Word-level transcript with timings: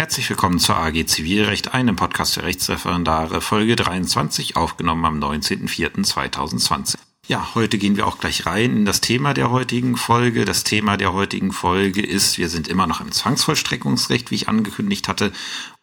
Herzlich 0.00 0.30
willkommen 0.30 0.58
zur 0.58 0.78
AG 0.78 1.04
Zivilrecht, 1.04 1.74
einem 1.74 1.94
Podcast 1.94 2.32
für 2.32 2.42
Rechtsreferendare, 2.42 3.42
Folge 3.42 3.76
23, 3.76 4.56
aufgenommen 4.56 5.04
am 5.04 5.20
19.04.2020. 5.22 6.96
Ja, 7.26 7.54
heute 7.54 7.76
gehen 7.76 7.98
wir 7.98 8.06
auch 8.06 8.18
gleich 8.18 8.46
rein 8.46 8.78
in 8.78 8.84
das 8.86 9.02
Thema 9.02 9.34
der 9.34 9.50
heutigen 9.50 9.98
Folge. 9.98 10.46
Das 10.46 10.64
Thema 10.64 10.96
der 10.96 11.12
heutigen 11.12 11.52
Folge 11.52 12.00
ist, 12.00 12.38
wir 12.38 12.48
sind 12.48 12.66
immer 12.66 12.86
noch 12.86 13.02
im 13.02 13.12
Zwangsvollstreckungsrecht, 13.12 14.30
wie 14.30 14.36
ich 14.36 14.48
angekündigt 14.48 15.06
hatte, 15.06 15.32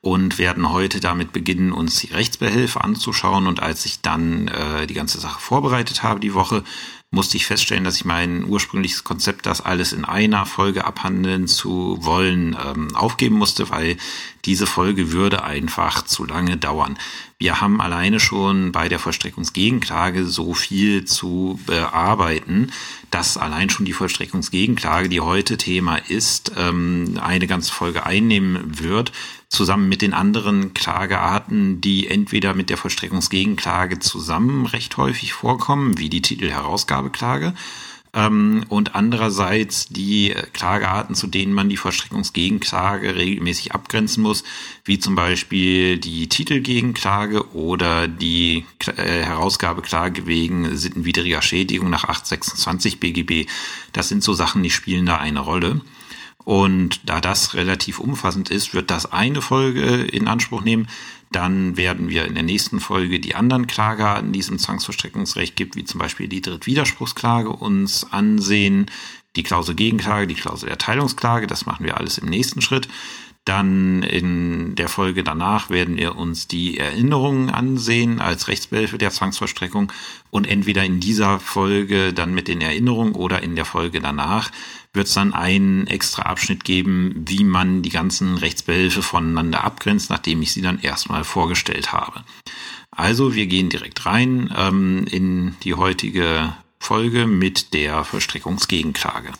und 0.08 0.38
werden 0.38 0.72
heute 0.72 1.02
damit 1.02 1.34
beginnen, 1.34 1.74
uns 1.74 2.00
die 2.00 2.14
Rechtsbehelfe 2.14 2.82
anzuschauen. 2.82 3.46
Und 3.46 3.62
als 3.62 3.86
ich 3.86 4.00
dann 4.00 4.48
äh, 4.48 4.88
die 4.88 4.94
ganze 4.94 5.20
Sache 5.20 5.42
vorbereitet 5.42 6.02
habe 6.02 6.22
die 6.22 6.34
Woche, 6.34 6.64
musste 7.12 7.36
ich 7.36 7.46
feststellen, 7.46 7.84
dass 7.84 7.98
ich 7.98 8.06
mein 8.06 8.46
ursprüngliches 8.46 9.04
Konzept, 9.04 9.46
das 9.46 9.60
alles 9.60 9.92
in 9.92 10.06
einer 10.06 10.46
Folge 10.46 10.86
abhandeln 10.86 11.48
zu 11.48 11.98
wollen, 12.02 12.56
ähm, 12.66 12.96
aufgeben 12.96 13.36
musste, 13.36 13.70
weil 13.70 13.98
diese 14.46 14.66
Folge 14.66 15.12
würde 15.12 15.44
einfach 15.44 16.04
zu 16.06 16.26
lange 16.26 16.56
dauern. 16.56 16.98
Wir 17.38 17.60
haben 17.60 17.82
alleine 17.82 18.20
schon 18.20 18.72
bei 18.72 18.88
der 18.88 19.00
Vollstreckungsgegenklage 19.00 20.26
so 20.26 20.54
viel 20.54 21.06
zu 21.06 21.60
bearbeiten, 21.66 22.72
dass 23.12 23.38
allein 23.38 23.70
schon 23.70 23.86
die 23.86 23.94
Vollstreckungsgegenklage, 23.94 25.10
die 25.10 25.22
heute 25.22 25.58
Thema 25.58 25.98
ist, 25.98 26.54
ähm, 26.58 27.20
eine 27.22 27.48
ganze 27.48 27.74
Folge 27.74 28.06
einnehmen 28.06 28.80
wird 28.80 29.12
zusammen 29.50 29.90
mit 29.90 30.02
den 30.02 30.14
anderen 30.14 30.74
Klagearten, 30.74 31.82
die 31.82 32.08
entweder 32.08 32.54
mit 32.54 32.70
der 32.70 32.78
Vollstreckungsgegenklage 32.78 34.00
zusammen 34.00 34.66
recht 34.66 34.98
häufig 34.98 35.34
vorkommen, 35.34 35.98
wie 35.98 36.10
die 36.10 36.22
Titelherausgabeklage, 36.22 37.54
ähm, 38.18 38.64
und 38.70 38.96
andererseits 38.96 39.88
die 39.90 40.34
Klagearten, 40.54 41.14
zu 41.16 41.28
denen 41.28 41.54
man 41.54 41.70
die 41.70 41.78
Vollstreckungsgegenklage 41.78 43.16
regelmäßig 43.16 43.74
abgrenzen 43.74 44.24
muss, 44.24 44.44
wie 44.86 44.98
zum 44.98 45.16
Beispiel 45.16 45.98
die 45.98 46.28
Titelgegenklage 46.28 47.54
oder 47.54 48.08
die 48.08 48.66
äh, 48.86 49.24
Herausgabeklage 49.24 50.26
wegen 50.26 50.76
sittenwidriger 50.76 51.42
Schädigung 51.42 51.90
nach 51.90 52.06
826 52.06 53.00
BGB. 53.00 53.48
Das 53.94 54.10
sind 54.10 54.24
so 54.24 54.34
Sachen, 54.34 54.64
die 54.64 54.72
spielen 54.72 55.06
da 55.06 55.18
eine 55.18 55.42
Rolle. 55.42 55.82
Und 56.44 57.02
da 57.10 57.20
das 57.20 57.56
relativ 57.56 58.00
umfassend 58.00 58.50
ist, 58.50 58.74
wird 58.74 58.90
das 58.90 59.12
eine 59.12 59.42
Folge 59.42 60.04
in 60.04 60.28
Anspruch 60.28 60.64
nehmen. 60.64 60.88
Dann 61.32 61.76
werden 61.76 62.10
wir 62.10 62.26
in 62.26 62.36
der 62.36 62.44
nächsten 62.44 62.80
Folge 62.80 63.20
die 63.20 63.36
anderen 63.36 63.68
Klagearten, 63.68 64.32
die 64.32 64.40
es 64.40 64.48
im 64.48 64.60
Zwangsverstreckungsrecht 64.60 65.58
gibt, 65.58 65.76
wie 65.76 65.84
zum 65.84 66.00
Beispiel 66.00 66.30
die 66.30 66.42
Drittwiderspruchsklage, 66.42 67.50
uns 67.50 68.12
ansehen. 68.12 68.86
Die 69.36 69.44
Klausel 69.44 69.76
Gegenklage, 69.76 70.26
die 70.26 70.36
Klausel 70.36 70.70
Erteilungsklage, 70.70 71.48
das 71.48 71.66
machen 71.66 71.86
wir 71.86 71.98
alles 71.98 72.18
im 72.18 72.30
nächsten 72.30 72.62
Schritt. 72.62 72.88
Dann 73.48 74.04
in 74.04 74.76
der 74.76 74.90
Folge 74.90 75.24
danach 75.24 75.70
werden 75.70 75.96
wir 75.96 76.18
uns 76.18 76.48
die 76.50 76.78
Erinnerungen 76.78 77.50
ansehen 77.50 78.20
als 78.20 78.50
Rechtsbehelfe 78.50 78.98
der 78.98 79.12
Zwangsvollstreckung 79.12 79.92
und 80.32 80.48
entweder 80.48 80.84
in 80.84 81.00
dieser 81.00 81.40
Folge 81.40 82.12
dann 82.12 82.34
mit 82.34 82.50
den 82.50 82.60
Erinnerungen 82.60 83.16
oder 83.16 83.44
in 83.44 83.56
der 83.56 83.64
Folge 83.64 84.02
danach 84.02 84.52
wird 84.94 85.08
es 85.08 85.14
dann 85.14 85.34
einen 85.34 85.88
extra 85.88 86.24
Abschnitt 86.24 86.64
geben, 86.64 87.14
wie 87.28 87.44
man 87.44 87.82
die 87.82 87.90
ganzen 87.90 88.38
Rechtsbehelfe 88.38 89.02
voneinander 89.02 89.64
abgrenzt, 89.64 90.10
nachdem 90.10 90.42
ich 90.42 90.52
sie 90.52 90.62
dann 90.62 90.80
erstmal 90.80 91.24
vorgestellt 91.24 91.92
habe. 91.92 92.24
Also 92.92 93.36
wir 93.36 93.48
gehen 93.48 93.70
direkt 93.70 94.06
rein 94.06 94.54
ähm, 94.58 95.06
in 95.10 95.56
die 95.64 95.76
heutige 95.76 96.54
Folge 96.80 97.28
mit 97.28 97.74
der 97.74 98.04
Vollstreckungsgegenklage. 98.04 99.34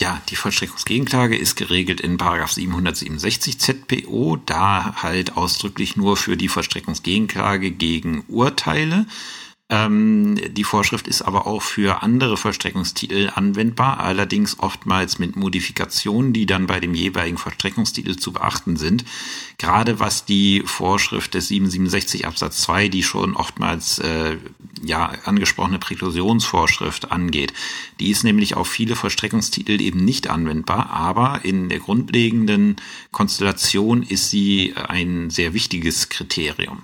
Ja, 0.00 0.22
die 0.28 0.36
Vollstreckungsgegenklage 0.36 1.36
ist 1.36 1.56
geregelt 1.56 2.00
in 2.00 2.18
767 2.18 3.58
ZPO, 3.58 4.36
da 4.46 4.94
halt 5.02 5.36
ausdrücklich 5.36 5.96
nur 5.96 6.16
für 6.16 6.36
die 6.36 6.48
Vollstreckungsgegenklage 6.48 7.72
gegen 7.72 8.24
Urteile. 8.28 9.06
Ähm, 9.70 10.40
die 10.52 10.64
Vorschrift 10.64 11.06
ist 11.08 11.20
aber 11.20 11.46
auch 11.46 11.60
für 11.60 12.02
andere 12.02 12.38
Vollstreckungstitel 12.38 13.30
anwendbar, 13.34 14.00
allerdings 14.00 14.58
oftmals 14.60 15.18
mit 15.18 15.36
Modifikationen, 15.36 16.32
die 16.32 16.46
dann 16.46 16.66
bei 16.66 16.80
dem 16.80 16.94
jeweiligen 16.94 17.36
Vollstreckungstitel 17.36 18.16
zu 18.16 18.32
beachten 18.32 18.76
sind. 18.76 19.04
Gerade 19.58 20.00
was 20.00 20.24
die 20.24 20.62
Vorschrift 20.64 21.34
des 21.34 21.48
767 21.48 22.26
Absatz 22.26 22.62
2, 22.62 22.88
die 22.88 23.02
schon 23.02 23.36
oftmals 23.36 23.98
äh, 23.98 24.38
ja 24.82 25.12
angesprochene 25.24 25.78
Präklusionsvorschrift 25.78 27.12
angeht. 27.12 27.52
Die 28.00 28.10
ist 28.10 28.24
nämlich 28.24 28.56
auf 28.56 28.68
viele 28.68 28.96
Vollstreckungstitel 28.96 29.82
eben 29.82 30.02
nicht 30.02 30.30
anwendbar, 30.30 30.88
aber 30.90 31.40
in 31.44 31.68
der 31.68 31.80
grundlegenden 31.80 32.76
Konstellation 33.12 34.02
ist 34.02 34.30
sie 34.30 34.72
ein 34.76 35.28
sehr 35.28 35.52
wichtiges 35.52 36.08
Kriterium. 36.08 36.82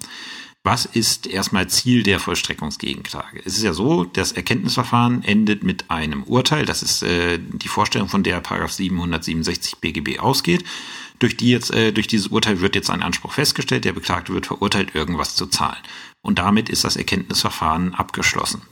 Was 0.66 0.86
ist 0.86 1.26
erstmal 1.26 1.68
Ziel 1.68 2.02
der 2.04 2.18
Vollstreckungsgegenklage? 2.18 3.38
Es 3.44 3.58
ist 3.58 3.64
ja 3.64 3.74
so, 3.74 4.04
das 4.04 4.32
Erkenntnisverfahren 4.32 5.22
endet 5.22 5.62
mit 5.62 5.90
einem 5.90 6.22
Urteil. 6.22 6.64
Das 6.64 6.82
ist 6.82 7.02
äh, 7.02 7.38
die 7.38 7.68
Vorstellung, 7.68 8.08
von 8.08 8.22
der 8.22 8.40
Paragraph 8.40 8.72
767 8.72 9.76
BGB 9.76 10.20
ausgeht. 10.20 10.64
Durch, 11.18 11.36
die 11.36 11.50
jetzt, 11.50 11.70
äh, 11.70 11.92
durch 11.92 12.06
dieses 12.06 12.28
Urteil 12.28 12.62
wird 12.62 12.76
jetzt 12.76 12.88
ein 12.88 13.02
Anspruch 13.02 13.32
festgestellt. 13.32 13.84
Der 13.84 13.92
Beklagte 13.92 14.32
wird 14.32 14.46
verurteilt, 14.46 14.94
irgendwas 14.94 15.36
zu 15.36 15.48
zahlen. 15.48 15.82
Und 16.22 16.38
damit 16.38 16.70
ist 16.70 16.82
das 16.82 16.96
Erkenntnisverfahren 16.96 17.94
abgeschlossen. 17.94 18.62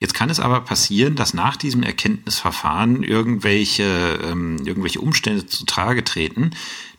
Jetzt 0.00 0.14
kann 0.14 0.30
es 0.30 0.40
aber 0.40 0.62
passieren, 0.62 1.16
dass 1.16 1.34
nach 1.34 1.56
diesem 1.56 1.82
Erkenntnisverfahren 1.82 3.02
irgendwelche, 3.02 4.20
ähm, 4.24 4.56
irgendwelche 4.64 5.00
Umstände 5.00 5.44
zutage 5.44 6.02
treten, 6.02 6.52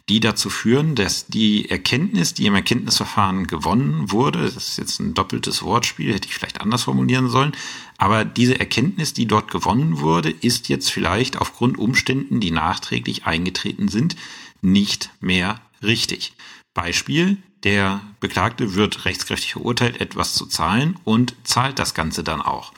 die 0.10 0.20
dazu 0.22 0.50
führen, 0.50 0.96
dass 0.96 1.28
die 1.28 1.70
Erkenntnis, 1.70 2.34
die 2.34 2.46
im 2.46 2.56
Erkenntnisverfahren 2.56 3.46
gewonnen 3.46 4.12
wurde, 4.12 4.44
das 4.44 4.56
ist 4.56 4.78
jetzt 4.78 5.00
ein 5.00 5.14
doppeltes 5.14 5.64
Wortspiel, 5.64 6.14
hätte 6.14 6.28
ich 6.28 6.34
vielleicht 6.34 6.62
anders 6.62 6.84
formulieren 6.84 7.30
sollen, 7.30 7.52
aber 7.98 8.24
diese 8.24 8.60
Erkenntnis, 8.60 9.14
die 9.14 9.26
dort 9.26 9.52
gewonnen 9.52 10.00
wurde, 10.00 10.30
ist 10.30 10.70
jetzt 10.70 10.92
vielleicht 10.92 11.38
aufgrund 11.38 11.78
Umständen, 11.78 12.40
die 12.40 12.52
nachträglich 12.52 13.26
eingetreten 13.26 13.90
sind, 13.90 14.16
nicht 14.62 15.10
mehr 15.20 15.60
richtig. 15.84 16.34
Beispiel, 16.74 17.38
der 17.64 18.02
Beklagte 18.20 18.76
wird 18.76 19.06
rechtskräftig 19.06 19.54
verurteilt, 19.54 20.00
etwas 20.00 20.36
zu 20.36 20.46
zahlen 20.46 20.98
und 21.04 21.36
zahlt 21.44 21.80
das 21.80 21.94
Ganze 21.94 22.24
dann 22.24 22.42
auch. 22.42 22.72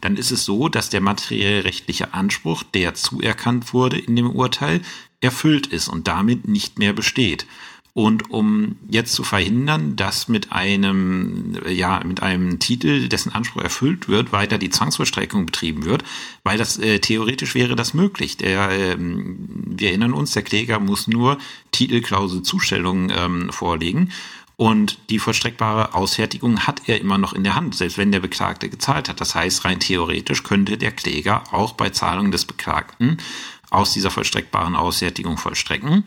Dann 0.00 0.16
ist 0.16 0.30
es 0.30 0.44
so, 0.44 0.68
dass 0.68 0.90
der 0.90 1.00
materiell 1.00 1.62
rechtliche 1.62 2.14
Anspruch, 2.14 2.62
der 2.62 2.94
zuerkannt 2.94 3.72
wurde 3.72 3.98
in 3.98 4.14
dem 4.16 4.30
Urteil, 4.30 4.82
erfüllt 5.20 5.66
ist 5.66 5.88
und 5.88 6.08
damit 6.08 6.48
nicht 6.48 6.78
mehr 6.78 6.92
besteht. 6.92 7.46
Und 7.98 8.30
um 8.30 8.76
jetzt 8.88 9.12
zu 9.14 9.24
verhindern, 9.24 9.96
dass 9.96 10.28
mit 10.28 10.52
einem, 10.52 11.58
ja, 11.66 12.00
mit 12.04 12.22
einem 12.22 12.60
Titel, 12.60 13.08
dessen 13.08 13.32
Anspruch 13.32 13.62
erfüllt 13.62 14.08
wird, 14.08 14.30
weiter 14.30 14.56
die 14.56 14.70
Zwangsvollstreckung 14.70 15.46
betrieben 15.46 15.84
wird, 15.84 16.04
weil 16.44 16.58
das 16.58 16.78
äh, 16.78 17.00
theoretisch 17.00 17.56
wäre 17.56 17.74
das 17.74 17.94
möglich. 17.94 18.36
Der, 18.36 18.70
äh, 18.70 18.96
wir 18.98 19.88
erinnern 19.88 20.12
uns, 20.12 20.30
der 20.30 20.44
Kläger 20.44 20.78
muss 20.78 21.08
nur 21.08 21.38
Titelklausel 21.72 22.42
Zustellung 22.42 23.10
ähm, 23.10 23.50
vorlegen. 23.50 24.12
Und 24.54 24.98
die 25.10 25.18
vollstreckbare 25.18 25.94
Ausfertigung 25.94 26.66
hat 26.66 26.82
er 26.88 27.00
immer 27.00 27.18
noch 27.18 27.32
in 27.32 27.42
der 27.42 27.56
Hand, 27.56 27.74
selbst 27.74 27.98
wenn 27.98 28.12
der 28.12 28.20
Beklagte 28.20 28.68
gezahlt 28.68 29.08
hat. 29.08 29.20
Das 29.20 29.34
heißt, 29.34 29.64
rein 29.64 29.80
theoretisch 29.80 30.44
könnte 30.44 30.78
der 30.78 30.92
Kläger 30.92 31.44
auch 31.52 31.72
bei 31.72 31.90
Zahlung 31.90 32.30
des 32.30 32.44
Beklagten 32.44 33.18
aus 33.70 33.92
dieser 33.92 34.10
vollstreckbaren 34.10 34.76
Ausfertigung 34.76 35.36
vollstrecken. 35.36 36.04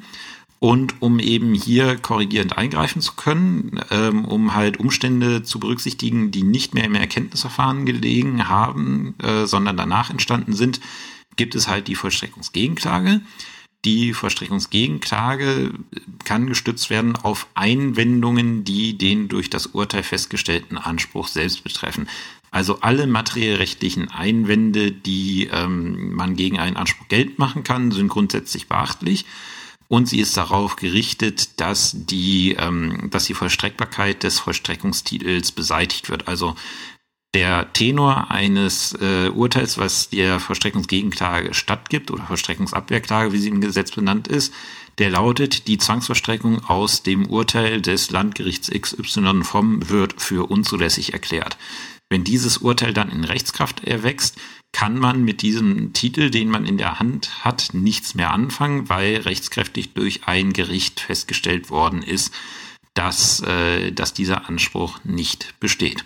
Und 0.60 1.02
um 1.02 1.18
eben 1.20 1.56
hier 1.56 1.98
korrigierend 1.98 2.56
eingreifen 2.56 3.02
zu 3.02 3.14
können, 3.14 3.80
ähm, 3.90 4.26
um 4.26 4.54
halt 4.54 4.80
Umstände 4.80 5.42
zu 5.42 5.60
berücksichtigen, 5.60 6.30
die 6.30 6.44
nicht 6.44 6.76
mehr 6.76 6.84
im 6.84 6.94
Erkenntnisverfahren 6.94 7.88
gelegen 7.88 8.48
haben, 8.48 9.16
äh, 9.24 9.48
sondern 9.48 9.76
danach 9.76 10.12
entstanden 10.12 10.54
sind, 10.54 10.80
gibt 11.36 11.56
es 11.56 11.68
halt 11.68 11.88
die 11.88 11.96
Vollstreckungsgegenklage. 11.96 13.22
Die 13.86 14.14
Vollstreckungsgegenklage 14.14 15.72
kann 16.24 16.46
gestützt 16.46 16.92
werden 16.92 17.16
auf 17.16 17.48
Einwendungen, 17.56 18.64
die 18.64 18.96
den 18.96 19.28
durch 19.28 19.50
das 19.50 19.66
Urteil 19.66 20.04
festgestellten 20.04 20.78
Anspruch 20.78 21.28
selbst 21.28 21.64
betreffen. 21.64 22.07
Also 22.51 22.80
alle 22.81 23.07
materiellrechtlichen 23.07 24.12
Einwände, 24.12 24.92
die 24.92 25.50
ähm, 25.51 26.13
man 26.13 26.36
gegen 26.36 26.59
einen 26.59 26.75
Anspruch 26.75 27.07
Geld 27.07 27.39
machen 27.39 27.63
kann, 27.63 27.92
sind 27.92 28.09
grundsätzlich 28.09 28.68
beachtlich. 28.68 29.25
Und 29.88 30.07
sie 30.07 30.19
ist 30.19 30.36
darauf 30.36 30.75
gerichtet, 30.75 31.59
dass 31.62 31.95
die, 31.95 32.56
ähm, 32.59 33.09
dass 33.09 33.25
die 33.25 33.33
Vollstreckbarkeit 33.33 34.24
des 34.24 34.39
Vollstreckungstitels 34.39 35.53
beseitigt 35.53 36.09
wird. 36.09 36.27
Also 36.27 36.56
der 37.33 37.71
Tenor 37.71 38.30
eines 38.31 38.97
äh, 39.01 39.30
Urteils, 39.30 39.77
was 39.77 40.09
der 40.09 40.42
Vollstreckungsgegenklage 40.42 41.54
stattgibt 41.54 42.12
oder 42.12 42.24
Vollstreckungsabwehrklage, 42.24 43.31
wie 43.31 43.38
sie 43.38 43.50
im 43.50 43.62
Gesetz 43.62 43.92
benannt 43.92 44.27
ist, 44.27 44.54
der 44.97 45.09
lautet, 45.09 45.68
die 45.68 45.77
Zwangsvollstreckung 45.77 46.65
aus 46.65 47.04
dem 47.04 47.27
Urteil 47.27 47.81
des 47.81 48.12
Landgerichts 48.12 48.69
XY 48.69 49.44
vom 49.44 49.89
wird 49.89 50.21
für 50.21 50.50
unzulässig 50.51 51.13
erklärt. 51.13 51.57
Wenn 52.12 52.25
dieses 52.25 52.58
Urteil 52.58 52.94
dann 52.94 53.10
in 53.10 53.24
Rechtskraft 53.24 53.86
erwächst, 53.86 54.36
kann 54.74 55.00
man 55.00 55.24
mit 55.24 55.42
diesem 55.42 55.94
Titel, 55.94 56.30
den 56.30 56.50
man 56.50 56.66
in 56.66 56.78
der 56.78 57.00
Hand 57.00 57.46
hat, 57.46 57.69
nichts 57.72 58.16
mehr 58.16 58.31
anfangen, 58.31 58.90
weil 58.90 59.22
rechtskräftig 59.22 59.94
durch 59.94 60.28
ein 60.28 60.52
Gericht 60.52 61.00
festgestellt 61.00 61.69
worden 61.69 62.04
ist, 62.04 62.34
dass, 62.96 63.40
äh, 63.44 63.94
dass 63.94 64.13
dieser 64.13 64.50
Anspruch 64.50 65.00
nicht 65.06 65.58
besteht. 65.62 66.04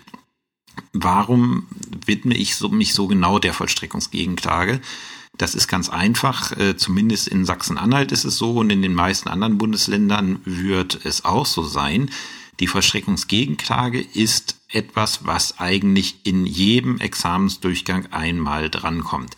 Warum 0.92 1.66
widme 2.06 2.36
ich 2.36 2.54
so, 2.54 2.68
mich 2.68 2.92
so 2.92 3.08
genau 3.08 3.40
der 3.40 3.52
Vollstreckungsgegenklage? 3.52 4.80
Das 5.36 5.56
ist 5.56 5.66
ganz 5.66 5.88
einfach. 5.88 6.52
Äh, 6.52 6.76
zumindest 6.76 7.26
in 7.26 7.44
Sachsen-Anhalt 7.44 8.12
ist 8.12 8.24
es 8.24 8.36
so 8.36 8.52
und 8.52 8.70
in 8.70 8.80
den 8.80 8.94
meisten 8.94 9.28
anderen 9.28 9.58
Bundesländern 9.58 10.38
wird 10.44 11.04
es 11.04 11.24
auch 11.24 11.46
so 11.46 11.64
sein. 11.64 12.10
Die 12.60 12.66
Vollstreckungsgegenklage 12.66 14.00
ist 14.00 14.56
etwas, 14.68 15.26
was 15.26 15.58
eigentlich 15.58 16.16
in 16.24 16.46
jedem 16.46 16.98
Examensdurchgang 16.98 18.06
einmal 18.12 18.70
drankommt. 18.70 19.36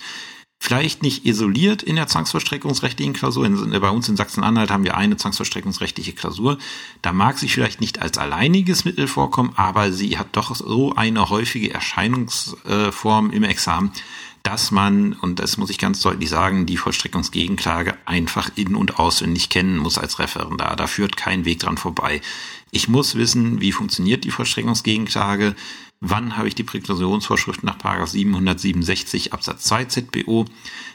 Vielleicht 0.60 1.02
nicht 1.02 1.25
isoliert 1.25 1.84
in 1.84 1.96
der 1.96 2.08
zwangsvollstreckungsrechtlichen 2.08 3.12
Klausur. 3.12 3.46
In, 3.46 3.70
bei 3.81 3.90
uns 3.90 4.08
in 4.08 4.16
Sachsen-Anhalt 4.16 4.70
haben 4.70 4.82
wir 4.84 4.96
eine 4.96 5.16
zwangsvollstreckungsrechtliche 5.16 6.12
Klausur. 6.12 6.58
Da 7.00 7.12
mag 7.12 7.38
sie 7.38 7.49
vielleicht 7.49 7.81
nicht 7.81 8.02
als 8.02 8.19
alleiniges 8.19 8.84
Mittel 8.84 9.06
vorkommen, 9.06 9.52
aber 9.55 9.93
sie 9.93 10.19
hat 10.19 10.28
doch 10.32 10.55
so 10.56 10.94
eine 10.94 11.31
häufige 11.31 11.72
Erscheinungsform 11.72 13.31
im 13.31 13.44
Examen, 13.44 13.93
dass 14.43 14.70
man, 14.70 15.12
und 15.12 15.38
das 15.38 15.58
muss 15.58 15.70
ich 15.70 15.78
ganz 15.78 16.00
deutlich 16.00 16.28
sagen, 16.28 16.66
die 16.66 16.76
Vollstreckungsgegenklage 16.76 17.96
einfach 18.04 18.50
in- 18.56 18.75
und 18.75 18.99
auswendig 18.99 19.50
kennen 19.50 19.78
muss 19.78 19.96
als 19.96 20.19
Referendar. 20.19 20.75
Da 20.75 20.87
führt 20.87 21.16
kein 21.16 21.44
Weg 21.44 21.61
dran 21.61 21.76
vorbei. 21.76 22.20
Ich 22.70 22.88
muss 22.88 23.14
wissen, 23.14 23.61
wie 23.61 23.72
funktioniert 23.72 24.25
die 24.25 24.31
Vollstreckungsgegenklage, 24.31 25.54
wann 26.00 26.37
habe 26.37 26.49
ich 26.49 26.55
die 26.55 26.65
Präklusionsvorschrift 26.65 27.65
nach 27.65 27.79
767 28.06 29.33
Absatz 29.33 29.65
2 29.65 29.85
ZBO, 29.87 30.47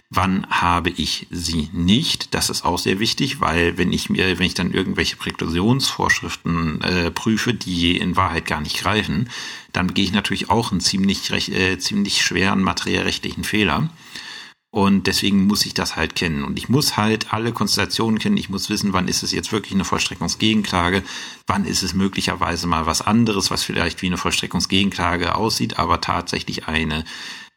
wann 0.10 0.46
habe 0.50 0.90
ich 0.90 1.28
sie 1.30 1.70
nicht. 1.74 2.34
Das 2.34 2.50
ist 2.50 2.64
auch 2.64 2.78
sehr 2.78 3.00
wichtig, 3.00 3.42
weil 3.42 3.78
wenn 3.78 3.92
ich 3.92 4.10
mir, 4.10 4.38
wenn 4.38 4.46
ich 4.46 4.54
dann 4.54 4.72
irgendwelche 4.72 5.16
Präklusionsvorschriften 5.16 6.82
äh, 6.82 7.12
prüfe, 7.12 7.54
die 7.54 7.98
in 7.98 8.16
Wahrheit 8.16 8.46
gar 8.46 8.62
nicht 8.62 8.78
greifen, 8.78 9.30
dann 9.72 9.94
gehe 9.94 10.06
ich 10.06 10.14
natürlich 10.14 10.50
auch 10.50 10.72
einen 10.72 10.82
ziemlich, 10.82 11.32
äh, 11.32 11.78
ziemlich 11.80 12.22
schweren 12.22 12.62
materiellrechtlichen 12.62 13.44
Fehler. 13.44 13.90
Und 14.74 15.06
deswegen 15.06 15.46
muss 15.46 15.68
ich 15.68 15.76
das 15.76 15.96
halt 15.96 16.16
kennen. 16.16 16.44
Und 16.44 16.58
ich 16.58 16.68
muss 16.68 16.98
halt 16.98 17.32
alle 17.32 17.52
Konstellationen 17.52 18.18
kennen. 18.18 18.38
Ich 18.38 18.50
muss 18.50 18.72
wissen, 18.72 18.92
wann 18.92 19.08
ist 19.08 19.22
es 19.22 19.32
jetzt 19.32 19.52
wirklich 19.52 19.76
eine 19.76 19.86
Vollstreckungsgegenklage, 19.86 21.04
wann 21.46 21.66
ist 21.66 21.84
es 21.84 21.94
möglicherweise 21.94 22.66
mal 22.66 22.88
was 22.88 23.04
anderes, 23.04 23.52
was 23.52 23.62
vielleicht 23.62 24.02
wie 24.02 24.08
eine 24.08 24.18
Vollstreckungsgegenklage 24.18 25.36
aussieht, 25.36 25.78
aber 25.78 26.02
tatsächlich 26.02 26.68
eine 26.68 27.06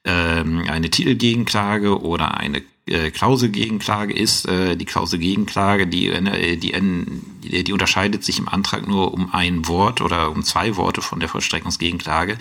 ähm, 0.06 0.64
eine 0.69 0.88
Titelgegenklage 0.88 2.00
oder 2.00 2.38
eine 2.38 2.62
äh, 2.87 3.11
Klauselgegenklage 3.11 4.14
ist. 4.14 4.47
Äh, 4.47 4.76
die 4.76 4.85
Klauselgegenklage, 4.85 5.88
die, 5.88 6.06
äh, 6.06 6.56
die, 6.56 7.62
die, 7.64 7.73
unterscheidet 7.73 8.23
sich 8.23 8.38
im 8.38 8.49
Antrag 8.49 8.87
nur 8.87 9.12
um 9.12 9.35
ein 9.35 9.67
Wort 9.67 10.00
oder 10.00 10.31
um 10.31 10.44
zwei 10.44 10.76
Worte 10.76 11.03
von 11.03 11.19
der 11.19 11.29
Vollstreckungsgegenklage, 11.29 12.38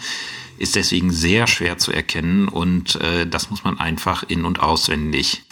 ist 0.60 0.76
deswegen 0.76 1.12
sehr 1.12 1.48
schwer 1.48 1.80
zu 1.80 1.92
erkennen 1.92 2.48
und 2.48 2.96
äh, 3.02 3.26
das 3.28 3.50
muss 3.50 3.64
man 3.64 3.80
einfach 3.80 4.24
in- 4.28 4.46
und 4.46 4.60
auswendig 4.60 5.44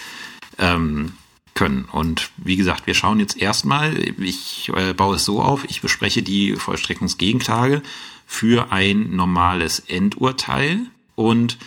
ähm, 0.59 1.13
können. 1.55 1.85
Und 1.91 2.29
wie 2.37 2.55
gesagt, 2.55 2.85
wir 2.85 2.93
schauen 2.93 3.19
jetzt 3.19 3.41
erstmal, 3.41 3.97
ich 4.19 4.71
äh, 4.75 4.93
baue 4.93 5.15
es 5.15 5.25
so 5.25 5.41
auf, 5.41 5.65
ich 5.67 5.81
bespreche 5.81 6.21
die 6.21 6.55
Vollstreckungsgegenklage 6.55 7.81
für 8.27 8.71
ein 8.71 9.15
normales 9.15 9.79
Endurteil 9.79 10.81
und 11.15 11.57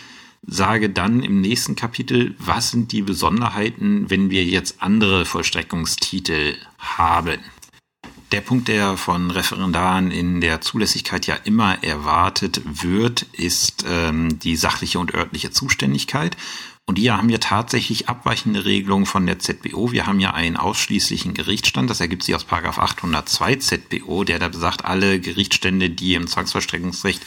sage 0.45 0.89
dann 0.89 1.23
im 1.23 1.41
nächsten 1.41 1.75
Kapitel, 1.75 2.35
was 2.39 2.71
sind 2.71 2.91
die 2.91 3.01
Besonderheiten, 3.01 4.09
wenn 4.09 4.29
wir 4.29 4.45
jetzt 4.45 4.81
andere 4.81 5.25
Vollstreckungstitel 5.25 6.55
haben. 6.77 7.39
Der 8.31 8.41
Punkt, 8.41 8.67
der 8.67 8.97
von 8.97 9.31
Referendaren 9.31 10.11
in 10.11 10.41
der 10.41 10.59
Zulässigkeit 10.59 11.27
ja 11.27 11.35
immer 11.35 11.81
erwartet 11.81 12.61
wird, 12.65 13.21
ist 13.31 13.85
ähm, 13.87 14.37
die 14.39 14.57
sachliche 14.57 14.99
und 14.99 15.13
örtliche 15.13 15.51
Zuständigkeit. 15.51 16.35
Und 16.89 16.97
hier 16.97 17.17
haben 17.17 17.27
wir 17.27 17.41
tatsächlich 17.41 18.07
abweichende 18.07 18.63
Regelungen 18.63 19.05
von 19.05 19.25
der 19.25 19.39
ZBO. 19.39 19.91
Wir 19.91 20.07
haben 20.07 20.21
ja 20.21 20.33
einen 20.33 20.55
ausschließlichen 20.55 21.33
Gerichtsstand. 21.33 21.89
Das 21.89 21.99
ergibt 21.99 22.23
sich 22.23 22.33
aus 22.33 22.45
802 22.49 23.55
ZBO, 23.55 24.23
der 24.23 24.39
da 24.39 24.47
besagt, 24.47 24.85
alle 24.85 25.19
Gerichtsstände, 25.19 25.89
die 25.89 26.13
im 26.13 26.27
Zwangsvollstreckungsrecht 26.27 27.21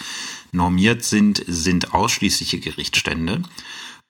normiert 0.53 1.05
sind, 1.05 1.43
sind 1.47 1.95
ausschließliche 1.95 2.61
Gerichtsstände. 2.61 3.43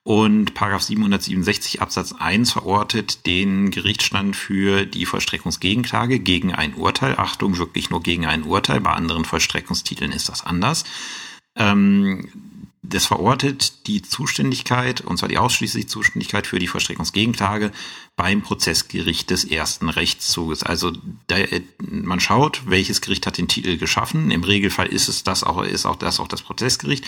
Und 0.03 0.55
Paragraph 0.55 0.83
767 0.83 1.83
Absatz 1.83 2.13
1 2.13 2.53
verortet 2.53 3.27
den 3.27 3.71
Gerichtsstand 3.71 4.35
für 4.35 4.87
die 4.87 5.05
Vollstreckungsgegenklage 5.05 6.21
gegen 6.21 6.55
ein 6.55 6.75
Urteil. 6.75 7.17
Achtung, 7.19 7.59
wirklich 7.59 7.91
nur 7.91 8.03
gegen 8.03 8.25
ein 8.25 8.45
Urteil. 8.45 8.81
Bei 8.81 8.93
anderen 8.93 9.27
Vollstreckungstiteln 9.27 10.13
ist 10.13 10.31
das 10.31 10.45
anders. 10.45 10.85
Ähm, 11.55 12.29
das 12.83 13.07
verortet 13.07 13.87
die 13.87 14.01
Zuständigkeit, 14.01 15.03
und 15.03 15.19
zwar 15.19 15.29
die 15.29 15.37
ausschließliche 15.37 15.87
Zuständigkeit 15.87 16.47
für 16.47 16.59
die 16.59 16.67
Vollstreckungsgegenklage 16.67 17.73
beim 18.17 18.41
Prozessgericht 18.41 19.29
des 19.29 19.45
ersten 19.45 19.91
Rechtszuges. 19.91 20.63
Also 20.63 20.93
da, 21.27 21.37
man 21.79 22.21
schaut, 22.21 22.63
welches 22.67 23.03
Gericht 23.03 23.27
hat 23.27 23.37
den 23.37 23.49
Titel 23.49 23.77
geschaffen. 23.77 24.31
Im 24.31 24.45
Regelfall 24.45 24.87
ist 24.87 25.09
es 25.09 25.25
das 25.25 25.45
auch, 25.45 25.63
ist 25.63 25.85
auch 25.85 25.97
das 25.97 26.21
auch 26.21 26.29
das 26.29 26.43
Prozessgericht. 26.43 27.05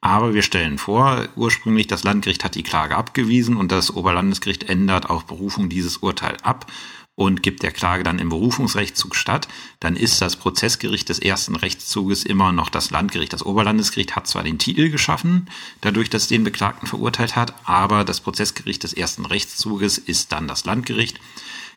Aber 0.00 0.34
wir 0.34 0.42
stellen 0.42 0.78
vor, 0.78 1.28
ursprünglich 1.36 1.86
das 1.86 2.02
Landgericht 2.02 2.42
hat 2.42 2.56
die 2.56 2.64
Klage 2.64 2.96
abgewiesen 2.96 3.56
und 3.56 3.70
das 3.70 3.94
Oberlandesgericht 3.94 4.64
ändert 4.64 5.08
auf 5.08 5.26
Berufung 5.26 5.68
dieses 5.68 5.98
Urteil 5.98 6.36
ab 6.42 6.66
und 7.14 7.42
gibt 7.42 7.62
der 7.62 7.72
Klage 7.72 8.04
dann 8.04 8.18
im 8.18 8.30
Berufungsrechtszug 8.30 9.14
statt, 9.14 9.48
dann 9.80 9.96
ist 9.96 10.22
das 10.22 10.36
Prozessgericht 10.36 11.08
des 11.08 11.18
ersten 11.18 11.56
Rechtszuges 11.56 12.24
immer 12.24 12.52
noch 12.52 12.70
das 12.70 12.90
Landgericht. 12.90 13.32
Das 13.32 13.44
Oberlandesgericht 13.44 14.16
hat 14.16 14.26
zwar 14.26 14.42
den 14.42 14.58
Titel 14.58 14.88
geschaffen, 14.88 15.48
dadurch, 15.82 16.08
dass 16.08 16.22
es 16.22 16.28
den 16.28 16.44
Beklagten 16.44 16.86
verurteilt 16.86 17.36
hat, 17.36 17.54
aber 17.64 18.04
das 18.04 18.20
Prozessgericht 18.20 18.82
des 18.82 18.94
ersten 18.94 19.26
Rechtszuges 19.26 19.98
ist 19.98 20.32
dann 20.32 20.48
das 20.48 20.64
Landgericht. 20.64 21.20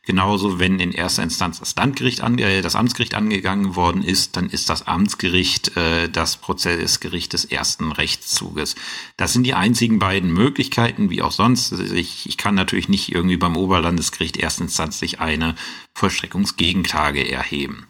Genauso, 0.05 0.59
wenn 0.59 0.79
in 0.79 0.91
erster 0.91 1.23
Instanz 1.23 1.59
das 1.59 1.75
Landgericht, 1.75 2.21
an, 2.21 2.37
äh, 2.37 2.61
das 2.61 2.75
Amtsgericht 2.75 3.15
angegangen 3.15 3.75
worden 3.75 4.03
ist, 4.03 4.37
dann 4.37 4.49
ist 4.49 4.69
das 4.69 4.85
Amtsgericht 4.85 5.75
äh, 5.75 6.09
das 6.09 6.37
Prozessgericht 6.37 7.33
des 7.33 7.45
ersten 7.45 7.91
Rechtszuges. 7.91 8.75
Das 9.17 9.33
sind 9.33 9.43
die 9.43 9.55
einzigen 9.55 9.97
beiden 9.97 10.31
Möglichkeiten, 10.31 11.09
wie 11.09 11.23
auch 11.23 11.31
sonst. 11.31 11.71
Ich, 11.71 12.27
ich 12.29 12.37
kann 12.37 12.53
natürlich 12.53 12.87
nicht 12.87 13.11
irgendwie 13.11 13.37
beim 13.37 13.57
Oberlandesgericht 13.57 14.37
erstinstanzlich 14.37 15.19
eine 15.19 15.55
Vollstreckungsgegenklage 15.95 17.27
erheben. 17.29 17.87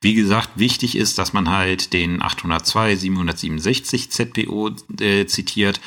Wie 0.00 0.14
gesagt, 0.14 0.50
wichtig 0.56 0.96
ist, 0.96 1.18
dass 1.18 1.32
man 1.32 1.48
halt 1.48 1.92
den 1.92 2.22
802 2.22 2.96
767 2.96 4.10
ZPO 4.10 4.70
äh, 5.00 5.26
zitiert 5.26 5.80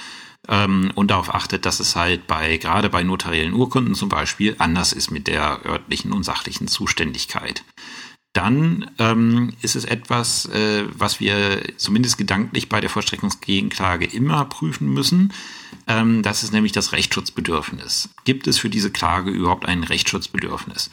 ähm, 0.47 0.91
und 0.95 1.11
darauf 1.11 1.33
achtet, 1.33 1.65
dass 1.65 1.79
es 1.79 1.95
halt 1.95 2.27
bei 2.27 2.57
gerade 2.57 2.89
bei 2.89 3.03
notariellen 3.03 3.53
Urkunden 3.53 3.95
zum 3.95 4.09
Beispiel 4.09 4.55
anders 4.59 4.93
ist 4.93 5.11
mit 5.11 5.27
der 5.27 5.65
örtlichen 5.65 6.11
und 6.11 6.23
sachlichen 6.23 6.67
Zuständigkeit. 6.67 7.63
Dann 8.33 8.91
ähm, 8.99 9.53
ist 9.61 9.77
es 9.77 9.85
etwas, 9.85 10.45
äh, 10.47 10.83
was 10.91 11.21
wir 11.21 11.61
zumindest 11.77 12.17
gedanklich 12.17 12.67
bei 12.67 12.81
der 12.81 12.89
Vollstreckungsgegenklage 12.89 14.05
immer 14.05 14.43
prüfen 14.43 14.93
müssen. 14.93 15.31
Ähm, 15.87 16.21
das 16.21 16.43
ist 16.43 16.51
nämlich 16.51 16.73
das 16.73 16.91
Rechtsschutzbedürfnis. 16.91 18.09
Gibt 18.25 18.47
es 18.47 18.57
für 18.57 18.69
diese 18.69 18.91
Klage 18.91 19.31
überhaupt 19.31 19.65
ein 19.65 19.85
Rechtsschutzbedürfnis? 19.85 20.91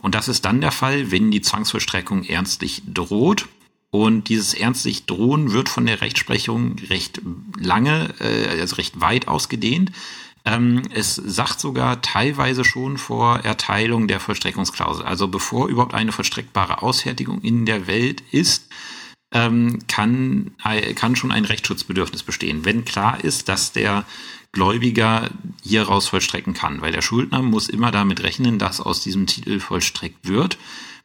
Und 0.00 0.16
das 0.16 0.26
ist 0.26 0.44
dann 0.44 0.60
der 0.60 0.72
Fall, 0.72 1.12
wenn 1.12 1.30
die 1.30 1.40
Zwangsvollstreckung 1.40 2.24
ernstlich 2.24 2.82
droht 2.84 3.46
und 3.92 4.30
dieses 4.30 4.54
ernstlich 4.54 5.04
Drohen 5.04 5.52
wird 5.52 5.68
von 5.68 5.84
der 5.84 6.00
Rechtsprechung 6.00 6.76
recht 6.88 7.20
lange, 7.60 8.14
äh, 8.20 8.58
also 8.58 8.76
recht 8.76 9.02
weit 9.02 9.28
ausgedehnt. 9.28 9.92
Ähm, 10.46 10.82
es 10.94 11.14
sagt 11.14 11.60
sogar 11.60 12.00
teilweise 12.00 12.64
schon 12.64 12.96
vor 12.96 13.40
Erteilung 13.40 14.08
der 14.08 14.18
Vollstreckungsklausel. 14.18 15.04
Also 15.04 15.28
bevor 15.28 15.68
überhaupt 15.68 15.92
eine 15.92 16.10
vollstreckbare 16.10 16.82
Ausfertigung 16.82 17.42
in 17.42 17.66
der 17.66 17.86
Welt 17.86 18.22
ist, 18.32 18.70
ähm, 19.30 19.80
kann, 19.88 20.52
äh, 20.64 20.94
kann 20.94 21.14
schon 21.14 21.30
ein 21.30 21.44
Rechtsschutzbedürfnis 21.44 22.22
bestehen, 22.22 22.64
wenn 22.64 22.86
klar 22.86 23.22
ist, 23.22 23.50
dass 23.50 23.72
der 23.72 24.06
Gläubiger 24.52 25.28
hieraus 25.62 26.08
vollstrecken 26.08 26.54
kann. 26.54 26.80
Weil 26.80 26.92
der 26.92 27.02
Schuldner 27.02 27.42
muss 27.42 27.68
immer 27.68 27.90
damit 27.90 28.22
rechnen, 28.22 28.58
dass 28.58 28.80
aus 28.80 29.02
diesem 29.02 29.26
Titel 29.26 29.60
vollstreckt 29.60 30.26
wird. 30.26 30.56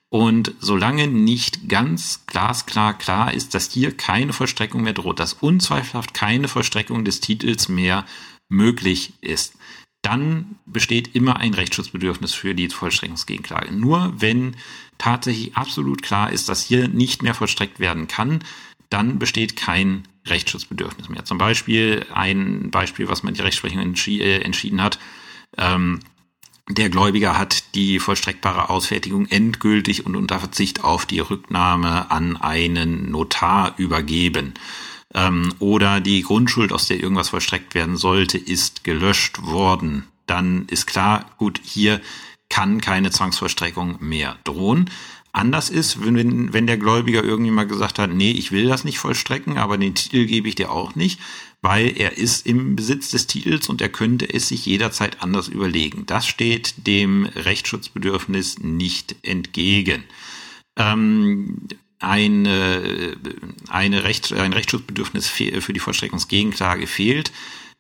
Und 0.10 0.54
solange 0.60 1.08
nicht 1.08 1.68
ganz 1.68 2.26
glasklar 2.28 2.98
klar 2.98 3.34
ist, 3.34 3.54
dass 3.54 3.72
hier 3.72 3.96
keine 3.96 4.32
Vollstreckung 4.32 4.82
mehr 4.84 4.94
droht, 4.94 5.20
dass 5.20 5.34
unzweifelhaft 5.34 6.14
keine 6.14 6.48
Vollstreckung 6.48 7.04
des 7.04 7.20
Titels 7.20 7.68
mehr 7.68 8.06
möglich 8.48 9.14
ist, 9.20 9.56
dann 10.02 10.56
besteht 10.66 11.16
immer 11.16 11.38
ein 11.38 11.54
Rechtsschutzbedürfnis 11.54 12.34
für 12.34 12.56
die 12.56 12.70
Vollstreckungsgegenklage. 12.70 13.74
Nur 13.74 14.14
wenn 14.18 14.56
tatsächlich 14.98 15.58
absolut 15.58 16.02
klar 16.02 16.32
ist, 16.32 16.48
dass 16.48 16.64
hier 16.64 16.88
nicht 16.88 17.24
mehr 17.24 17.34
vollstreckt 17.34 17.80
werden 17.80 18.08
kann, 18.08 18.44
dann 18.90 19.20
besteht 19.20 19.58
kein 19.58 20.08
Rechtsschutzbedürfnis 20.26 21.10
mehr. 21.10 21.26
Zum 21.26 21.38
Beispiel 21.38 22.06
ein 22.14 22.72
Beispiel, 22.72 23.10
was 23.10 23.24
man 23.24 23.34
die 23.34 23.42
Rechtsprechung 23.42 23.80
entschi 23.80 24.22
äh, 24.22 24.40
entschieden 24.42 24.82
hat. 24.82 25.00
Ähm, 25.58 26.00
der 26.70 26.90
Gläubiger 26.90 27.38
hat 27.38 27.76
die 27.76 28.00
vollstreckbare 28.00 28.70
Ausfertigung 28.70 29.26
endgültig 29.28 30.06
und 30.06 30.16
unter 30.16 30.40
Verzicht 30.40 30.84
auf 30.84 31.06
die 31.06 31.20
Rücknahme 31.20 32.12
an 32.12 32.36
einen 32.36 33.10
Notar 33.10 33.74
übergeben. 33.78 34.54
Ähm, 35.14 35.54
oder 35.60 36.02
die 36.02 36.22
Grundschuld, 36.24 36.74
aus 36.74 36.88
der 36.88 37.00
irgendwas 37.00 37.30
vollstreckt 37.30 37.74
werden 37.74 37.96
sollte, 37.96 38.38
ist 38.38 38.84
gelöscht 38.84 39.42
worden. 39.44 40.08
Dann 40.26 40.66
ist 40.68 40.88
klar, 40.88 41.32
gut, 41.38 41.62
hier 41.64 42.02
kann 42.50 42.82
keine 42.82 43.12
Zwangsvollstreckung 43.12 43.98
mehr 44.02 44.38
drohen. 44.44 44.90
Anders 45.32 45.70
ist, 45.70 46.04
wenn, 46.04 46.52
wenn 46.52 46.68
der 46.68 46.78
Gläubiger 46.78 47.24
irgendwie 47.24 47.52
mal 47.52 47.68
gesagt 47.68 48.00
hat, 48.00 48.12
nee, 48.12 48.32
ich 48.32 48.52
will 48.52 48.68
das 48.68 48.84
nicht 48.84 48.98
vollstrecken, 48.98 49.58
aber 49.58 49.78
den 49.78 49.96
Titel 49.96 50.26
gebe 50.26 50.50
ich 50.50 50.56
dir 50.56 50.72
auch 50.72 50.96
nicht, 50.96 51.20
weil 51.62 52.00
er 52.00 52.18
ist 52.18 52.46
im 52.46 52.76
Besitz 52.76 53.10
des 53.10 53.28
Titels 53.28 53.70
und 53.70 53.82
er 53.82 53.90
könnte 53.90 54.32
es 54.32 54.48
sich 54.48 54.66
jederzeit 54.66 55.22
anders 55.22 55.48
überlegen. 55.48 56.06
Das 56.06 56.28
steht 56.28 56.88
dem 56.88 57.26
Rechtsschutzbedürfnis 57.26 58.60
nicht 58.60 59.16
entgegen. 59.24 60.04
Ähm, 60.78 61.68
eine, 62.00 63.18
eine 63.70 64.04
Recht, 64.04 64.32
ein 64.32 64.54
Rechtsschutzbedürfnis 64.54 65.28
für 65.28 65.74
die 65.74 65.80
Vollstreckungsgegenklage 65.80 66.86
fehlt, 66.86 67.32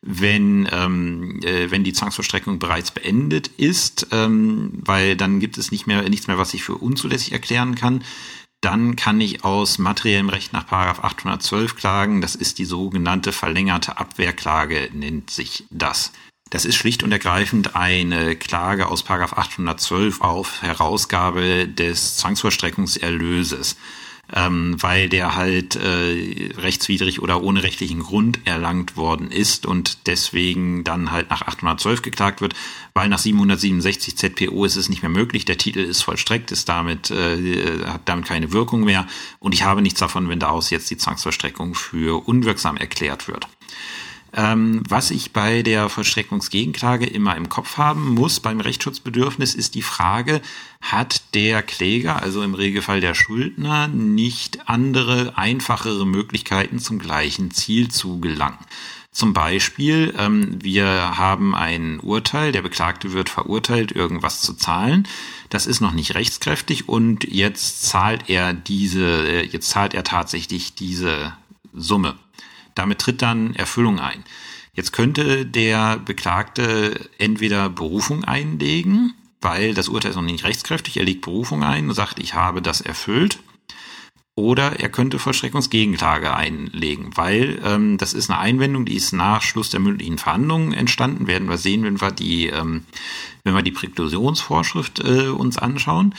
wenn, 0.01 0.67
ähm, 0.72 1.39
äh, 1.43 1.69
wenn 1.69 1.84
die 1.84 1.93
Zwangsvollstreckung 1.93 2.60
bereits 2.60 2.91
beendet 2.91 3.48
ist, 3.57 4.07
ähm, 4.12 4.72
weil 4.86 5.15
dann 5.15 5.39
gibt 5.39 5.57
es 5.57 5.72
nicht 5.72 5.86
mehr, 5.86 6.07
nichts 6.10 6.27
mehr, 6.27 6.38
was 6.38 6.53
ich 6.53 6.63
für 6.63 6.75
unzulässig 6.75 7.31
erklären 7.31 7.75
kann 7.75 8.03
dann 8.62 8.96
kann 8.96 9.22
ich 9.22 9.44
aus 9.44 9.78
materiellem 9.78 10.30
Recht 10.30 10.54
nach 10.54 10.66
812 11.00 11.76
klagen. 11.76 12.22
Das 12.22 12.36
ist 12.36 12.58
die 12.58 12.66
sogenannte 12.66 13.32
verlängerte 13.32 13.98
Abwehrklage, 13.98 14.90
nennt 14.94 15.30
sich 15.30 15.66
das. 15.70 16.12
Das 16.50 16.66
ist 16.66 16.76
schlicht 16.76 17.04
und 17.04 17.12
ergreifend 17.12 17.76
eine 17.76 18.36
Klage 18.36 18.88
aus 18.88 19.04
812 19.34 20.22
auf 20.22 20.62
Herausgabe 20.62 21.68
des 21.68 22.18
Zwangsvollstreckungserlöses 22.18 23.76
ähm, 24.34 24.75
weil 24.81 25.10
der 25.10 25.36
halt 25.36 25.75
äh, 25.75 26.51
rechtswidrig 26.57 27.22
oder 27.22 27.41
ohne 27.43 27.63
rechtlichen 27.63 28.01
Grund 28.01 28.39
erlangt 28.46 28.98
worden 28.98 29.31
ist 29.31 29.65
und 29.65 30.07
deswegen 30.07 30.84
dann 30.84 31.12
halt 31.12 31.29
nach 31.29 31.43
812 31.43 32.01
geklagt 32.01 32.41
wird, 32.41 32.53
weil 32.93 33.10
nach 33.10 33.19
767 33.19 34.17
ZPO 34.17 34.65
ist 34.65 34.75
es 34.75 34.89
nicht 34.89 35.01
mehr 35.01 35.10
möglich, 35.10 35.46
der 35.46 35.57
Titel 35.57 35.79
ist 35.79 36.01
vollstreckt, 36.01 36.51
ist 36.51 36.67
damit, 36.67 37.10
äh, 37.12 37.84
hat 37.86 38.01
damit 38.05 38.25
keine 38.25 38.51
Wirkung 38.51 38.84
mehr 38.84 39.07
und 39.39 39.53
ich 39.53 39.63
habe 39.63 39.81
nichts 39.81 40.00
davon, 40.00 40.27
wenn 40.29 40.39
daraus 40.39 40.69
jetzt 40.69 40.89
die 40.89 40.98
Zwangsvollstreckung 40.98 41.74
für 41.75 42.27
unwirksam 42.27 42.75
erklärt 42.77 43.27
wird. 43.27 43.48
Ähm, 44.38 44.84
was 44.88 45.10
ich 45.10 45.34
bei 45.34 45.63
der 45.63 45.89
Vollstreckungsgegenklage 45.89 47.08
immer 47.08 47.36
im 47.36 47.50
Kopf 47.50 47.77
haben 47.77 48.13
muss 48.13 48.39
beim 48.39 48.60
Rechtsschutzbedürfnis 48.60 49.56
ist 49.56 49.74
die 49.74 49.82
Frage, 49.82 50.41
hat 50.79 51.34
der 51.34 51.63
Kläger, 51.63 52.22
also 52.22 52.44
im 52.44 52.53
Regelfall 52.53 53.01
der 53.01 53.15
Schuldner, 53.15 53.88
nicht 53.88 54.70
andere, 54.70 55.36
einfachere 55.39 56.06
Möglichkeiten 56.06 56.77
zum 56.77 57.00
gleichen 57.00 57.50
Ziel 57.50 57.89
zu 57.89 58.20
gelangen? 58.20 58.60
Zum 59.12 59.34
Beispiel, 59.34 60.13
ähm, 60.20 60.60
wir 60.62 61.17
haben 61.17 61.56
ein 61.56 62.00
Urteil, 62.00 62.51
der 62.51 62.62
Beklagte 62.62 63.13
wird 63.13 63.29
verurteilt, 63.29 63.91
irgendwas 63.91 64.41
zu 64.41 64.53
zahlen. 64.53 65.08
Das 65.50 65.65
ist 65.65 65.82
noch 65.82 65.94
nicht 65.94 66.13
rechtskräftig 66.13 66.88
und 66.88 67.24
jetzt 67.24 67.82
zahlt 67.82 68.29
er 68.29 68.53
diese, 68.53 69.27
äh, 69.27 69.46
jetzt 69.48 69.72
zahlt 69.72 69.96
er 69.96 70.03
tatsächlich 70.03 70.75
diese 70.75 71.34
Summe. 71.74 72.13
Damit 72.77 73.00
tritt 73.00 73.22
dann 73.22 73.55
Erfüllung 73.55 74.00
ein. 74.00 74.24
Jetzt 74.74 74.93
könnte 74.93 75.46
der 75.46 75.98
Beklagte 75.98 77.10
entweder 77.17 77.69
Berufung 77.69 78.24
einlegen, 78.24 79.13
weil 79.41 79.74
das 79.74 79.89
Urteil 79.89 80.12
ist 80.12 80.17
noch 80.17 80.24
nicht 80.24 80.43
rechtskräftig, 80.43 80.98
er 80.98 81.03
legt 81.03 81.22
Berufung 81.22 81.63
ein 81.63 81.89
und 81.89 81.96
sagt, 81.96 82.19
ich 82.19 82.36
habe 82.36 82.62
das 82.62 82.81
erfüllt. 82.81 83.39
Oder 84.36 84.79
er 84.79 84.89
könnte 84.89 85.17
Vollstreckungsgegenklage 85.17 86.31
einlegen, 86.31 87.10
weil 87.15 87.60
ähm, 87.65 87.98
das 87.98 88.13
ist 88.13 88.29
eine 88.29 88.38
Einwendung, 88.38 88.86
die 88.86 88.96
ist 88.96 89.12
nach 89.12 89.41
Schluss 89.41 89.72
der 89.72 89.79
mündlichen 89.79 90.19
Verhandlungen 90.19 90.74
entstanden. 90.74 91.25
Werden 91.25 91.50
wir 91.50 91.57
sehen, 91.57 91.84
wenn 91.84 92.00
wir 92.00 92.12
die, 92.12 92.46
ähm, 92.46 92.84
wenn 93.43 93.55
wir 93.55 93.63
die 93.63 93.72
Präklusionsvorschrift 93.72 95.00
äh, 95.00 95.29
uns 95.29 95.57
anschauen. 95.57 96.13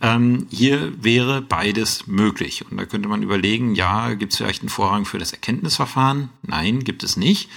Ähm, 0.00 0.46
hier 0.50 0.92
wäre 1.02 1.40
beides 1.40 2.06
möglich. 2.06 2.64
Und 2.70 2.76
da 2.76 2.84
könnte 2.84 3.08
man 3.08 3.22
überlegen, 3.22 3.74
ja, 3.74 4.14
gibt 4.14 4.32
es 4.32 4.38
vielleicht 4.38 4.62
einen 4.62 4.68
Vorrang 4.68 5.04
für 5.04 5.18
das 5.18 5.32
Erkenntnisverfahren? 5.32 6.30
Nein, 6.42 6.84
gibt 6.84 7.02
es 7.02 7.16
nicht. 7.16 7.48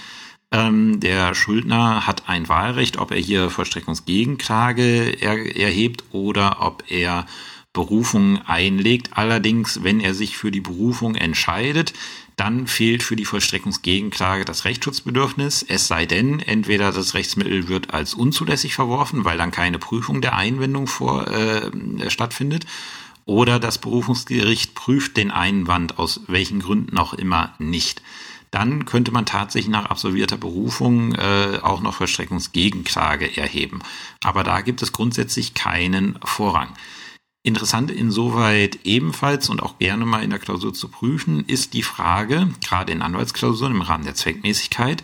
Ähm, 0.50 1.00
der 1.00 1.34
Schuldner 1.34 2.06
hat 2.06 2.28
ein 2.28 2.48
Wahlrecht, 2.48 2.96
ob 2.98 3.10
er 3.10 3.18
hier 3.18 3.50
Vollstreckungsgegenklage 3.50 5.10
er, 5.20 5.56
erhebt 5.56 6.04
oder 6.12 6.62
ob 6.62 6.84
er 6.88 7.26
Berufung 7.74 8.40
einlegt. 8.46 9.10
Allerdings, 9.12 9.82
wenn 9.82 10.00
er 10.00 10.14
sich 10.14 10.38
für 10.38 10.50
die 10.50 10.62
Berufung 10.62 11.16
entscheidet, 11.16 11.92
dann 12.38 12.68
fehlt 12.68 13.02
für 13.02 13.16
die 13.16 13.24
Vollstreckungsgegenklage 13.24 14.44
das 14.44 14.64
Rechtsschutzbedürfnis, 14.64 15.64
es 15.68 15.88
sei 15.88 16.06
denn, 16.06 16.38
entweder 16.38 16.92
das 16.92 17.14
Rechtsmittel 17.14 17.68
wird 17.68 17.92
als 17.92 18.14
unzulässig 18.14 18.74
verworfen, 18.74 19.24
weil 19.24 19.36
dann 19.36 19.50
keine 19.50 19.78
Prüfung 19.78 20.20
der 20.20 20.36
Einwendung 20.36 20.86
vor, 20.86 21.26
äh, 21.26 21.70
stattfindet, 22.08 22.64
oder 23.24 23.58
das 23.58 23.78
Berufungsgericht 23.78 24.74
prüft 24.74 25.16
den 25.16 25.30
Einwand 25.32 25.98
aus 25.98 26.20
welchen 26.28 26.60
Gründen 26.60 26.96
auch 26.96 27.12
immer 27.12 27.54
nicht. 27.58 28.02
Dann 28.50 28.86
könnte 28.86 29.10
man 29.10 29.26
tatsächlich 29.26 29.70
nach 29.70 29.86
absolvierter 29.86 30.38
Berufung 30.38 31.14
äh, 31.16 31.58
auch 31.60 31.82
noch 31.82 31.94
Vollstreckungsgegenklage 31.94 33.36
erheben. 33.36 33.80
Aber 34.22 34.44
da 34.44 34.62
gibt 34.62 34.80
es 34.80 34.92
grundsätzlich 34.92 35.54
keinen 35.54 36.18
Vorrang. 36.24 36.68
Interessant 37.48 37.90
insoweit 37.90 38.80
ebenfalls 38.84 39.48
und 39.48 39.62
auch 39.62 39.78
gerne 39.78 40.04
mal 40.04 40.22
in 40.22 40.28
der 40.28 40.38
Klausur 40.38 40.74
zu 40.74 40.88
prüfen, 40.88 41.46
ist 41.46 41.72
die 41.72 41.82
Frage, 41.82 42.50
gerade 42.62 42.92
in 42.92 43.00
Anwaltsklausuren 43.00 43.72
im 43.72 43.80
Rahmen 43.80 44.04
der 44.04 44.14
Zweckmäßigkeit, 44.14 45.02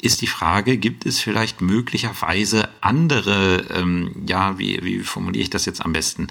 ist 0.00 0.22
die 0.22 0.26
Frage, 0.26 0.78
gibt 0.78 1.04
es 1.04 1.20
vielleicht 1.20 1.60
möglicherweise 1.60 2.70
andere, 2.80 3.66
ähm, 3.74 4.24
ja, 4.26 4.58
wie, 4.58 4.80
wie 4.82 5.00
formuliere 5.00 5.42
ich 5.42 5.50
das 5.50 5.66
jetzt 5.66 5.84
am 5.84 5.92
besten? 5.92 6.28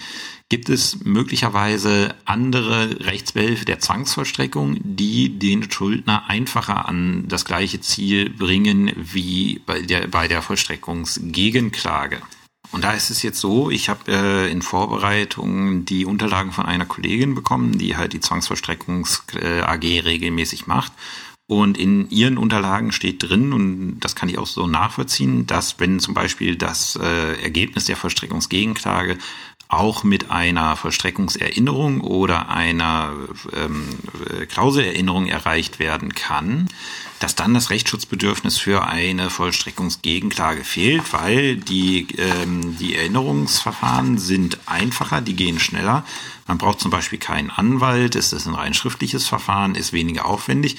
Gibt 0.49 0.67
es 0.67 1.05
möglicherweise 1.05 2.15
andere 2.25 3.05
Rechtsbehelfe 3.05 3.65
der 3.65 3.77
Zwangsvollstreckung, 3.77 4.79
die 4.81 5.37
den 5.37 5.69
Schuldner 5.69 6.27
einfacher 6.27 6.89
an 6.89 7.27
das 7.27 7.45
gleiche 7.45 7.81
Ziel 7.81 8.31
bringen 8.31 8.93
wie 8.95 9.61
bei 9.63 9.83
der, 9.83 10.07
bei 10.07 10.27
der 10.27 10.41
Vollstreckungsgegenklage? 10.41 12.23
Und 12.71 12.83
da 12.83 12.93
ist 12.93 13.09
es 13.09 13.21
jetzt 13.21 13.39
so, 13.39 13.69
ich 13.69 13.89
habe 13.89 14.11
äh, 14.11 14.51
in 14.51 14.61
Vorbereitung 14.61 15.83
die 15.85 16.05
Unterlagen 16.05 16.51
von 16.51 16.65
einer 16.65 16.85
Kollegin 16.85 17.35
bekommen, 17.35 17.77
die 17.77 17.97
halt 17.97 18.13
die 18.13 18.21
Zwangsvollstreckungs 18.21 19.23
äh, 19.35 19.61
regelmäßig 19.61 20.67
macht. 20.67 20.93
Und 21.47 21.77
in 21.77 22.09
ihren 22.09 22.37
Unterlagen 22.37 22.93
steht 22.93 23.23
drin, 23.23 23.51
und 23.51 23.99
das 23.99 24.15
kann 24.15 24.29
ich 24.29 24.37
auch 24.37 24.47
so 24.47 24.67
nachvollziehen, 24.67 25.47
dass 25.47 25.81
wenn 25.81 25.99
zum 25.99 26.13
Beispiel 26.13 26.55
das 26.55 26.95
äh, 26.95 27.41
Ergebnis 27.41 27.85
der 27.85 27.97
Vollstreckungsgegenklage 27.97 29.17
auch 29.67 30.05
mit 30.05 30.31
einer 30.31 30.77
Vollstreckungserinnerung 30.77 32.01
oder 32.01 32.49
einer 32.49 33.11
ähm, 33.53 33.87
Klauselerinnerung 34.47 35.27
erreicht 35.27 35.79
werden 35.79 36.13
kann, 36.13 36.69
dass 37.21 37.35
dann 37.35 37.53
das 37.53 37.69
Rechtsschutzbedürfnis 37.69 38.57
für 38.57 38.83
eine 38.83 39.29
Vollstreckungsgegenklage 39.29 40.63
fehlt, 40.63 41.13
weil 41.13 41.55
die, 41.55 42.07
ähm, 42.17 42.77
die 42.79 42.95
Erinnerungsverfahren 42.95 44.17
sind 44.17 44.57
einfacher, 44.65 45.21
die 45.21 45.35
gehen 45.35 45.59
schneller. 45.59 46.03
Man 46.47 46.57
braucht 46.57 46.79
zum 46.79 46.89
Beispiel 46.89 47.19
keinen 47.19 47.51
Anwalt, 47.51 48.15
es 48.15 48.33
ist 48.33 48.47
ein 48.47 48.55
rein 48.55 48.73
schriftliches 48.73 49.27
Verfahren, 49.27 49.75
ist 49.75 49.93
weniger 49.93 50.25
aufwendig. 50.25 50.77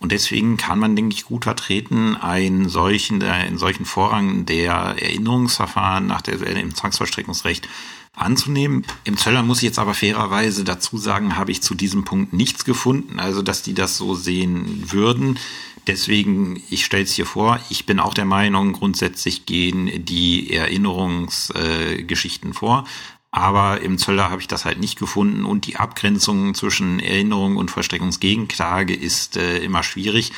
Und 0.00 0.10
deswegen 0.10 0.56
kann 0.56 0.80
man, 0.80 0.96
denke 0.96 1.14
ich, 1.14 1.26
gut 1.26 1.44
vertreten, 1.44 2.16
einen 2.16 2.68
solchen, 2.68 3.22
einen 3.22 3.56
solchen 3.56 3.84
Vorrang 3.84 4.46
der 4.46 4.96
Erinnerungsverfahren 5.00 6.08
nach 6.08 6.22
der, 6.22 6.40
im 6.44 6.74
Zwangsvollstreckungsrecht 6.74 7.68
anzunehmen. 8.16 8.84
Im 9.04 9.16
Zöller 9.16 9.42
muss 9.42 9.58
ich 9.58 9.64
jetzt 9.64 9.78
aber 9.78 9.94
fairerweise 9.94 10.64
dazu 10.64 10.98
sagen, 10.98 11.36
habe 11.36 11.52
ich 11.52 11.62
zu 11.62 11.74
diesem 11.74 12.04
Punkt 12.04 12.32
nichts 12.32 12.64
gefunden, 12.64 13.18
also 13.18 13.42
dass 13.42 13.62
die 13.62 13.74
das 13.74 13.96
so 13.96 14.14
sehen 14.14 14.92
würden. 14.92 15.38
Deswegen, 15.86 16.62
ich 16.70 16.84
stelle 16.84 17.04
es 17.04 17.12
hier 17.12 17.26
vor, 17.26 17.60
ich 17.68 17.84
bin 17.84 18.00
auch 18.00 18.14
der 18.14 18.24
Meinung, 18.24 18.72
grundsätzlich 18.72 19.44
gehen 19.44 20.04
die 20.04 20.52
Erinnerungsgeschichten 20.52 22.50
äh, 22.50 22.54
vor. 22.54 22.84
Aber 23.30 23.80
im 23.80 23.98
Zöller 23.98 24.30
habe 24.30 24.40
ich 24.40 24.46
das 24.46 24.64
halt 24.64 24.78
nicht 24.78 24.98
gefunden 24.98 25.44
und 25.44 25.66
die 25.66 25.76
Abgrenzung 25.76 26.54
zwischen 26.54 27.00
Erinnerung 27.00 27.56
und 27.56 27.70
Vollstreckungsgegenklage 27.70 28.94
ist 28.94 29.36
äh, 29.36 29.58
immer 29.58 29.82
schwierig. 29.82 30.32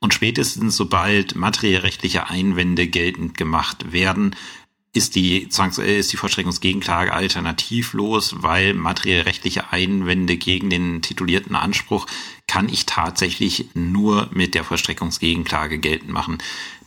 Und 0.00 0.12
spätestens 0.14 0.76
sobald 0.76 1.34
materiellrechtliche 1.34 2.28
Einwände 2.28 2.88
geltend 2.88 3.38
gemacht 3.38 3.92
werden, 3.92 4.36
ist 4.92 5.14
die 5.14 5.48
Zwangs 5.48 5.78
äh, 5.78 5.98
ist 5.98 6.12
die 6.12 6.16
Vollstreckungsgegenklage 6.16 7.12
alternativlos, 7.12 8.36
weil 8.38 8.74
materiell 8.74 9.22
rechtliche 9.22 9.72
Einwände 9.72 10.36
gegen 10.36 10.70
den 10.70 11.02
titulierten 11.02 11.56
Anspruch 11.56 12.06
kann 12.46 12.68
ich 12.68 12.86
tatsächlich 12.86 13.66
nur 13.74 14.28
mit 14.32 14.54
der 14.54 14.64
Vollstreckungsgegenklage 14.64 15.78
geltend 15.78 16.10
machen. 16.10 16.38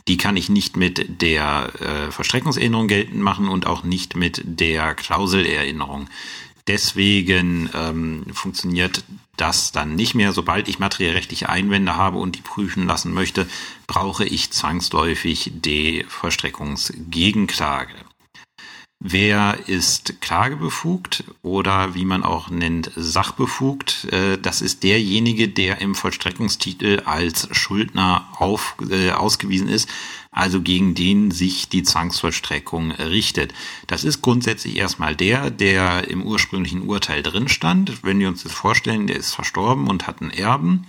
Die 0.07 0.17
kann 0.17 0.37
ich 0.37 0.49
nicht 0.49 0.77
mit 0.77 1.21
der 1.21 1.71
äh, 1.81 2.11
Vollstreckungserinnerung 2.11 2.87
geltend 2.87 3.21
machen 3.21 3.49
und 3.49 3.65
auch 3.65 3.83
nicht 3.83 4.15
mit 4.15 4.41
der 4.45 4.93
Klauselerinnerung. 4.93 6.07
Deswegen 6.67 7.69
ähm, 7.75 8.25
funktioniert 8.33 9.03
das 9.37 9.71
dann 9.71 9.95
nicht 9.95 10.15
mehr. 10.15 10.31
Sobald 10.31 10.67
ich 10.67 10.79
materiellrechtliche 10.79 11.49
Einwände 11.49 11.95
habe 11.95 12.17
und 12.17 12.35
die 12.35 12.41
prüfen 12.41 12.87
lassen 12.87 13.13
möchte, 13.13 13.47
brauche 13.85 14.25
ich 14.25 14.51
zwangsläufig 14.51 15.51
die 15.53 16.05
Vollstreckungsgegenklage. 16.07 17.93
Wer 18.99 19.59
ist 19.67 20.19
klagebefugt 20.21 21.25
oder 21.43 21.93
wie 21.93 22.05
man 22.05 22.23
auch 22.23 22.49
nennt, 22.49 22.91
sachbefugt? 22.95 24.05
Äh, 24.05 24.37
das 24.39 24.61
ist 24.61 24.83
derjenige, 24.83 25.47
der 25.49 25.81
im 25.81 25.93
Vollstreckungstitel 25.93 27.03
als 27.05 27.47
Schuldner 27.55 28.27
auf, 28.37 28.75
äh, 28.89 29.11
ausgewiesen 29.11 29.67
ist, 29.67 29.89
also 30.35 30.61
gegen 30.61 30.95
den 30.95 31.31
sich 31.31 31.69
die 31.69 31.81
Zwangsvollstreckung 31.81 32.91
richtet. 32.91 33.53
Das 33.87 34.03
ist 34.03 34.21
grundsätzlich 34.21 34.75
erstmal 34.75 35.15
der, 35.15 35.49
der 35.49 36.09
im 36.09 36.21
ursprünglichen 36.21 36.83
Urteil 36.83 37.23
drin 37.23 37.47
stand. 37.47 38.03
Wenn 38.03 38.19
wir 38.19 38.27
uns 38.27 38.43
das 38.43 38.51
vorstellen, 38.51 39.07
der 39.07 39.15
ist 39.15 39.33
verstorben 39.33 39.87
und 39.87 40.07
hat 40.07 40.21
einen 40.21 40.31
Erben, 40.31 40.87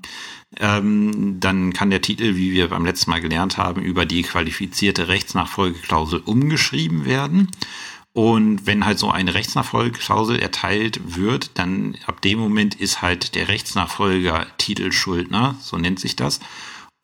ähm, 0.58 1.38
dann 1.38 1.72
kann 1.72 1.90
der 1.90 2.02
Titel, 2.02 2.34
wie 2.34 2.52
wir 2.52 2.68
beim 2.68 2.84
letzten 2.84 3.10
Mal 3.10 3.20
gelernt 3.20 3.56
haben, 3.56 3.82
über 3.82 4.04
die 4.04 4.22
qualifizierte 4.22 5.06
Rechtsnachfolgeklausel 5.06 6.20
umgeschrieben 6.24 7.04
werden. 7.04 7.48
Und 8.12 8.66
wenn 8.66 8.84
halt 8.84 8.98
so 8.98 9.10
eine 9.10 9.34
Rechtsnachfolgeklausel 9.34 10.40
erteilt 10.40 11.00
wird, 11.16 11.52
dann 11.54 11.96
ab 12.06 12.20
dem 12.20 12.40
Moment 12.40 12.74
ist 12.74 13.00
halt 13.00 13.36
der 13.36 13.46
Rechtsnachfolger 13.46 14.46
Titelschuldner, 14.58 15.54
so 15.60 15.76
nennt 15.76 16.00
sich 16.00 16.16
das. 16.16 16.40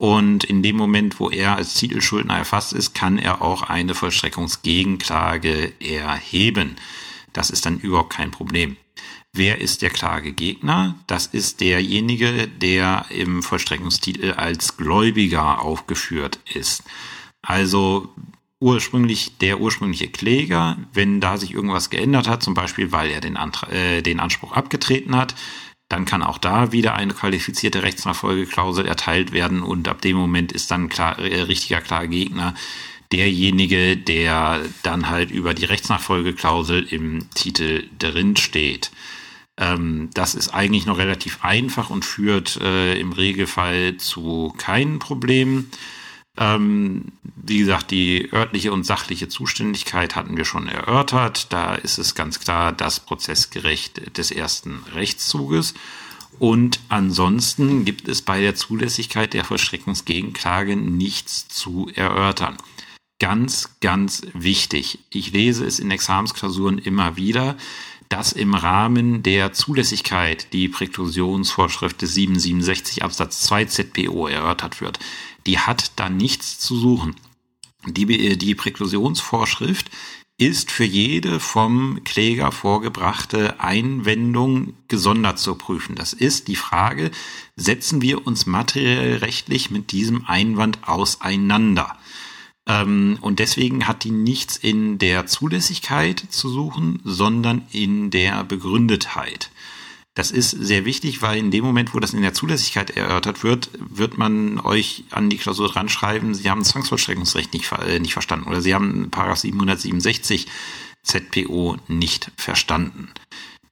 Und 0.03 0.43
in 0.43 0.61
dem 0.61 0.75
Moment, 0.75 1.21
wo 1.21 1.29
er 1.29 1.55
als 1.55 1.75
Titelschuldner 1.75 2.37
erfasst 2.37 2.73
ist, 2.73 2.93
kann 2.93 3.17
er 3.17 3.41
auch 3.41 3.61
eine 3.63 3.95
Vollstreckungsgegenklage 3.95 5.71
erheben. 5.79 6.75
Das 7.31 7.49
ist 7.49 7.65
dann 7.65 7.79
überhaupt 7.79 8.11
kein 8.11 8.29
Problem. 8.29 8.75
Wer 9.31 9.61
ist 9.61 9.81
der 9.81 9.91
Klagegegner? 9.91 10.95
Das 11.07 11.27
ist 11.27 11.61
derjenige, 11.61 12.49
der 12.49 13.05
im 13.11 13.41
Vollstreckungstitel 13.41 14.33
als 14.33 14.75
Gläubiger 14.75 15.61
aufgeführt 15.61 16.37
ist. 16.53 16.83
Also 17.41 18.13
ursprünglich 18.59 19.37
der 19.37 19.61
ursprüngliche 19.61 20.09
Kläger, 20.09 20.79
wenn 20.91 21.21
da 21.21 21.37
sich 21.37 21.53
irgendwas 21.53 21.89
geändert 21.89 22.27
hat, 22.27 22.43
zum 22.43 22.55
Beispiel 22.55 22.91
weil 22.91 23.09
er 23.09 23.21
den, 23.21 23.37
Antrag, 23.37 23.71
äh, 23.71 24.01
den 24.01 24.19
Anspruch 24.19 24.51
abgetreten 24.51 25.15
hat, 25.15 25.33
dann 25.93 26.05
kann 26.05 26.23
auch 26.23 26.39
da 26.39 26.71
wieder 26.71 26.95
eine 26.95 27.13
qualifizierte 27.13 27.83
Rechtsnachfolgeklausel 27.83 28.87
erteilt 28.87 29.31
werden 29.31 29.61
und 29.61 29.87
ab 29.87 30.01
dem 30.01 30.17
Moment 30.17 30.51
ist 30.51 30.71
dann 30.71 30.89
klar, 30.89 31.19
äh, 31.19 31.41
richtiger 31.41 31.81
klarer 31.81 32.07
Gegner 32.07 32.55
derjenige, 33.11 33.95
der 33.95 34.61
dann 34.81 35.07
halt 35.07 35.29
über 35.29 35.53
die 35.53 35.65
Rechtsnachfolgeklausel 35.65 36.83
im 36.89 37.29
Titel 37.35 37.83
drin 37.99 38.35
steht. 38.37 38.89
Ähm, 39.55 40.09
das 40.15 40.33
ist 40.33 40.49
eigentlich 40.49 40.87
noch 40.87 40.97
relativ 40.97 41.45
einfach 41.45 41.91
und 41.91 42.05
führt 42.05 42.59
äh, 42.59 42.99
im 42.99 43.11
Regelfall 43.13 43.97
zu 43.97 44.51
keinen 44.57 44.97
Problemen. 44.97 45.69
Ähm, 46.37 47.11
wie 47.35 47.59
gesagt, 47.59 47.91
die 47.91 48.29
örtliche 48.33 48.73
und 48.73 48.85
sachliche 48.85 49.27
Zuständigkeit 49.27 50.15
hatten 50.15 50.35
wir 50.35 50.45
schon 50.45 50.67
erörtert. 50.67 51.53
Da 51.53 51.75
ist 51.75 51.97
es 51.99 52.15
ganz 52.15 52.39
klar 52.39 52.71
das 52.71 52.99
Prozessgerecht 52.99 54.17
des 54.17 54.31
ersten 54.31 54.83
Rechtszuges. 54.93 55.73
Und 56.39 56.79
ansonsten 56.89 57.85
gibt 57.85 58.07
es 58.07 58.23
bei 58.23 58.41
der 58.41 58.55
Zulässigkeit 58.55 59.33
der 59.33 59.45
Vollstreckungsgegenklage 59.45 60.75
nichts 60.75 61.47
zu 61.47 61.89
erörtern. 61.93 62.57
Ganz, 63.19 63.77
ganz 63.79 64.23
wichtig. 64.33 64.99
Ich 65.09 65.31
lese 65.31 65.65
es 65.65 65.79
in 65.79 65.91
Examensklausuren 65.91 66.79
immer 66.79 67.15
wieder, 67.15 67.55
dass 68.13 68.31
im 68.31 68.53
Rahmen 68.53 69.23
der 69.23 69.53
Zulässigkeit 69.53 70.53
die 70.53 70.69
Präklusionsvorschrift 70.69 72.01
des 72.01 72.13
767 72.13 73.03
Absatz 73.03 73.41
2 73.41 73.65
ZPO 73.65 74.27
erörtert 74.27 74.81
wird 74.81 74.99
die 75.45 75.59
hat 75.59 75.91
da 75.97 76.09
nichts 76.09 76.59
zu 76.59 76.75
suchen. 76.75 77.15
Die, 77.85 78.37
die 78.37 78.55
Präklusionsvorschrift 78.55 79.89
ist 80.37 80.71
für 80.71 80.85
jede 80.85 81.39
vom 81.39 82.03
Kläger 82.03 82.51
vorgebrachte 82.51 83.59
Einwendung 83.59 84.73
gesondert 84.87 85.37
zu 85.37 85.55
prüfen. 85.55 85.95
Das 85.95 86.13
ist 86.13 86.47
die 86.47 86.55
Frage, 86.55 87.11
setzen 87.55 88.01
wir 88.01 88.25
uns 88.25 88.45
materiell 88.45 89.17
rechtlich 89.17 89.69
mit 89.69 89.91
diesem 89.91 90.25
Einwand 90.25 90.87
auseinander? 90.87 91.97
Ähm, 92.67 93.17
und 93.21 93.39
deswegen 93.39 93.87
hat 93.87 94.03
die 94.03 94.11
nichts 94.11 94.57
in 94.57 94.97
der 94.97 95.25
Zulässigkeit 95.25 96.23
zu 96.29 96.49
suchen, 96.49 96.99
sondern 97.03 97.63
in 97.71 98.09
der 98.09 98.43
Begründetheit. 98.43 99.49
Das 100.15 100.29
ist 100.29 100.51
sehr 100.51 100.85
wichtig, 100.85 101.23
weil 101.23 101.39
in 101.39 101.49
dem 101.49 101.65
Moment, 101.65 101.95
wo 101.95 101.99
das 101.99 102.13
in 102.13 102.21
der 102.21 102.35
Zulässigkeit 102.35 102.91
erörtert 102.91 103.43
wird, 103.43 103.71
wird 103.79 104.17
man 104.19 104.59
euch 104.59 105.05
an 105.09 105.31
die 105.31 105.37
Klausur 105.37 105.69
dran 105.69 105.89
schreiben, 105.89 106.35
Sie 106.35 106.49
haben 106.49 106.63
Zwangsvollstreckungsrecht 106.63 107.51
nicht, 107.53 107.71
äh, 107.71 107.99
nicht 107.99 108.13
verstanden 108.13 108.47
oder 108.47 108.61
Sie 108.61 108.75
haben 108.75 109.09
Paragraph 109.09 109.39
767 109.39 110.47
ZPO 111.01 111.77
nicht 111.87 112.31
verstanden. 112.37 113.09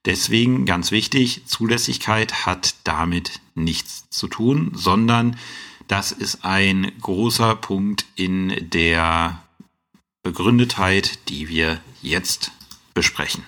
Deswegen 0.06 0.66
ganz 0.66 0.90
wichtig, 0.90 1.44
Zulässigkeit 1.46 2.48
hat 2.48 2.74
damit 2.84 3.40
nichts 3.54 4.10
zu 4.10 4.28
tun, 4.28 4.72
sondern 4.74 5.38
das 5.92 6.14
ist 6.14 6.46
ein 6.46 6.90
großer 7.02 7.54
Punkt 7.56 8.06
in 8.16 8.70
der 8.70 9.44
Begründetheit, 10.24 11.28
die 11.28 11.50
wir 11.50 11.82
jetzt 12.02 12.52
besprechen. 12.94 13.44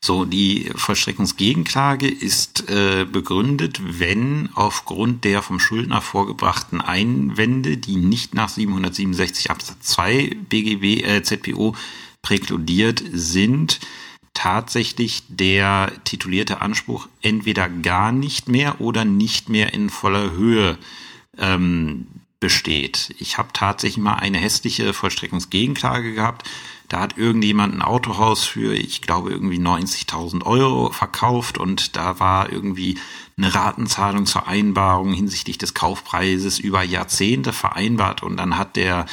So, 0.00 0.26
die 0.26 0.70
Vollstreckungsgegenklage 0.76 2.08
ist 2.08 2.70
äh, 2.70 3.04
begründet, 3.04 3.80
wenn 3.82 4.50
aufgrund 4.54 5.24
der 5.24 5.42
vom 5.42 5.58
Schuldner 5.58 6.02
vorgebrachten 6.02 6.80
Einwände, 6.80 7.78
die 7.78 7.96
nicht 7.96 8.34
nach 8.34 8.50
767 8.50 9.50
Absatz 9.50 9.80
2 9.80 10.36
BGB 10.48 11.02
äh, 11.04 11.22
ZPO 11.24 11.74
präkludiert 12.22 13.02
sind, 13.12 13.80
tatsächlich 14.34 15.24
der 15.28 15.90
titulierte 16.04 16.60
Anspruch 16.60 17.08
entweder 17.22 17.68
gar 17.68 18.12
nicht 18.12 18.48
mehr 18.48 18.80
oder 18.80 19.04
nicht 19.04 19.48
mehr 19.48 19.74
in 19.74 19.90
voller 19.90 20.30
Höhe 20.32 20.78
ähm, 21.38 22.06
besteht. 22.40 23.14
Ich 23.18 23.38
habe 23.38 23.48
tatsächlich 23.52 24.02
mal 24.02 24.16
eine 24.16 24.38
hässliche 24.38 24.92
Vollstreckungsgegenklage 24.92 26.14
gehabt 26.14 26.48
da 26.88 27.00
hat 27.00 27.16
irgendjemand 27.16 27.74
ein 27.74 27.82
Autohaus 27.82 28.44
für, 28.44 28.74
ich 28.74 29.00
glaube, 29.00 29.30
irgendwie 29.30 29.58
90.000 29.58 30.44
Euro 30.44 30.90
verkauft 30.90 31.56
und 31.58 31.96
da 31.96 32.20
war 32.20 32.52
irgendwie 32.52 32.98
eine 33.36 33.54
Ratenzahlung 33.54 34.26
zur 34.26 34.46
Einbarung 34.46 35.12
hinsichtlich 35.12 35.58
des 35.58 35.74
Kaufpreises 35.74 36.58
über 36.58 36.82
Jahrzehnte 36.82 37.52
vereinbart 37.52 38.22
und 38.22 38.36
dann 38.36 38.58
hat 38.58 38.76
der 38.76 39.06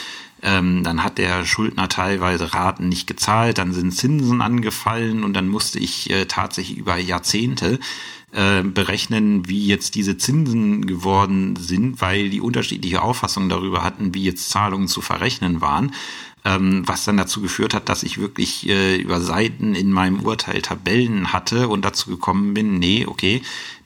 ähm, 0.44 0.84
dann 0.84 1.04
hat 1.04 1.20
der 1.20 1.46
Schuldner 1.46 1.88
teilweise 1.88 2.54
Raten 2.54 2.90
nicht 2.90 3.06
gezahlt, 3.06 3.60
dann 3.60 3.74
sind 3.74 3.92
Zinsen 3.92 4.42
angefallen 4.42 5.24
und 5.24 5.34
dann 5.34 5.48
musste 5.48 5.78
ich 5.78 6.10
äh, 6.10 6.26
tatsächlich 6.26 6.78
über 6.78 6.98
Jahrzehnte 6.98 7.80
äh, 8.34 8.64
berechnen, 8.64 9.48
wie 9.48 9.66
jetzt 9.66 9.96
diese 9.96 10.18
Zinsen 10.18 10.86
geworden 10.86 11.56
sind, 11.56 12.02
weil 12.02 12.30
die 12.30 12.42
unterschiedliche 12.42 13.02
Auffassungen 13.02 13.50
darüber 13.50 13.84
hatten, 13.84 14.14
wie 14.14 14.24
jetzt 14.24 14.50
Zahlungen 14.50 14.88
zu 14.88 15.02
verrechnen 15.02 15.62
waren 15.62 15.92
ähm, 16.44 16.84
was 16.88 17.06
dann 17.06 17.18
dazu 17.18 17.42
geführt 17.42 17.74
hat, 17.74 17.90
dass 17.90 18.04
ich 18.04 18.18
wirklich 18.18 18.68
äh, 18.68 18.98
über 18.98 19.22
Seiten 19.22 19.76
in 19.76 19.92
meinem 19.92 20.22
Urteil 20.22 20.62
Tabellen 20.62 21.34
hatte 21.34 21.68
und 21.68 21.86
dazu 21.86 22.10
gekommen 22.10 22.54
bin, 22.54 22.80
nee, 22.80 23.06
okay, 23.06 23.42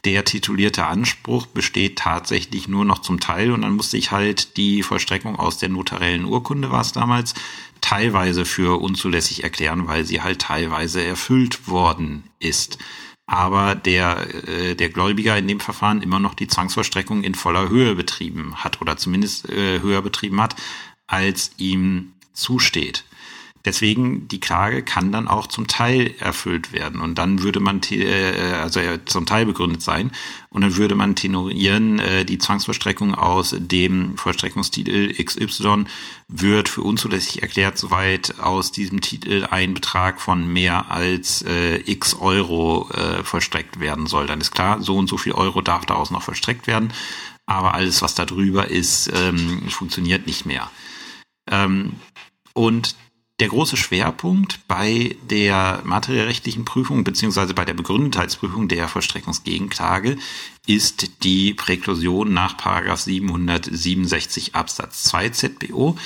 der 0.06 0.24
titulierte 0.24 0.86
Anspruch 0.86 1.48
besteht 1.48 1.98
tatsächlich 1.98 2.68
nur 2.68 2.86
noch 2.86 3.00
zum 3.00 3.20
Teil 3.20 3.52
und 3.52 3.64
dann 3.64 3.76
musste 3.76 3.98
ich 3.98 4.12
halt 4.12 4.56
die 4.58 4.84
Vollstreckung 4.84 5.36
aus 5.36 5.58
der 5.58 5.70
notariellen 5.70 6.26
Urkunde 6.26 6.72
war 6.72 6.82
es 6.82 6.92
damals 6.92 7.34
teilweise 7.82 8.46
für 8.46 8.80
unzulässig 8.80 9.44
erklären, 9.44 9.88
weil 9.88 10.06
sie 10.06 10.22
halt 10.22 10.40
teilweise 10.42 11.04
erfüllt 11.04 11.68
worden 11.68 12.24
ist. 12.40 12.78
Aber 13.28 13.74
der, 13.74 14.48
äh, 14.48 14.76
der 14.76 14.90
Gläubiger 14.90 15.38
in 15.38 15.48
dem 15.48 15.60
Verfahren 15.60 16.02
immer 16.02 16.20
noch 16.20 16.36
die 16.36 16.48
Zwangsvollstreckung 16.48 17.24
in 17.24 17.34
voller 17.34 17.70
Höhe 17.70 17.96
betrieben 17.96 18.56
hat 18.64 18.82
oder 18.82 18.98
zumindest 18.98 19.50
äh, 19.50 19.82
höher 19.82 20.02
betrieben 20.02 20.40
hat, 20.42 20.56
als 21.08 21.52
ihm 21.58 22.14
zusteht. 22.34 23.04
Deswegen 23.66 24.28
die 24.28 24.40
Klage 24.40 24.84
kann 24.84 25.12
dann 25.12 25.28
auch 25.28 25.48
zum 25.48 25.66
Teil 25.66 26.14
erfüllt 26.20 26.72
werden 26.72 27.02
und 27.02 27.16
dann 27.16 27.42
würde 27.42 27.60
man 27.60 27.82
äh, 27.90 28.54
also 28.62 28.80
zum 29.06 29.26
Teil 29.26 29.48
begründet 29.48 29.82
sein 29.82 30.12
und 30.52 30.62
dann 30.62 30.76
würde 30.76 30.94
man 30.94 31.16
tenorieren, 31.16 32.00
äh, 32.00 32.26
die 32.26 32.38
Zwangsvollstreckung 32.38 33.16
aus 33.16 33.56
dem 33.58 34.18
Vollstreckungstitel 34.18 35.14
XY 35.22 35.86
wird 36.28 36.70
für 36.70 36.82
unzulässig 36.82 37.42
erklärt, 37.42 37.78
soweit 37.80 38.40
aus 38.40 38.72
diesem 38.72 39.02
Titel 39.02 39.48
ein 39.50 39.74
Betrag 39.74 40.22
von 40.22 40.48
mehr 40.48 40.92
als 40.92 41.42
äh, 41.42 41.78
x 41.90 42.14
Euro 42.14 42.90
äh, 42.92 43.24
vollstreckt 43.24 43.80
werden 43.80 44.06
soll. 44.06 44.28
Dann 44.28 44.42
ist 44.42 44.52
klar, 44.52 44.82
so 44.82 44.96
und 44.96 45.08
so 45.08 45.18
viel 45.18 45.34
Euro 45.34 45.62
darf 45.62 45.86
daraus 45.86 46.12
noch 46.12 46.22
vollstreckt 46.22 46.68
werden, 46.68 46.94
aber 47.48 47.74
alles, 47.74 48.04
was 48.04 48.14
da 48.14 48.26
drüber 48.26 48.70
ist, 48.70 49.12
ähm, 49.14 49.70
funktioniert 49.70 50.28
nicht 50.28 50.46
mehr. 50.46 50.70
Ähm, 51.50 51.94
und 52.54 52.96
der 53.42 53.50
große 53.50 53.76
Schwerpunkt 53.76 54.66
bei 54.70 55.18
der 55.30 55.82
materiellrechtlichen 55.84 56.64
Prüfung 56.64 57.04
beziehungsweise 57.04 57.54
bei 57.54 57.66
der 57.66 57.74
Begründetheitsprüfung 57.74 58.70
der 58.70 58.88
Vollstreckungsgegenklage 58.88 60.18
ist 60.68 61.24
die 61.24 61.54
Präklusion 61.54 62.34
nach 62.34 62.56
767 62.58 64.56
Absatz 64.56 65.04
2 65.04 65.30
ZBO. 65.30 65.98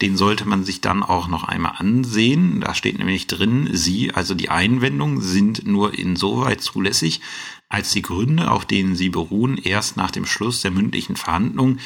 Den 0.00 0.16
sollte 0.16 0.48
man 0.48 0.64
sich 0.64 0.80
dann 0.80 1.02
auch 1.02 1.28
noch 1.28 1.44
einmal 1.44 1.74
ansehen. 1.76 2.62
Da 2.62 2.74
steht 2.74 2.98
nämlich 2.98 3.26
drin, 3.26 3.68
Sie, 3.72 4.14
also 4.14 4.34
die 4.34 4.48
Einwendungen, 4.48 5.20
sind 5.20 5.66
nur 5.66 5.96
insoweit 5.98 6.62
zulässig, 6.62 7.20
als 7.68 7.90
die 7.90 8.02
Gründe, 8.02 8.50
auf 8.50 8.64
denen 8.64 8.96
sie 8.96 9.10
beruhen, 9.10 9.58
erst 9.58 9.98
nach 9.98 10.10
dem 10.10 10.24
Schluss 10.24 10.62
der 10.62 10.70
mündlichen 10.70 11.16
Verhandlung 11.16 11.78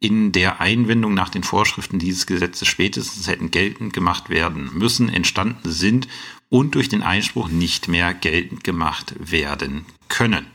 in 0.00 0.32
der 0.32 0.60
Einwendung 0.60 1.14
nach 1.14 1.28
den 1.28 1.42
Vorschriften 1.42 1.98
dieses 1.98 2.26
Gesetzes 2.26 2.68
spätestens 2.68 3.26
hätten 3.26 3.50
geltend 3.50 3.92
gemacht 3.92 4.30
werden 4.30 4.70
müssen, 4.74 5.08
entstanden 5.08 5.70
sind 5.70 6.08
und 6.48 6.74
durch 6.74 6.88
den 6.88 7.02
Einspruch 7.02 7.48
nicht 7.48 7.88
mehr 7.88 8.14
geltend 8.14 8.64
gemacht 8.64 9.14
werden 9.18 9.86
können. 10.08 10.46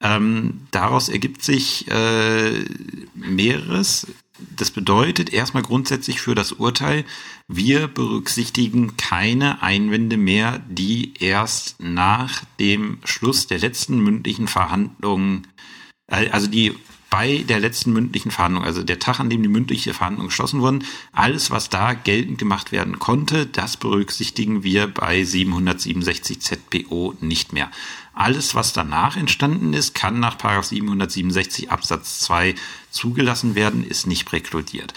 Ähm, 0.00 0.68
daraus 0.70 1.08
ergibt 1.08 1.42
sich 1.42 1.90
äh, 1.90 2.64
mehreres. 3.14 4.06
Das 4.56 4.70
bedeutet 4.70 5.32
erstmal 5.32 5.64
grundsätzlich 5.64 6.20
für 6.20 6.36
das 6.36 6.52
Urteil, 6.52 7.04
wir 7.48 7.88
berücksichtigen 7.88 8.96
keine 8.96 9.62
Einwände 9.62 10.16
mehr, 10.16 10.60
die 10.68 11.14
erst 11.18 11.82
nach 11.82 12.44
dem 12.60 12.98
Schluss 13.02 13.48
der 13.48 13.58
letzten 13.58 13.98
mündlichen 13.98 14.46
Verhandlungen, 14.46 15.48
äh, 16.06 16.28
also 16.30 16.46
die 16.46 16.74
bei 17.10 17.38
der 17.48 17.58
letzten 17.60 17.92
mündlichen 17.92 18.30
Verhandlung, 18.30 18.64
also 18.64 18.82
der 18.82 18.98
Tag, 18.98 19.18
an 19.20 19.30
dem 19.30 19.42
die 19.42 19.48
mündliche 19.48 19.94
Verhandlung 19.94 20.26
geschlossen 20.26 20.60
wurden, 20.60 20.84
alles, 21.12 21.50
was 21.50 21.70
da 21.70 21.94
geltend 21.94 22.38
gemacht 22.38 22.70
werden 22.70 22.98
konnte, 22.98 23.46
das 23.46 23.76
berücksichtigen 23.76 24.62
wir 24.62 24.88
bei 24.88 25.24
767 25.24 26.40
ZPO 26.40 27.14
nicht 27.20 27.52
mehr. 27.52 27.70
Alles, 28.12 28.54
was 28.54 28.72
danach 28.72 29.16
entstanden 29.16 29.72
ist, 29.72 29.94
kann 29.94 30.20
nach 30.20 30.36
767 30.38 31.70
Absatz 31.70 32.20
2 32.20 32.54
zugelassen 32.90 33.54
werden, 33.54 33.84
ist 33.84 34.06
nicht 34.06 34.26
präkludiert. 34.26 34.92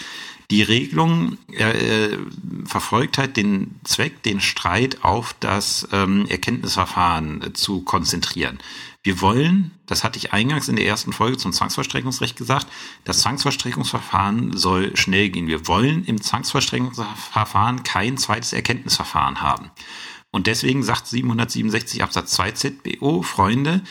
Die 0.50 0.62
Regelung 0.62 1.38
äh, 1.52 2.18
verfolgt 2.66 3.16
halt 3.16 3.38
den 3.38 3.80
Zweck, 3.84 4.22
den 4.22 4.40
Streit 4.40 5.02
auf 5.02 5.34
das 5.40 5.88
ähm, 5.92 6.26
Erkenntnisverfahren 6.26 7.42
äh, 7.42 7.52
zu 7.54 7.80
konzentrieren. 7.80 8.58
Wir 9.04 9.20
wollen, 9.20 9.72
das 9.86 10.04
hatte 10.04 10.16
ich 10.16 10.32
eingangs 10.32 10.68
in 10.68 10.76
der 10.76 10.86
ersten 10.86 11.12
Folge 11.12 11.36
zum 11.36 11.52
Zwangsvollstreckungsrecht 11.52 12.36
gesagt, 12.36 12.68
das 13.04 13.18
Zwangsvollstreckungsverfahren 13.20 14.56
soll 14.56 14.96
schnell 14.96 15.28
gehen. 15.28 15.48
Wir 15.48 15.66
wollen 15.66 16.04
im 16.04 16.20
Zwangsvollstreckungsverfahren 16.20 17.82
kein 17.82 18.16
zweites 18.16 18.52
Erkenntnisverfahren 18.52 19.40
haben. 19.40 19.72
Und 20.30 20.46
deswegen 20.46 20.84
sagt 20.84 21.08
767 21.08 22.02
Absatz 22.02 22.32
2 22.32 22.52
ZBO, 22.52 23.22
Freunde, 23.22 23.82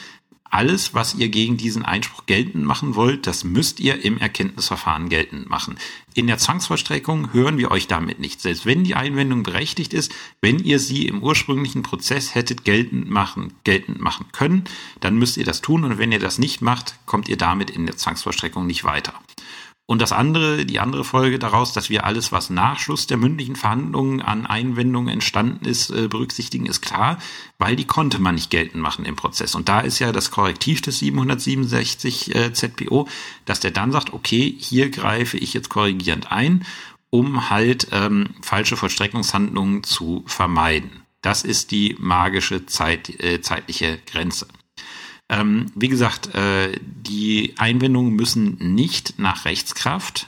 alles, 0.52 0.94
was 0.94 1.16
ihr 1.16 1.30
gegen 1.30 1.58
diesen 1.58 1.84
Einspruch 1.84 2.26
geltend 2.26 2.66
machen 2.66 2.96
wollt, 2.96 3.26
das 3.26 3.44
müsst 3.44 3.80
ihr 3.80 4.04
im 4.04 4.18
Erkenntnisverfahren 4.18 5.10
geltend 5.10 5.50
machen. 5.50 5.78
In 6.14 6.28
der 6.28 6.38
Zwangsvollstreckung 6.38 7.34
hören 7.34 7.58
wir 7.58 7.72
euch 7.72 7.88
damit 7.88 8.20
nicht. 8.20 8.42
Selbst 8.42 8.66
wenn 8.66 8.84
die 8.84 8.96
Einwendung 8.96 9.44
berechtigt 9.44 9.94
ist, 9.94 10.14
wenn 10.42 10.60
ihr 10.60 10.80
sie 10.80 11.08
im 11.08 11.24
ursprünglichen 11.24 11.84
Prozess 11.84 12.36
hättet 12.36 12.66
geltend 12.66 13.10
machen, 13.10 13.54
geltend 13.64 14.02
machen 14.02 14.28
können, 14.34 14.66
dann 15.00 15.18
müsst 15.18 15.38
ihr 15.38 15.46
das 15.46 15.62
tun 15.62 15.86
und 15.86 15.98
wenn 15.98 16.12
ihr 16.12 16.20
das 16.20 16.38
nicht 16.38 16.62
macht, 16.62 16.96
kommt 17.06 17.30
ihr 17.30 17.38
damit 17.38 17.70
in 17.70 17.86
der 17.86 17.98
Zwangsvollstreckung 17.98 18.68
nicht 18.68 18.84
weiter. 18.84 19.14
Und 19.88 20.02
das 20.02 20.14
andere, 20.14 20.66
die 20.66 20.80
andere 20.80 21.04
Folge 21.04 21.38
daraus, 21.38 21.74
dass 21.74 21.90
wir 21.90 22.06
alles, 22.06 22.32
was 22.32 22.50
nach 22.50 22.80
Schluss 22.80 23.08
der 23.08 23.18
mündlichen 23.18 23.58
Verhandlungen 23.58 24.22
an 24.22 24.46
Einwendungen 24.46 25.10
entstanden 25.10 25.66
ist, 25.66 25.90
äh, 25.90 26.08
berücksichtigen, 26.08 26.66
ist 26.66 26.82
klar, 26.82 27.18
weil 27.58 27.76
die 27.76 27.86
konnte 27.86 28.20
man 28.20 28.36
nicht 28.36 28.50
geltend 28.50 28.82
machen 28.82 29.04
im 29.04 29.18
Prozess. 29.18 29.54
Und 29.54 29.68
da 29.68 29.82
ist 29.82 30.00
ja 30.00 30.14
das 30.14 30.32
Korrektiv 30.32 30.82
des 30.82 31.00
767 31.00 32.34
äh, 32.34 32.54
ZPO, 32.54 33.08
dass 33.46 33.60
der 33.60 33.72
dann 33.72 33.92
sagt, 33.92 34.14
okay, 34.14 34.56
hier 34.58 34.90
greife 34.92 35.38
ich 35.38 35.54
jetzt 35.54 35.70
korrigierend 35.70 36.32
ein, 36.32 36.66
um 37.10 37.50
halt 37.50 37.88
ähm, 37.92 38.30
falsche 38.42 38.78
Vollstreckungshandlungen 38.78 39.84
zu 39.84 40.24
vermeiden. 40.26 41.02
Das 41.22 41.44
ist 41.44 41.72
die 41.72 41.98
magische 42.00 42.66
Zeit, 42.66 43.10
äh, 43.22 43.42
zeitliche 43.42 44.00
Grenze. 44.10 44.48
Ähm, 45.32 45.68
wie 45.76 45.88
gesagt, 45.88 46.36
äh, 46.36 46.78
die 46.84 47.54
Einwendungen 47.58 48.14
müssen 48.14 48.58
nicht 48.76 49.18
nach 49.18 49.46
Rechtskraft 49.46 50.28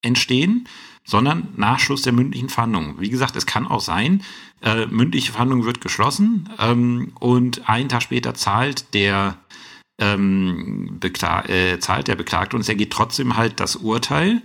entstehen, 0.00 0.66
sondern 1.04 1.48
nach 1.56 1.78
Schluss 1.78 2.00
der 2.00 2.14
mündlichen 2.14 2.48
Verhandlung. 2.48 2.98
Wie 2.98 3.10
gesagt, 3.10 3.36
es 3.36 3.44
kann 3.44 3.66
auch 3.66 3.82
sein, 3.82 4.22
äh, 4.62 4.86
mündliche 4.86 5.32
Verhandlung 5.32 5.66
wird 5.66 5.82
geschlossen 5.82 6.48
ähm, 6.58 7.12
und 7.20 7.68
einen 7.68 7.90
Tag 7.90 8.02
später 8.02 8.32
zahlt 8.34 8.94
der 8.94 9.36
ähm, 9.98 10.98
äh, 11.02 11.78
zahlt 11.78 12.08
der 12.08 12.16
Beklagte 12.16 12.56
und 12.56 12.62
es 12.62 12.68
ergeht 12.70 12.90
trotzdem 12.90 13.36
halt 13.36 13.60
das 13.60 13.76
Urteil. 13.76 14.40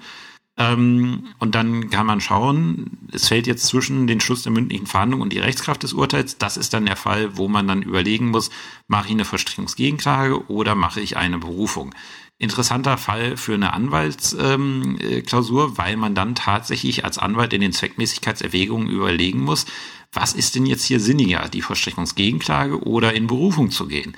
Ähm, 0.57 1.27
und 1.37 1.53
dann 1.53 1.89
kann 1.89 2.07
man 2.07 2.19
schauen, 2.19 2.97
es 3.11 3.27
fällt 3.27 3.45
jetzt 3.47 3.67
zwischen 3.67 4.07
den 4.07 4.19
Schluss 4.19 4.43
der 4.43 4.51
mündlichen 4.51 4.87
Verhandlung 4.87 5.21
und 5.21 5.31
die 5.31 5.39
Rechtskraft 5.39 5.83
des 5.83 5.93
Urteils. 5.93 6.37
Das 6.37 6.57
ist 6.57 6.73
dann 6.73 6.87
der 6.87 6.95
Fall, 6.95 7.37
wo 7.37 7.47
man 7.47 7.67
dann 7.67 7.83
überlegen 7.83 8.29
muss, 8.29 8.49
mache 8.87 9.07
ich 9.07 9.13
eine 9.13 9.25
Verstrickungsgegenklage 9.25 10.49
oder 10.49 10.73
mache 10.73 10.99
ich 10.99 11.15
eine 11.15 11.37
Berufung. 11.37 11.93
Interessanter 12.39 12.97
Fall 12.97 13.35
für 13.35 13.55
eine 13.55 13.73
Anwaltsklausur, 13.73 15.63
ähm, 15.65 15.77
weil 15.77 15.97
man 15.97 16.13
dann 16.13 16.35
tatsächlich 16.35 17.03
als 17.03 17.17
Anwalt 17.17 17.53
in 17.53 17.61
den 17.61 17.71
Zweckmäßigkeitserwägungen 17.71 18.89
überlegen 18.89 19.39
muss, 19.41 19.65
was 20.11 20.33
ist 20.33 20.55
denn 20.55 20.65
jetzt 20.65 20.85
hier 20.85 20.99
sinniger, 20.99 21.49
die 21.49 21.61
Verstrickungsgegenklage 21.61 22.83
oder 22.83 23.13
in 23.13 23.27
Berufung 23.27 23.71
zu 23.71 23.87
gehen. 23.87 24.15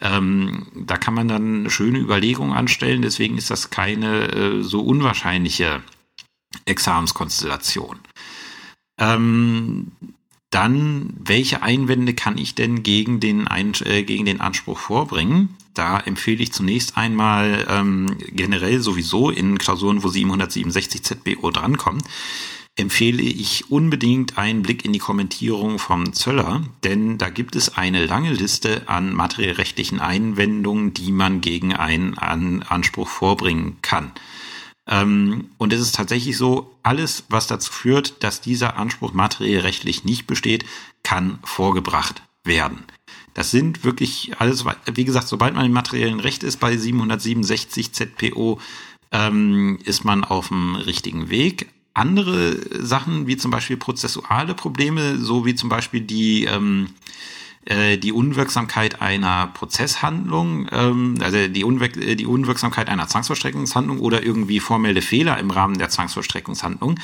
Ähm, 0.00 0.66
da 0.74 0.96
kann 0.96 1.14
man 1.14 1.28
dann 1.28 1.60
eine 1.60 1.70
schöne 1.70 1.98
Überlegung 1.98 2.52
anstellen, 2.52 3.02
deswegen 3.02 3.38
ist 3.38 3.50
das 3.50 3.70
keine 3.70 4.32
äh, 4.32 4.62
so 4.62 4.80
unwahrscheinliche 4.80 5.82
Examenskonstellation. 6.66 7.98
Ähm, 8.98 9.92
dann, 10.50 11.12
welche 11.18 11.62
Einwände 11.62 12.14
kann 12.14 12.38
ich 12.38 12.54
denn 12.54 12.82
gegen 12.82 13.20
den, 13.20 13.46
äh, 13.84 14.02
gegen 14.04 14.24
den 14.24 14.40
Anspruch 14.40 14.78
vorbringen? 14.78 15.56
Da 15.74 15.98
empfehle 15.98 16.42
ich 16.42 16.52
zunächst 16.52 16.96
einmal 16.96 17.66
ähm, 17.68 18.16
generell 18.28 18.80
sowieso 18.80 19.30
in 19.30 19.58
Klausuren, 19.58 20.02
wo 20.02 20.08
767 20.08 21.02
ZBO 21.02 21.50
drankommt, 21.50 22.04
empfehle 22.76 23.22
ich 23.22 23.70
unbedingt 23.70 24.36
einen 24.36 24.62
Blick 24.62 24.84
in 24.84 24.92
die 24.92 24.98
Kommentierung 24.98 25.78
vom 25.78 26.12
Zöller, 26.12 26.62
denn 26.84 27.16
da 27.16 27.30
gibt 27.30 27.56
es 27.56 27.76
eine 27.76 28.04
lange 28.04 28.32
Liste 28.32 28.82
an 28.86 29.14
materiellrechtlichen 29.14 29.98
Einwendungen, 29.98 30.92
die 30.92 31.10
man 31.10 31.40
gegen 31.40 31.74
einen 31.74 32.62
Anspruch 32.62 33.08
vorbringen 33.08 33.78
kann. 33.80 34.12
Ähm, 34.86 35.50
und 35.56 35.72
es 35.72 35.80
ist 35.80 35.94
tatsächlich 35.94 36.36
so, 36.36 36.76
alles, 36.82 37.24
was 37.30 37.46
dazu 37.46 37.72
führt, 37.72 38.22
dass 38.22 38.42
dieser 38.42 38.76
Anspruch 38.76 39.14
materiellrechtlich 39.14 40.04
nicht 40.04 40.26
besteht, 40.26 40.64
kann 41.02 41.38
vorgebracht 41.44 42.22
werden. 42.44 42.84
Das 43.32 43.50
sind 43.50 43.84
wirklich 43.84 44.38
alles, 44.38 44.64
wie 44.94 45.04
gesagt, 45.04 45.28
sobald 45.28 45.54
man 45.54 45.66
im 45.66 45.72
materiellen 45.72 46.20
Recht 46.20 46.44
ist 46.44 46.60
bei 46.60 46.76
767 46.76 47.92
ZPO, 47.92 48.60
ähm, 49.12 49.78
ist 49.84 50.04
man 50.04 50.24
auf 50.24 50.48
dem 50.48 50.76
richtigen 50.76 51.30
Weg 51.30 51.68
andere 51.96 52.60
Sachen, 52.84 53.26
wie 53.26 53.36
zum 53.36 53.50
Beispiel 53.50 53.76
prozessuale 53.76 54.54
Probleme, 54.54 55.18
so 55.18 55.46
wie 55.46 55.54
zum 55.54 55.68
Beispiel 55.68 56.00
die, 56.00 56.44
ähm, 56.44 56.88
äh, 57.64 57.96
die 57.96 58.12
Unwirksamkeit 58.12 59.00
einer 59.00 59.48
Prozesshandlung, 59.48 60.68
ähm, 60.72 61.14
also 61.20 61.48
die, 61.48 61.64
Unwirk 61.64 61.96
äh, 61.96 62.14
die 62.14 62.26
Unwirksamkeit 62.26 62.88
einer 62.88 63.08
Zwangsvollstreckungshandlung 63.08 63.98
oder 63.98 64.22
irgendwie 64.22 64.60
formelle 64.60 65.02
Fehler 65.02 65.38
im 65.38 65.50
Rahmen 65.50 65.78
der 65.78 65.88
Zwangsvollstreckungshandlung, 65.88 66.98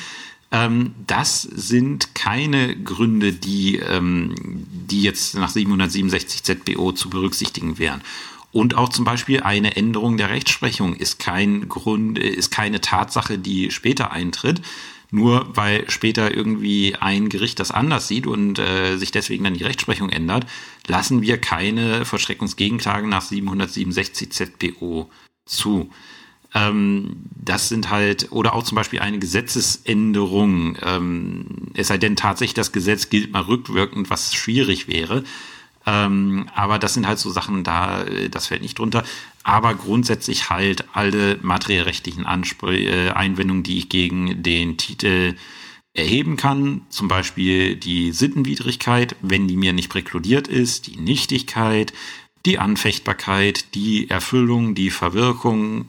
ähm, 0.51 0.93
das 1.07 1.41
sind 1.41 2.13
keine 2.13 2.75
Gründe, 2.75 3.33
die, 3.33 3.77
ähm, 3.77 4.35
die 4.37 5.01
jetzt 5.01 5.33
nach 5.33 5.49
767 5.49 6.43
ZBO 6.43 6.91
zu 6.91 7.09
berücksichtigen 7.09 7.79
wären. 7.79 8.01
Und 8.53 8.75
auch 8.75 8.89
zum 8.89 9.03
Beispiel 9.03 9.41
eine 9.41 9.75
Änderung 9.75 10.15
der 10.15 10.29
Rechtsprechung 10.29 10.95
ist 10.95 11.17
kein 11.17 11.67
Grund, 11.67 12.19
ist 12.19 12.51
keine 12.51 12.79
Tatsache, 12.79 13.39
die 13.39 13.71
später 13.71 14.11
eintritt. 14.11 14.61
Nur 15.09 15.47
weil 15.55 15.89
später 15.89 16.35
irgendwie 16.35 16.95
ein 16.95 17.29
Gericht 17.29 17.59
das 17.59 17.71
anders 17.71 18.07
sieht 18.07 18.25
und 18.25 18.57
äh, 18.57 18.97
sich 18.97 19.11
deswegen 19.11 19.43
dann 19.43 19.53
die 19.53 19.63
Rechtsprechung 19.63 20.09
ändert, 20.09 20.47
lassen 20.87 21.21
wir 21.21 21.39
keine 21.39 22.05
Vollstreckungsgegenklagen 22.05 23.09
nach 23.09 23.21
767 23.21 24.31
ZPO 24.31 25.09
zu. 25.45 25.91
Ähm, 26.55 27.15
das 27.35 27.69
sind 27.69 27.89
halt, 27.89 28.31
oder 28.31 28.53
auch 28.53 28.63
zum 28.63 28.75
Beispiel 28.75 28.99
eine 28.99 29.19
Gesetzesänderung, 29.19 30.77
ähm, 30.81 31.45
es 31.73 31.87
sei 31.87 31.97
denn 31.97 32.15
tatsächlich, 32.15 32.53
das 32.53 32.71
Gesetz 32.71 33.09
gilt 33.09 33.31
mal 33.33 33.43
rückwirkend, 33.43 34.09
was 34.09 34.33
schwierig 34.33 34.87
wäre. 34.87 35.23
Ähm, 35.85 36.49
aber 36.55 36.79
das 36.79 36.93
sind 36.93 37.07
halt 37.07 37.19
so 37.19 37.29
Sachen 37.29 37.63
da, 37.63 38.03
äh, 38.03 38.29
das 38.29 38.47
fällt 38.47 38.61
nicht 38.61 38.79
drunter. 38.79 39.03
Aber 39.43 39.75
grundsätzlich 39.75 40.49
halt 40.49 40.85
alle 40.93 41.37
materiellrechtlichen 41.41 42.25
Anspr 42.25 42.71
äh, 42.71 43.09
Einwendungen, 43.09 43.63
die 43.63 43.77
ich 43.79 43.89
gegen 43.89 44.41
den 44.41 44.77
Titel 44.77 45.35
erheben 45.93 46.37
kann, 46.37 46.81
zum 46.89 47.07
Beispiel 47.07 47.75
die 47.75 48.11
Sittenwidrigkeit, 48.11 49.15
wenn 49.21 49.47
die 49.47 49.57
mir 49.57 49.73
nicht 49.73 49.89
präkludiert 49.89 50.47
ist, 50.47 50.87
die 50.87 50.97
Nichtigkeit, 50.97 51.93
die 52.45 52.59
Anfechtbarkeit, 52.59 53.75
die 53.75 54.09
Erfüllung, 54.09 54.75
die 54.75 54.89
Verwirkung, 54.89 55.87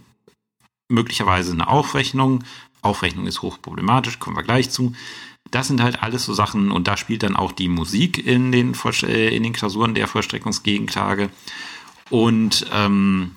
möglicherweise 0.88 1.52
eine 1.52 1.68
Aufrechnung. 1.68 2.44
Aufrechnung 2.82 3.26
ist 3.26 3.42
hochproblematisch, 3.42 4.18
kommen 4.18 4.36
wir 4.36 4.42
gleich 4.42 4.70
zu. 4.70 4.94
Das 5.50 5.68
sind 5.68 5.82
halt 5.82 6.02
alles 6.02 6.24
so 6.24 6.34
Sachen 6.34 6.70
und 6.70 6.88
da 6.88 6.96
spielt 6.96 7.22
dann 7.22 7.36
auch 7.36 7.52
die 7.52 7.68
Musik 7.68 8.24
in 8.24 8.50
den, 8.50 8.74
äh, 9.02 9.34
in 9.34 9.42
den 9.42 9.52
Klausuren 9.52 9.94
der 9.94 10.08
Vollstreckungsgegenklage. 10.08 11.30
Und 12.10 12.66
ähm, 12.72 13.36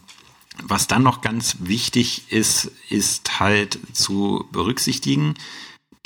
was 0.63 0.87
dann 0.87 1.03
noch 1.03 1.21
ganz 1.21 1.57
wichtig 1.59 2.31
ist, 2.31 2.71
ist 2.89 3.39
halt 3.39 3.79
zu 3.93 4.45
berücksichtigen, 4.51 5.35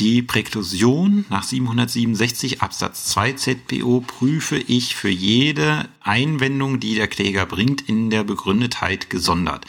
die 0.01 0.23
Präklusion 0.23 1.25
nach 1.29 1.43
767 1.43 2.61
Absatz 2.63 3.05
2 3.05 3.33
ZPO 3.33 4.01
prüfe 4.01 4.57
ich 4.57 4.95
für 4.95 5.09
jede 5.09 5.87
Einwendung, 6.01 6.79
die 6.79 6.95
der 6.95 7.07
Kläger 7.07 7.45
bringt, 7.45 7.87
in 7.87 8.09
der 8.09 8.23
Begründetheit 8.23 9.11
gesondert. 9.11 9.65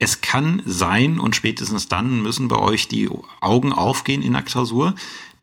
Es 0.00 0.20
kann 0.20 0.62
sein, 0.64 1.20
und 1.20 1.36
spätestens 1.36 1.86
dann 1.86 2.22
müssen 2.22 2.48
bei 2.48 2.58
euch 2.58 2.88
die 2.88 3.08
Augen 3.40 3.72
aufgehen 3.72 4.22
in 4.22 4.32
der 4.32 4.42
Klausur, 4.42 4.96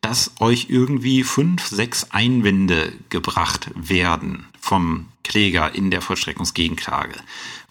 dass 0.06 0.34
euch 0.40 0.68
irgendwie 0.70 1.24
fünf, 1.24 1.66
sechs 1.66 2.12
Einwände 2.12 2.94
gebracht 3.10 3.72
werden 3.74 4.46
vom 4.62 5.08
Kläger 5.24 5.74
in 5.74 5.90
der 5.90 6.04
Vollstreckungsgegenklage. 6.04 7.16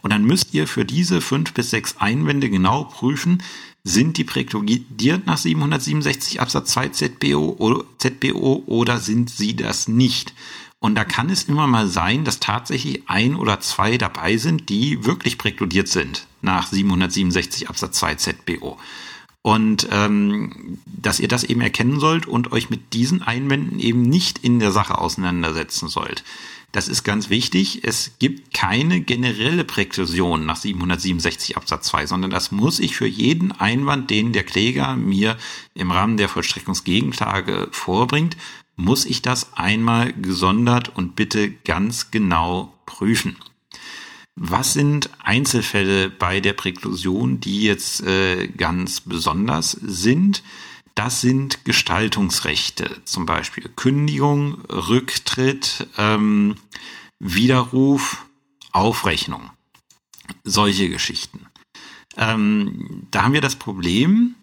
Und 0.02 0.12
dann 0.12 0.24
müsst 0.24 0.52
ihr 0.52 0.66
für 0.66 0.84
diese 0.84 1.20
fünf 1.20 1.54
bis 1.54 1.70
sechs 1.70 1.98
Einwände 1.98 2.50
genau 2.50 2.84
prüfen, 2.84 3.40
sind 3.84 4.18
die 4.18 4.24
präkludiert 4.24 5.26
nach 5.26 5.38
767 5.38 6.40
Absatz 6.40 6.72
2 6.72 6.88
ZBO 6.88 7.54
oder, 7.56 7.84
ZBO 7.98 8.64
oder 8.66 8.98
sind 8.98 9.30
sie 9.30 9.54
das 9.54 9.86
nicht? 9.86 10.34
Und 10.80 10.96
da 10.96 11.04
kann 11.04 11.30
es 11.30 11.44
immer 11.44 11.68
mal 11.68 11.86
sein, 11.86 12.24
dass 12.24 12.40
tatsächlich 12.40 13.04
ein 13.06 13.36
oder 13.36 13.60
zwei 13.60 13.96
dabei 13.96 14.38
sind, 14.38 14.70
die 14.70 15.04
wirklich 15.04 15.38
präkludiert 15.38 15.86
sind 15.86 16.26
nach 16.42 16.66
767 16.66 17.68
Absatz 17.68 18.00
2 18.00 18.16
ZBO. 18.16 18.76
Und 19.46 19.86
ähm, 19.90 20.78
dass 20.86 21.20
ihr 21.20 21.28
das 21.28 21.44
eben 21.44 21.60
erkennen 21.60 22.00
sollt 22.00 22.24
und 22.26 22.50
euch 22.52 22.70
mit 22.70 22.94
diesen 22.94 23.20
Einwänden 23.20 23.78
eben 23.78 24.00
nicht 24.00 24.38
in 24.38 24.58
der 24.58 24.72
Sache 24.72 24.96
auseinandersetzen 24.96 25.88
sollt. 25.88 26.24
Das 26.72 26.88
ist 26.88 27.04
ganz 27.04 27.28
wichtig. 27.28 27.84
Es 27.84 28.12
gibt 28.18 28.54
keine 28.54 29.02
generelle 29.02 29.64
Präklusion 29.64 30.46
nach 30.46 30.56
767 30.56 31.58
Absatz 31.58 31.88
2, 31.88 32.06
sondern 32.06 32.30
das 32.30 32.52
muss 32.52 32.80
ich 32.80 32.96
für 32.96 33.06
jeden 33.06 33.52
Einwand, 33.52 34.08
den 34.08 34.32
der 34.32 34.44
Kläger 34.44 34.96
mir 34.96 35.36
im 35.74 35.90
Rahmen 35.90 36.16
der 36.16 36.30
Vollstreckungsgegenklage 36.30 37.68
vorbringt, 37.70 38.38
muss 38.76 39.04
ich 39.04 39.20
das 39.20 39.52
einmal 39.52 40.14
gesondert 40.14 40.96
und 40.96 41.16
bitte 41.16 41.50
ganz 41.50 42.10
genau 42.10 42.72
prüfen. 42.86 43.36
Was 44.36 44.72
sind 44.72 45.10
Einzelfälle 45.22 46.10
bei 46.10 46.40
der 46.40 46.54
Präklusion, 46.54 47.40
die 47.40 47.62
jetzt 47.62 48.02
äh, 48.02 48.48
ganz 48.48 49.00
besonders 49.00 49.72
sind? 49.72 50.42
Das 50.96 51.20
sind 51.20 51.64
Gestaltungsrechte, 51.64 53.00
zum 53.04 53.26
Beispiel 53.26 53.68
Kündigung, 53.76 54.60
Rücktritt, 54.68 55.88
ähm, 55.98 56.56
Widerruf, 57.18 58.26
Aufrechnung. 58.72 59.50
Solche 60.42 60.88
Geschichten. 60.88 61.46
Ähm, 62.16 63.06
da 63.10 63.24
haben 63.24 63.34
wir 63.34 63.40
das 63.40 63.56
Problem, 63.56 64.34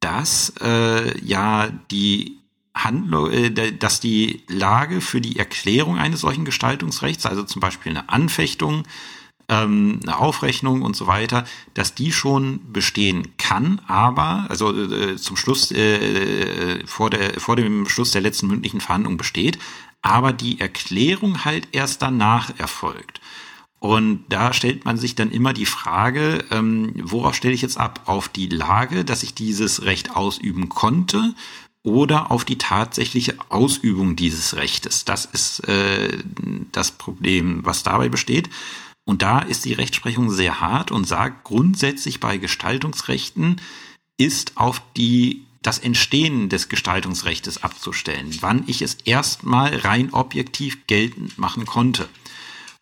dass 0.00 0.52
äh, 0.60 1.18
ja 1.24 1.68
die 1.90 2.38
Handlung, 2.74 3.30
äh, 3.30 3.72
dass 3.72 4.00
die 4.00 4.42
Lage 4.48 5.00
für 5.00 5.20
die 5.20 5.38
Erklärung 5.38 5.98
eines 5.98 6.20
solchen 6.20 6.44
Gestaltungsrechts, 6.44 7.26
also 7.26 7.44
zum 7.44 7.60
Beispiel 7.60 7.90
eine 7.90 8.08
Anfechtung, 8.08 8.84
ähm, 9.48 10.00
eine 10.02 10.18
Aufrechnung 10.18 10.82
und 10.82 10.96
so 10.96 11.06
weiter, 11.06 11.44
dass 11.74 11.94
die 11.94 12.12
schon 12.12 12.60
bestehen 12.72 13.36
kann, 13.38 13.80
aber, 13.86 14.46
also 14.48 14.72
äh, 14.72 15.16
zum 15.16 15.36
Schluss, 15.36 15.70
äh, 15.72 16.86
vor, 16.86 17.10
der, 17.10 17.40
vor 17.40 17.56
dem 17.56 17.88
Schluss 17.88 18.12
der 18.12 18.22
letzten 18.22 18.46
mündlichen 18.46 18.80
Verhandlung 18.80 19.16
besteht, 19.16 19.58
aber 20.02 20.32
die 20.32 20.60
Erklärung 20.60 21.44
halt 21.44 21.68
erst 21.72 22.02
danach 22.02 22.58
erfolgt. 22.58 23.20
Und 23.78 24.24
da 24.28 24.52
stellt 24.52 24.84
man 24.84 24.96
sich 24.96 25.16
dann 25.16 25.32
immer 25.32 25.52
die 25.52 25.66
Frage, 25.66 26.44
ähm, 26.52 26.92
worauf 27.02 27.34
stelle 27.34 27.54
ich 27.54 27.62
jetzt 27.62 27.78
ab? 27.78 28.02
Auf 28.06 28.28
die 28.28 28.46
Lage, 28.46 29.04
dass 29.04 29.24
ich 29.24 29.34
dieses 29.34 29.82
Recht 29.82 30.14
ausüben 30.14 30.68
konnte 30.68 31.34
oder 31.82 32.30
auf 32.30 32.44
die 32.44 32.58
tatsächliche 32.58 33.34
Ausübung 33.48 34.14
dieses 34.14 34.54
Rechtes. 34.54 35.04
Das 35.04 35.24
ist 35.24 35.66
äh, 35.68 36.16
das 36.70 36.92
Problem, 36.92 37.64
was 37.64 37.82
dabei 37.82 38.08
besteht. 38.08 38.50
Und 39.04 39.22
da 39.22 39.40
ist 39.40 39.64
die 39.64 39.72
Rechtsprechung 39.72 40.30
sehr 40.30 40.60
hart 40.60 40.90
und 40.90 41.06
sagt 41.06 41.44
grundsätzlich 41.44 42.20
bei 42.20 42.38
Gestaltungsrechten 42.38 43.60
ist 44.16 44.56
auf 44.56 44.82
die 44.96 45.44
das 45.62 45.78
Entstehen 45.78 46.48
des 46.48 46.68
Gestaltungsrechtes 46.68 47.62
abzustellen, 47.62 48.36
wann 48.40 48.64
ich 48.66 48.82
es 48.82 48.94
erstmal 49.04 49.76
rein 49.76 50.12
objektiv 50.12 50.86
geltend 50.86 51.38
machen 51.38 51.66
konnte. 51.66 52.08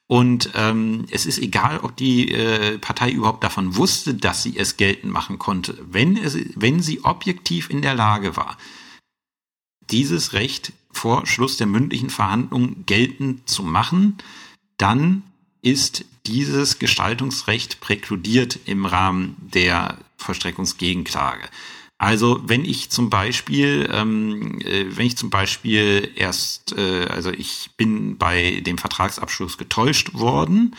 Und 0.06 0.50
ähm, 0.54 1.06
es 1.10 1.24
ist 1.24 1.38
egal, 1.38 1.80
ob 1.80 1.94
die 1.94 2.32
äh, 2.32 2.78
Partei 2.78 3.12
überhaupt 3.12 3.44
davon 3.44 3.76
wusste, 3.76 4.14
dass 4.14 4.42
sie 4.42 4.56
es 4.56 4.76
geltend 4.76 5.12
machen 5.12 5.38
konnte. 5.38 5.78
Wenn, 5.88 6.16
es, 6.16 6.36
wenn 6.56 6.82
sie 6.82 7.04
objektiv 7.04 7.70
in 7.70 7.80
der 7.80 7.94
Lage 7.94 8.36
war, 8.36 8.56
dieses 9.90 10.32
Recht 10.32 10.72
vor 10.90 11.26
Schluss 11.26 11.58
der 11.58 11.68
mündlichen 11.68 12.10
Verhandlung 12.10 12.84
geltend 12.86 13.48
zu 13.48 13.62
machen, 13.62 14.18
dann 14.78 15.22
ist 15.62 16.04
dieses 16.26 16.78
Gestaltungsrecht 16.78 17.80
präkludiert 17.80 18.58
im 18.66 18.86
Rahmen 18.86 19.36
der 19.40 19.98
Vollstreckungsgegenklage. 20.16 21.48
Also 21.98 22.40
wenn 22.46 22.64
ich 22.64 22.88
zum 22.88 23.10
Beispiel, 23.10 23.88
ähm, 23.92 24.58
äh, 24.62 24.86
wenn 24.96 25.06
ich 25.06 25.18
zum 25.18 25.28
Beispiel 25.28 26.10
erst, 26.16 26.72
äh, 26.78 27.04
also 27.06 27.30
ich 27.30 27.70
bin 27.76 28.16
bei 28.16 28.62
dem 28.64 28.78
Vertragsabschluss 28.78 29.58
getäuscht 29.58 30.14
worden 30.14 30.74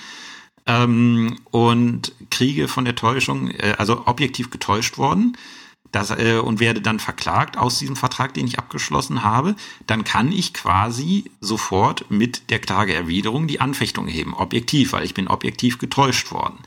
ähm, 0.66 1.38
und 1.52 2.14
kriege 2.32 2.68
von 2.68 2.86
der 2.86 2.96
Täuschung, 2.96 3.52
äh, 3.52 3.76
also 3.78 4.08
objektiv 4.08 4.50
getäuscht 4.50 4.98
worden, 4.98 5.38
das, 5.92 6.12
äh, 6.12 6.40
und 6.44 6.60
werde 6.60 6.82
dann 6.82 7.00
verklagt 7.00 7.58
aus 7.58 7.80
diesem 7.80 7.96
Vertrag, 7.96 8.34
den 8.34 8.48
ich 8.48 8.60
abgeschlossen 8.60 9.24
habe, 9.24 9.56
dann 9.88 10.04
kann 10.04 10.32
ich 10.32 10.54
quasi 10.54 11.26
sofort 11.42 12.10
mit 12.10 12.50
der 12.50 12.60
Klageerwiderung 12.60 13.48
die 13.48 13.60
Anfechtung 13.60 14.08
erheben, 14.08 14.34
objektiv, 14.34 14.94
weil 14.94 15.06
ich 15.06 15.14
bin 15.14 15.28
objektiv 15.28 15.78
getäuscht 15.78 16.32
worden. 16.32 16.60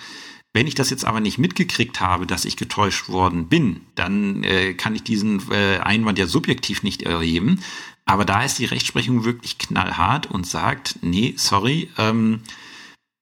Wenn 0.53 0.69
ich 0.69 0.77
das 0.77 0.91
jetzt 0.91 1.05
aber 1.05 1.19
nicht 1.19 1.39
mitgekriegt 1.39 2.01
habe, 2.01 2.27
dass 2.27 2.45
ich 2.45 2.57
getäuscht 2.57 3.09
worden 3.09 3.49
bin, 3.49 3.81
dann 3.97 4.45
äh, 4.45 4.75
kann 4.75 4.95
ich 4.95 5.03
diesen 5.03 5.43
äh, 5.51 5.79
Einwand 5.79 6.17
ja 6.17 6.27
subjektiv 6.27 6.85
nicht 6.85 7.03
erheben. 7.03 7.61
Aber 8.07 8.25
da 8.25 8.45
ist 8.45 8.59
die 8.59 8.67
Rechtsprechung 8.67 9.25
wirklich 9.25 9.59
knallhart 9.59 10.31
und 10.31 10.47
sagt, 10.47 10.97
nee, 11.01 11.35
sorry, 11.37 11.91
ähm, 11.99 12.43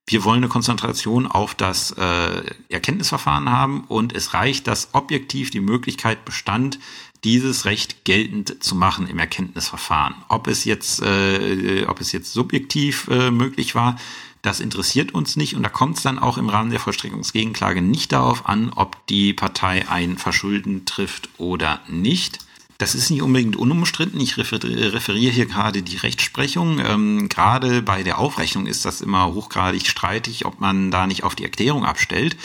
wir 0.07 0.25
wollen 0.25 0.39
eine 0.39 0.49
Konzentration 0.49 1.27
auf 1.27 1.55
das 1.55 1.93
äh, 1.93 2.43
Erkenntnisverfahren 2.69 3.51
haben 3.51 3.85
und 3.85 4.13
es 4.15 4.35
reicht, 4.35 4.67
dass 4.67 4.91
objektiv 4.93 5.51
die 5.51 5.61
Möglichkeit 5.61 6.25
bestand, 6.25 6.79
dieses 7.25 7.65
Recht 7.67 8.05
geltend 8.05 8.63
zu 8.65 8.75
machen 8.75 9.07
im 9.07 9.19
Erkenntnisverfahren. 9.19 10.17
Ob 10.29 10.49
es 10.49 10.65
jetzt, 10.65 11.03
äh, 11.03 11.85
ob 11.87 12.01
es 12.01 12.11
jetzt 12.11 12.33
subjektiv 12.33 13.09
äh, 13.09 13.31
möglich 13.31 13.75
war, 13.77 13.97
das 14.43 14.59
interessiert 14.59 15.15
uns 15.15 15.37
nicht 15.37 15.55
und 15.55 15.63
da 15.63 15.69
kommt 15.69 15.99
es 15.99 16.03
dann 16.03 16.19
auch 16.19 16.37
im 16.37 16.49
Rahmen 16.49 16.71
der 16.71 16.81
Vollstreckungsgegenklage 16.81 17.81
nicht 17.81 18.11
darauf 18.11 18.47
an, 18.47 18.73
ob 18.75 19.07
die 19.07 19.33
Partei 19.33 19.89
ein 19.89 20.19
Verschulden 20.19 20.85
trifft 20.85 21.29
oder 21.39 21.81
nicht. 21.89 22.41
Das 22.83 22.97
ist 22.97 23.11
nicht 23.11 23.23
unbedingt 23.23 23.55
unumstritten. 23.55 24.19
Ich 24.19 24.37
referiere 24.39 25.33
hier 25.33 25.47
gerade 25.47 25.83
die 25.83 25.99
Rechtsprechung. 25.99 26.81
Ähm, 26.81 27.29
gerade 27.29 27.81
bei 27.81 28.03
der 28.03 28.19
Aufrechnung 28.19 28.67
ist 28.67 28.85
das 28.85 29.01
immer 29.01 29.33
hochgradig 29.33 29.87
streitig, 29.87 30.47
ob 30.47 30.59
man 30.59 30.91
da 30.91 31.07
nicht 31.07 31.23
auf 31.23 31.37
die 31.37 31.45
Erklärung 31.45 31.85
abstellt. 31.85 32.37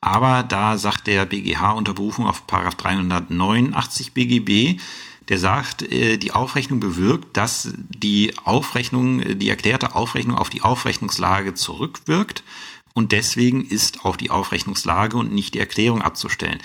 Aber 0.00 0.44
da 0.44 0.78
sagt 0.78 1.08
der 1.08 1.26
BGH 1.26 1.72
unter 1.72 1.92
Berufung 1.92 2.28
auf 2.28 2.46
Paragraph 2.46 2.76
389 2.76 4.12
BGB, 4.12 4.80
der 5.28 5.38
sagt, 5.40 5.82
äh, 5.82 6.18
die 6.18 6.30
Aufrechnung 6.30 6.78
bewirkt, 6.78 7.36
dass 7.36 7.74
die 7.88 8.32
Aufrechnung, 8.44 9.38
die 9.40 9.48
erklärte 9.48 9.96
Aufrechnung 9.96 10.38
auf 10.38 10.50
die 10.50 10.62
Aufrechnungslage 10.62 11.54
zurückwirkt 11.54 12.44
und 12.94 13.10
deswegen 13.10 13.64
ist 13.64 14.04
auf 14.04 14.16
die 14.16 14.30
Aufrechnungslage 14.30 15.16
und 15.16 15.32
nicht 15.32 15.54
die 15.54 15.60
Erklärung 15.60 16.02
abzustellen. 16.02 16.60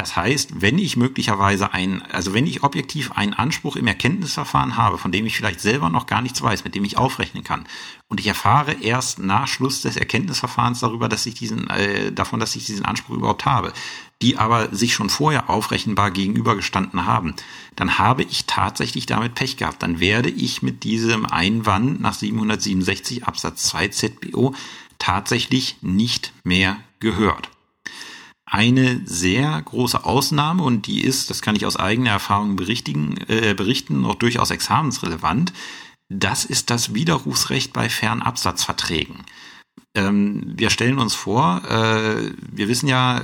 Das 0.00 0.16
heißt, 0.16 0.62
wenn 0.62 0.78
ich 0.78 0.96
möglicherweise 0.96 1.74
ein, 1.74 2.00
also 2.10 2.32
wenn 2.32 2.46
ich 2.46 2.62
objektiv 2.62 3.12
einen 3.12 3.34
Anspruch 3.34 3.76
im 3.76 3.86
Erkenntnisverfahren 3.86 4.78
habe, 4.78 4.96
von 4.96 5.12
dem 5.12 5.26
ich 5.26 5.36
vielleicht 5.36 5.60
selber 5.60 5.90
noch 5.90 6.06
gar 6.06 6.22
nichts 6.22 6.40
weiß, 6.40 6.64
mit 6.64 6.74
dem 6.74 6.86
ich 6.86 6.96
aufrechnen 6.96 7.44
kann, 7.44 7.66
und 8.08 8.18
ich 8.18 8.26
erfahre 8.26 8.72
erst 8.72 9.18
nach 9.18 9.46
Schluss 9.46 9.82
des 9.82 9.98
Erkenntnisverfahrens 9.98 10.80
darüber, 10.80 11.10
dass 11.10 11.26
ich 11.26 11.34
diesen, 11.34 11.68
äh, 11.68 12.12
davon, 12.12 12.40
dass 12.40 12.56
ich 12.56 12.64
diesen 12.64 12.86
Anspruch 12.86 13.14
überhaupt 13.16 13.44
habe, 13.44 13.74
die 14.22 14.38
aber 14.38 14.74
sich 14.74 14.94
schon 14.94 15.10
vorher 15.10 15.50
aufrechenbar 15.50 16.12
gegenübergestanden 16.12 17.04
haben, 17.04 17.34
dann 17.76 17.98
habe 17.98 18.22
ich 18.22 18.46
tatsächlich 18.46 19.04
damit 19.04 19.34
Pech 19.34 19.58
gehabt. 19.58 19.82
Dann 19.82 20.00
werde 20.00 20.30
ich 20.30 20.62
mit 20.62 20.82
diesem 20.82 21.26
Einwand 21.26 22.00
nach 22.00 22.14
767 22.14 23.24
Absatz 23.26 23.64
2 23.64 23.88
ZBO 23.88 24.54
tatsächlich 24.98 25.76
nicht 25.82 26.32
mehr 26.42 26.78
gehört 27.00 27.50
eine 28.50 29.00
sehr 29.04 29.62
große 29.62 30.04
Ausnahme 30.04 30.64
und 30.64 30.86
die 30.88 31.02
ist, 31.02 31.30
das 31.30 31.40
kann 31.40 31.54
ich 31.54 31.66
aus 31.66 31.76
eigener 31.76 32.10
Erfahrung 32.10 32.56
berichtigen, 32.56 33.16
äh, 33.28 33.54
berichten, 33.54 34.00
noch 34.00 34.16
durchaus 34.16 34.50
examensrelevant. 34.50 35.52
Das 36.08 36.44
ist 36.44 36.70
das 36.70 36.92
Widerrufsrecht 36.92 37.72
bei 37.72 37.88
Fernabsatzverträgen. 37.88 39.24
Ähm, 39.94 40.52
wir 40.56 40.70
stellen 40.70 40.98
uns 40.98 41.14
vor, 41.14 41.62
äh, 41.68 42.32
wir 42.52 42.68
wissen 42.68 42.88
ja, 42.88 43.22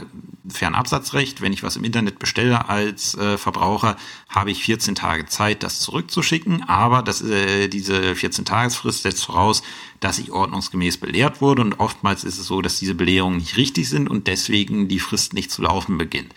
Fernabsatzrecht, 0.49 1.41
wenn 1.41 1.53
ich 1.53 1.63
was 1.63 1.77
im 1.77 1.85
Internet 1.85 2.19
bestelle 2.19 2.69
als 2.69 3.17
äh, 3.17 3.37
Verbraucher, 3.39 3.97
habe 4.29 4.51
ich 4.51 4.65
14 4.65 4.95
Tage 4.95 5.27
Zeit, 5.27 5.63
das 5.63 5.81
zurückzuschicken, 5.81 6.69
aber 6.69 7.03
das, 7.03 7.23
äh, 7.23 7.69
diese 7.69 8.13
14-Tagesfrist 8.13 9.03
setzt 9.03 9.25
voraus, 9.25 9.63
dass 10.01 10.19
ich 10.19 10.31
ordnungsgemäß 10.33 10.99
belehrt 10.99 11.41
wurde 11.41 11.63
und 11.63 11.81
oftmals 11.81 12.25
ist 12.25 12.39
es 12.39 12.47
so, 12.47 12.63
dass 12.63 12.79
diese 12.79 12.95
Belehrungen 12.95 13.39
nicht 13.39 13.57
richtig 13.57 13.89
sind 13.89 14.09
und 14.09 14.27
deswegen 14.27 14.89
die 14.89 15.01
Frist 15.01 15.35
nicht 15.35 15.51
zu 15.51 15.63
laufen 15.63 15.99
beginnt. 15.99 16.33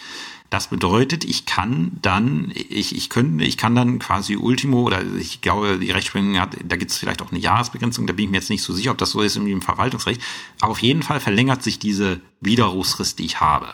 Das 0.50 0.68
bedeutet, 0.68 1.26
ich 1.26 1.46
kann 1.46 1.92
dann, 2.02 2.52
ich, 2.54 2.96
ich 2.96 3.10
könnte, 3.10 3.44
ich 3.44 3.58
kann 3.58 3.76
dann 3.76 4.00
quasi 4.00 4.36
Ultimo 4.36 4.82
oder 4.82 5.04
ich 5.20 5.42
glaube, 5.42 5.78
die 5.78 5.92
Rechtsprechung 5.92 6.40
hat, 6.40 6.58
da 6.64 6.76
gibt 6.76 6.90
es 6.90 6.98
vielleicht 6.98 7.22
auch 7.22 7.32
eine 7.32 7.40
Jahresbegrenzung, 7.40 8.08
da 8.08 8.14
bin 8.14 8.26
ich 8.26 8.32
mir 8.32 8.38
jetzt 8.38 8.50
nicht 8.50 8.64
so 8.64 8.74
sicher, 8.74 8.92
ob 8.92 8.98
das 8.98 9.12
so 9.12 9.22
ist 9.22 9.36
im 9.36 9.62
Verwaltungsrecht. 9.62 10.22
Aber 10.60 10.72
auf 10.72 10.82
jeden 10.82 11.04
Fall 11.04 11.20
verlängert 11.20 11.62
sich 11.62 11.78
diese 11.78 12.20
Widerrufsfrist, 12.42 13.20
die 13.20 13.26
ich 13.26 13.40
habe. 13.40 13.74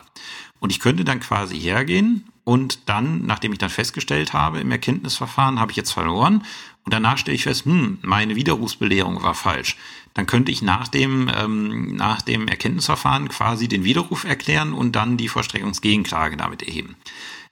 Und 0.60 0.70
ich 0.70 0.80
könnte 0.80 1.04
dann 1.04 1.20
quasi 1.20 1.58
hergehen 1.58 2.24
und 2.44 2.88
dann, 2.88 3.24
nachdem 3.24 3.52
ich 3.52 3.58
dann 3.58 3.70
festgestellt 3.70 4.34
habe, 4.34 4.60
im 4.60 4.70
Erkenntnisverfahren 4.70 5.60
habe 5.60 5.72
ich 5.72 5.76
jetzt 5.76 5.92
verloren 5.92 6.44
und 6.84 6.92
danach 6.92 7.18
stelle 7.18 7.34
ich 7.34 7.44
fest, 7.44 7.64
hm, 7.64 7.98
meine 8.02 8.36
Widerrufsbelehrung 8.36 9.22
war 9.22 9.34
falsch 9.34 9.76
dann 10.16 10.26
könnte 10.26 10.50
ich 10.50 10.62
nach 10.62 10.88
dem, 10.88 11.30
ähm, 11.36 11.94
nach 11.94 12.22
dem 12.22 12.48
Erkenntnisverfahren 12.48 13.28
quasi 13.28 13.68
den 13.68 13.84
Widerruf 13.84 14.24
erklären 14.24 14.72
und 14.72 14.96
dann 14.96 15.18
die 15.18 15.28
Vollstreckungsgegenklage 15.28 16.38
damit 16.38 16.62
erheben. 16.62 16.96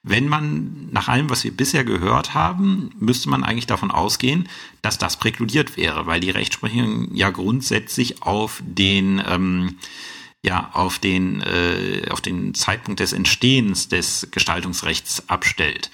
Wenn 0.03 0.29
man 0.29 0.89
nach 0.91 1.09
allem, 1.09 1.29
was 1.29 1.45
wir 1.45 1.55
bisher 1.55 1.85
gehört 1.85 2.33
haben, 2.33 2.91
müsste 2.99 3.29
man 3.29 3.45
eigentlich 3.45 3.67
davon 3.67 3.91
ausgehen, 3.91 4.49
dass 4.81 4.97
das 4.97 5.19
präkludiert 5.19 5.77
wäre, 5.77 6.07
weil 6.07 6.21
die 6.21 6.31
Rechtsprechung 6.31 7.15
ja 7.15 7.29
grundsätzlich 7.29 8.23
auf 8.23 8.63
den 8.67 9.23
ähm, 9.27 9.77
ja 10.43 10.71
auf 10.73 10.99
den 10.99 11.43
äh, 11.43 12.09
auf 12.11 12.23
den 12.23 12.55
Zeitpunkt 12.55 13.01
des 13.01 13.13
Entstehens 13.13 13.89
des 13.89 14.29
Gestaltungsrechts 14.31 15.29
abstellt. 15.29 15.91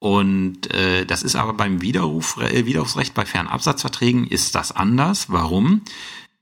Und 0.00 0.72
äh, 0.72 1.04
das 1.04 1.22
ist 1.22 1.36
aber 1.36 1.52
beim 1.52 1.82
Widerruf, 1.82 2.38
äh, 2.38 2.64
Widerrufsrecht 2.64 3.12
bei 3.12 3.26
Fernabsatzverträgen 3.26 4.26
ist 4.26 4.54
das 4.54 4.72
anders. 4.72 5.26
Warum? 5.28 5.82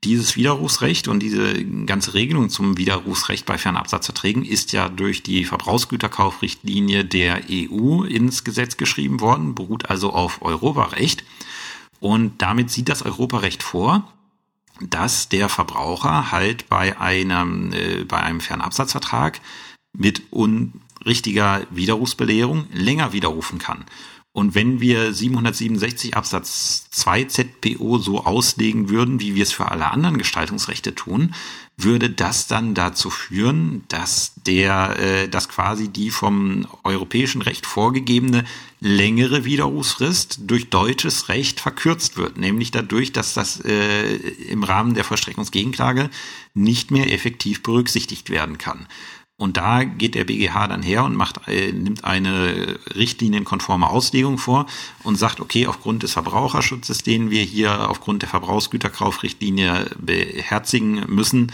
Dieses 0.05 0.37
Widerrufsrecht 0.37 1.09
und 1.09 1.19
diese 1.21 1.65
ganze 1.65 2.15
Regelung 2.15 2.51
zum 2.51 2.79
Widerrufsrecht 2.79 3.45
bei 3.47 3.59
Fernabsatzverträgen 3.59 4.45
ist 4.45 4.71
ja 4.71 4.89
durch 4.89 5.25
die 5.25 5.45
Verbrauchsgüterkaufrichtlinie 5.45 7.05
der 7.05 7.43
EU 7.51 8.05
ins 8.05 8.45
Gesetz 8.45 8.77
geschrieben 8.77 9.19
worden, 9.21 9.57
beruht 9.57 9.91
also 9.91 10.13
auf 10.13 10.41
Europarecht. 10.41 11.25
Und 11.99 12.41
damit 12.41 12.71
sieht 12.71 12.89
das 12.89 13.03
Europarecht 13.03 13.65
vor, 13.65 14.13
dass 14.81 15.29
der 15.29 15.49
Verbraucher 15.49 16.31
halt 16.31 16.69
bei 16.69 16.97
einem, 17.01 17.73
äh, 17.73 18.05
bei 18.05 18.19
einem 18.19 18.41
Fernabsatzvertrag 18.41 19.41
mit 19.93 20.33
un 20.33 20.81
richtiger 21.05 21.67
Widerrufsbelehrung 21.71 22.67
länger 22.73 23.13
widerrufen 23.13 23.59
kann. 23.59 23.85
Und 24.33 24.55
wenn 24.55 24.81
wir 24.81 25.13
767 25.13 26.17
Absatz 26.17 26.89
2 26.91 27.25
ZPO 27.25 27.99
so 27.99 28.25
auslegen 28.25 28.89
würden, 28.89 29.21
wie 29.21 29.35
wir 29.35 29.43
es 29.43 29.53
für 29.53 29.71
alle 29.71 29.91
anderen 29.91 30.17
Gestaltungsrechte 30.17 30.95
tun, 30.95 31.35
würde 31.77 32.11
das 32.11 32.47
dann 32.47 32.75
dazu 32.75 33.09
führen, 33.09 33.85
dass 33.89 34.35
der, 34.47 34.97
äh, 34.99 35.29
dass 35.29 35.49
quasi 35.49 35.89
die 35.89 36.11
vom 36.11 36.67
europäischen 36.85 37.41
Recht 37.43 37.67
vorgegebene 37.67 38.45
längere 38.81 39.45
Widerrufsfrist 39.45 40.41
durch 40.43 40.71
deutsches 40.71 41.29
Recht 41.29 41.61
verkürzt 41.61 42.17
wird, 42.17 42.37
nämlich 42.37 42.71
dadurch, 42.71 43.13
dass 43.13 43.35
das 43.35 43.61
äh, 43.65 44.17
im 44.17 44.63
Rahmen 44.65 44.95
der 44.95 45.05
Vollstreckungsgegenklage 45.05 46.11
nicht 46.55 46.91
mehr 46.91 47.13
effektiv 47.13 47.63
berücksichtigt 47.63 48.31
werden 48.31 48.59
kann. 48.59 48.87
Und 49.41 49.57
da 49.57 49.85
geht 49.85 50.17
der 50.17 50.25
BGH 50.25 50.67
dann 50.67 50.83
her 50.83 51.05
und 51.05 51.15
macht, 51.15 51.47
äh, 51.47 51.71
nimmt 51.71 52.03
eine 52.03 52.77
richtlinienkonforme 52.97 53.89
Auslegung 53.89 54.37
vor 54.37 54.67
und 55.05 55.15
sagt, 55.15 55.41
okay, 55.41 55.69
aufgrund 55.69 56.03
des 56.03 56.15
Verbraucherschutzes, 56.15 57.05
den 57.05 57.31
wir 57.31 57.43
hier 57.43 57.89
aufgrund 57.89 58.23
der 58.23 58.29
Verbrauchsgüterkaufrichtlinie 58.29 59.91
beherzigen 59.97 61.05
müssen, 61.07 61.53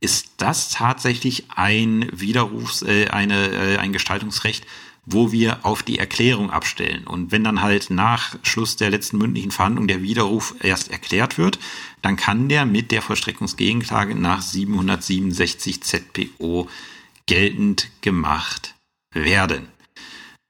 ist 0.00 0.32
das 0.36 0.68
tatsächlich 0.68 1.44
ein 1.48 2.06
Widerrufs, 2.12 2.82
äh, 2.82 3.08
eine, 3.08 3.48
äh, 3.48 3.78
ein 3.78 3.94
Gestaltungsrecht, 3.94 4.66
wo 5.06 5.32
wir 5.32 5.64
auf 5.64 5.82
die 5.82 5.98
Erklärung 5.98 6.50
abstellen. 6.50 7.06
Und 7.06 7.32
wenn 7.32 7.44
dann 7.44 7.62
halt 7.62 7.88
nach 7.88 8.36
Schluss 8.42 8.76
der 8.76 8.90
letzten 8.90 9.16
mündlichen 9.16 9.52
Verhandlung 9.52 9.88
der 9.88 10.02
Widerruf 10.02 10.54
erst 10.60 10.90
erklärt 10.90 11.38
wird, 11.38 11.58
dann 12.02 12.16
kann 12.16 12.50
der 12.50 12.66
mit 12.66 12.90
der 12.90 13.00
Vollstreckungsgegenklage 13.00 14.14
nach 14.14 14.42
767 14.42 15.82
ZPO 15.82 16.68
geltend 17.26 17.88
gemacht 18.00 18.74
werden. 19.14 19.68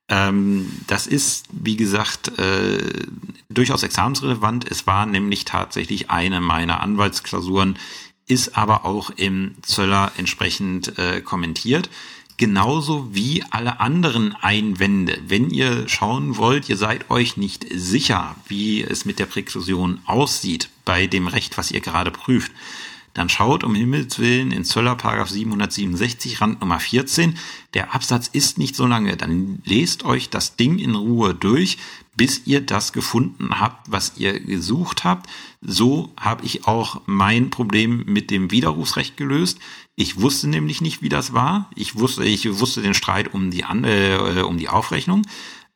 Ähm, 0.09 0.71
das 0.87 1.07
ist, 1.07 1.47
wie 1.51 1.77
gesagt, 1.77 2.39
äh, 2.39 3.07
durchaus 3.49 3.83
examensrelevant. 3.83 4.71
Es 4.71 4.87
war 4.87 5.07
nämlich 5.07 5.45
tatsächlich 5.45 6.11
eine 6.11 6.41
meiner 6.41 6.81
Anwaltsklausuren, 6.81 7.79
ist 8.27 8.57
aber 8.57 8.85
auch 8.85 9.11
im 9.11 9.57
Zöller 9.63 10.13
entsprechend 10.17 10.99
äh, 10.99 11.21
kommentiert. 11.21 11.89
Genauso 12.37 13.15
wie 13.15 13.45
alle 13.51 13.79
anderen 13.81 14.35
Einwände. 14.35 15.19
Wenn 15.27 15.51
ihr 15.51 15.89
schauen 15.89 16.37
wollt, 16.37 16.69
ihr 16.69 16.77
seid 16.77 17.11
euch 17.11 17.37
nicht 17.37 17.67
sicher, 17.73 18.35
wie 18.49 18.83
es 18.83 19.05
mit 19.05 19.19
der 19.19 19.27
Präklusion 19.27 20.01
aussieht 20.07 20.69
bei 20.85 21.07
dem 21.07 21.27
Recht, 21.27 21.57
was 21.57 21.71
ihr 21.71 21.81
gerade 21.81 22.11
prüft, 22.11 22.51
dann 23.15 23.29
schaut 23.29 23.63
um 23.65 23.75
Himmels 23.75 24.19
Willen 24.19 24.53
in 24.53 24.65
Zöller 24.65 24.97
Paragraph 24.97 25.29
767 25.29 26.41
Rand 26.41 26.61
Nummer 26.61 26.81
14. 26.81 27.39
Der 27.75 27.95
Absatz 27.95 28.29
ist 28.33 28.59
nicht 28.59 28.75
so 28.75 28.87
lange. 28.87 29.17
Dann 29.17 29.61
lest 29.65 30.05
euch 30.05 30.31
das 30.31 30.57
Ding 30.57 30.79
in 30.79 30.95
Ruhe 30.95 31.35
durch, 31.35 31.79
bis 32.17 32.43
ihr 32.47 32.61
das 32.61 32.93
gefunden 32.93 33.61
habt, 33.61 33.91
was 33.91 34.15
ihr 34.17 34.41
gesucht 34.41 35.05
habt. 35.05 35.29
So 35.61 36.13
habe 36.19 36.45
ich 36.45 36.67
auch 36.67 37.03
mein 37.07 37.51
Problem 37.51 38.05
mit 38.07 38.31
dem 38.31 38.51
Widerrufsrecht 38.51 39.17
gelöst. 39.17 39.59
Ich 39.95 40.21
wusste 40.21 40.49
nämlich 40.49 40.81
nicht, 40.81 41.03
wie 41.03 41.09
das 41.09 41.35
war. 41.35 41.71
Ich 41.75 41.99
wusste, 41.99 42.25
ich 42.25 42.59
wusste 42.59 42.81
den 42.81 42.95
Streit 42.95 43.35
um 43.35 43.51
die, 43.51 43.61
äh, 43.61 44.43
um 44.43 44.57
die 44.57 44.69
Aufrechnung. 44.69 45.23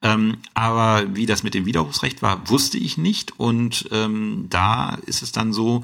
Ähm, 0.03 0.37
aber 0.55 1.15
wie 1.15 1.27
das 1.27 1.43
mit 1.43 1.55
dem 1.55 1.67
Widerrufsrecht 1.67 2.23
war, 2.23 2.49
wusste 2.49 2.79
ich 2.79 2.99
nicht. 2.99 3.39
Und 3.39 3.89
ähm, 3.93 4.47
da 4.51 4.99
ist 5.07 5.23
es 5.23 5.33
dann 5.33 5.53
so, 5.53 5.83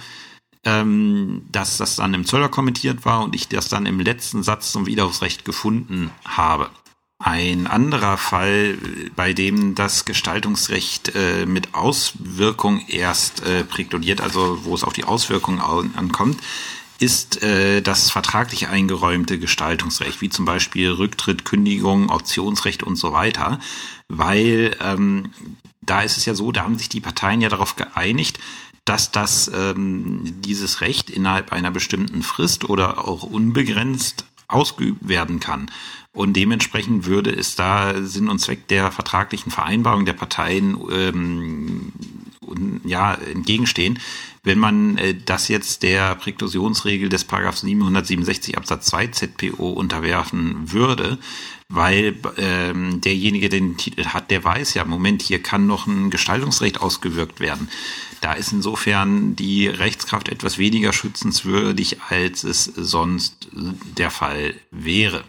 ähm, 0.64 1.42
dass 1.51 1.77
das 1.77 1.96
dann 1.96 2.14
im 2.14 2.25
Zöller 2.25 2.48
kommentiert 2.48 3.05
war 3.05 3.25
und 3.25 3.35
ich 3.35 3.48
das 3.48 3.68
dann 3.68 3.87
im 3.87 4.01
letzten 4.01 4.42
Satz 4.42 4.72
zum 4.72 4.87
Widerrufsrecht 4.87 5.44
gefunden 5.44 6.11
habe. 6.25 6.70
Ein 7.18 7.68
anderer 7.68 8.16
Fall, 8.16 8.77
bei 9.14 9.33
dem 9.33 9.77
das 9.77 10.05
Gestaltungsrecht 10.05 11.14
äh, 11.14 11.46
mit 11.46 11.75
Auswirkung 11.75 12.85
erst 12.88 13.46
äh, 13.46 13.62
präkludiert, 13.62 14.20
also 14.20 14.64
wo 14.64 14.75
es 14.75 14.83
auf 14.83 14.92
die 14.92 15.05
Auswirkungen 15.05 15.61
ankommt, 15.61 16.40
ist 16.98 17.42
äh, 17.42 17.81
das 17.81 18.11
vertraglich 18.11 18.68
eingeräumte 18.68 19.38
Gestaltungsrecht, 19.38 20.20
wie 20.20 20.31
zum 20.31 20.44
Beispiel 20.44 20.90
Rücktritt, 20.90 21.44
Kündigung, 21.44 22.11
Optionsrecht 22.11 22.83
und 22.83 22.96
so 22.96 23.12
weiter. 23.12 23.61
Weil 24.09 24.77
ähm, 24.81 25.31
da 25.81 26.02
ist 26.02 26.17
es 26.17 26.25
ja 26.25 26.35
so, 26.35 26.52
da 26.52 26.63
haben 26.63 26.79
sich 26.79 26.88
die 26.88 27.00
Parteien 27.00 27.40
ja 27.40 27.48
darauf 27.48 27.77
geeinigt, 27.77 28.38
dass 28.85 29.13
das 29.13 29.51
ähm, 29.55 30.41
dieses 30.41 30.81
Recht 30.81 31.11
innerhalb 31.11 31.53
einer 31.53 31.71
bestimmten 31.71 32.23
Frist 32.23 32.69
oder 32.69 33.07
auch 33.07 33.23
unbegrenzt 33.23 34.27
ausgeübt 34.49 35.09
werden 35.09 35.41
kann. 35.41 35.71
Und 36.13 36.35
dementsprechend 36.35 37.07
würde 37.07 37.31
es 37.31 37.57
da 37.57 38.03
Sinn 38.03 38.29
und 38.29 38.39
Zweck 38.39 38.69
der 38.69 38.93
vertraglichen 38.93 39.51
Vereinbarung 39.51 40.05
der 40.05 40.13
Parteien 40.13 40.77
ähm, 40.91 41.93
ja, 42.85 43.15
entgegenstehen, 43.15 43.99
wenn 44.43 44.59
man 44.59 44.99
äh, 44.99 45.15
das 45.15 45.49
jetzt 45.49 45.83
der 45.83 46.15
Präklusionsregel 46.17 47.09
des 47.09 47.25
Paragraph 47.25 47.57
767 47.57 48.59
Absatz 48.59 48.87
2 48.87 49.07
ZPO 49.09 49.71
unterwerfen 49.71 50.73
würde, 50.73 51.19
weil 51.73 52.14
ähm, 52.37 53.00
derjenige, 53.00 53.48
der 53.48 53.60
den 53.60 53.77
Titel 53.79 54.04
hat, 54.06 54.31
der 54.31 54.44
weiß 54.44 54.75
ja, 54.75 54.85
Moment, 54.85 55.23
hier 55.23 55.42
kann 55.42 55.66
noch 55.66 55.87
ein 55.87 56.10
Gestaltungsrecht 56.10 56.81
ausgewirkt 56.81 57.40
werden. 57.40 57.68
Da 58.20 58.35
ist 58.35 58.52
insofern 58.52 59.35
die 59.37 59.68
Rechtskraft 59.68 60.29
etwas 60.29 60.58
weniger 60.58 60.92
schützenswürdig, 60.92 62.02
als 62.08 62.44
es 62.44 62.64
sonst 62.64 63.48
der 63.52 64.10
Fall 64.10 64.54
wäre. 64.70 65.25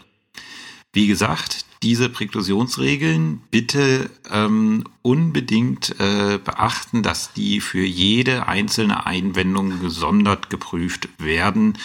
Wie 0.92 1.06
gesagt, 1.06 1.64
diese 1.82 2.08
Präklusionsregeln 2.08 3.42
bitte 3.50 4.10
ähm, 4.30 4.84
unbedingt 5.02 5.98
äh, 5.98 6.38
beachten, 6.38 7.02
dass 7.02 7.32
die 7.32 7.60
für 7.60 7.84
jede 7.84 8.48
einzelne 8.48 9.06
Einwendung 9.06 9.80
gesondert 9.80 10.50
geprüft 10.50 11.08
werden, 11.18 11.76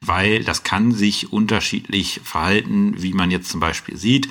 weil 0.00 0.44
das 0.44 0.62
kann 0.62 0.92
sich 0.92 1.32
unterschiedlich 1.32 2.20
verhalten, 2.24 2.94
wie 3.02 3.12
man 3.12 3.30
jetzt 3.30 3.50
zum 3.50 3.60
Beispiel 3.60 3.96
sieht. 3.96 4.28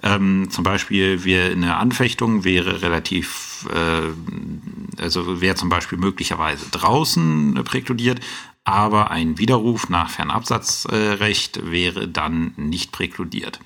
Ähm, 0.00 0.48
zum 0.50 0.62
Beispiel 0.62 1.24
wir 1.24 1.50
eine 1.50 1.76
Anfechtung 1.76 2.44
wäre 2.44 2.82
relativ, 2.82 3.66
äh, 3.72 5.02
also 5.02 5.40
wäre 5.40 5.56
zum 5.56 5.68
Beispiel 5.68 5.98
möglicherweise 5.98 6.66
draußen 6.70 7.56
äh, 7.56 7.62
präkludiert, 7.64 8.20
aber 8.62 9.10
ein 9.10 9.38
Widerruf 9.38 9.88
nach 9.88 10.10
Fernabsatzrecht 10.10 11.70
wäre 11.70 12.06
dann 12.06 12.52
nicht 12.56 12.92
präkludiert. 12.92 13.58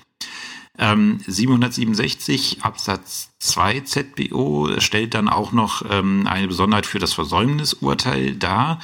Ähm, 0.79 1.19
767 1.27 2.63
Absatz 2.63 3.29
2 3.37 3.81
ZBO 3.81 4.69
stellt 4.79 5.13
dann 5.13 5.29
auch 5.29 5.51
noch 5.51 5.83
ähm, 5.87 6.25
eine 6.25 6.47
Besonderheit 6.47 6.87
für 6.87 6.97
das 6.97 7.13
Versäumnisurteil 7.13 8.33
dar. 8.33 8.79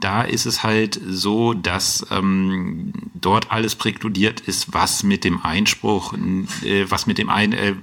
Da 0.00 0.22
ist 0.22 0.46
es 0.46 0.62
halt 0.62 1.00
so, 1.06 1.54
dass 1.54 2.06
ähm, 2.10 2.92
dort 3.14 3.50
alles 3.52 3.74
präkludiert 3.74 4.40
ist, 4.40 4.72
was 4.74 5.02
mit 5.02 5.24
dem 5.24 5.42
Einspruch, 5.42 6.14
äh, 6.62 6.90
was 6.90 7.06
mit 7.06 7.18
dem 7.18 7.28
Ein, 7.28 7.52
äh, 7.52 7.74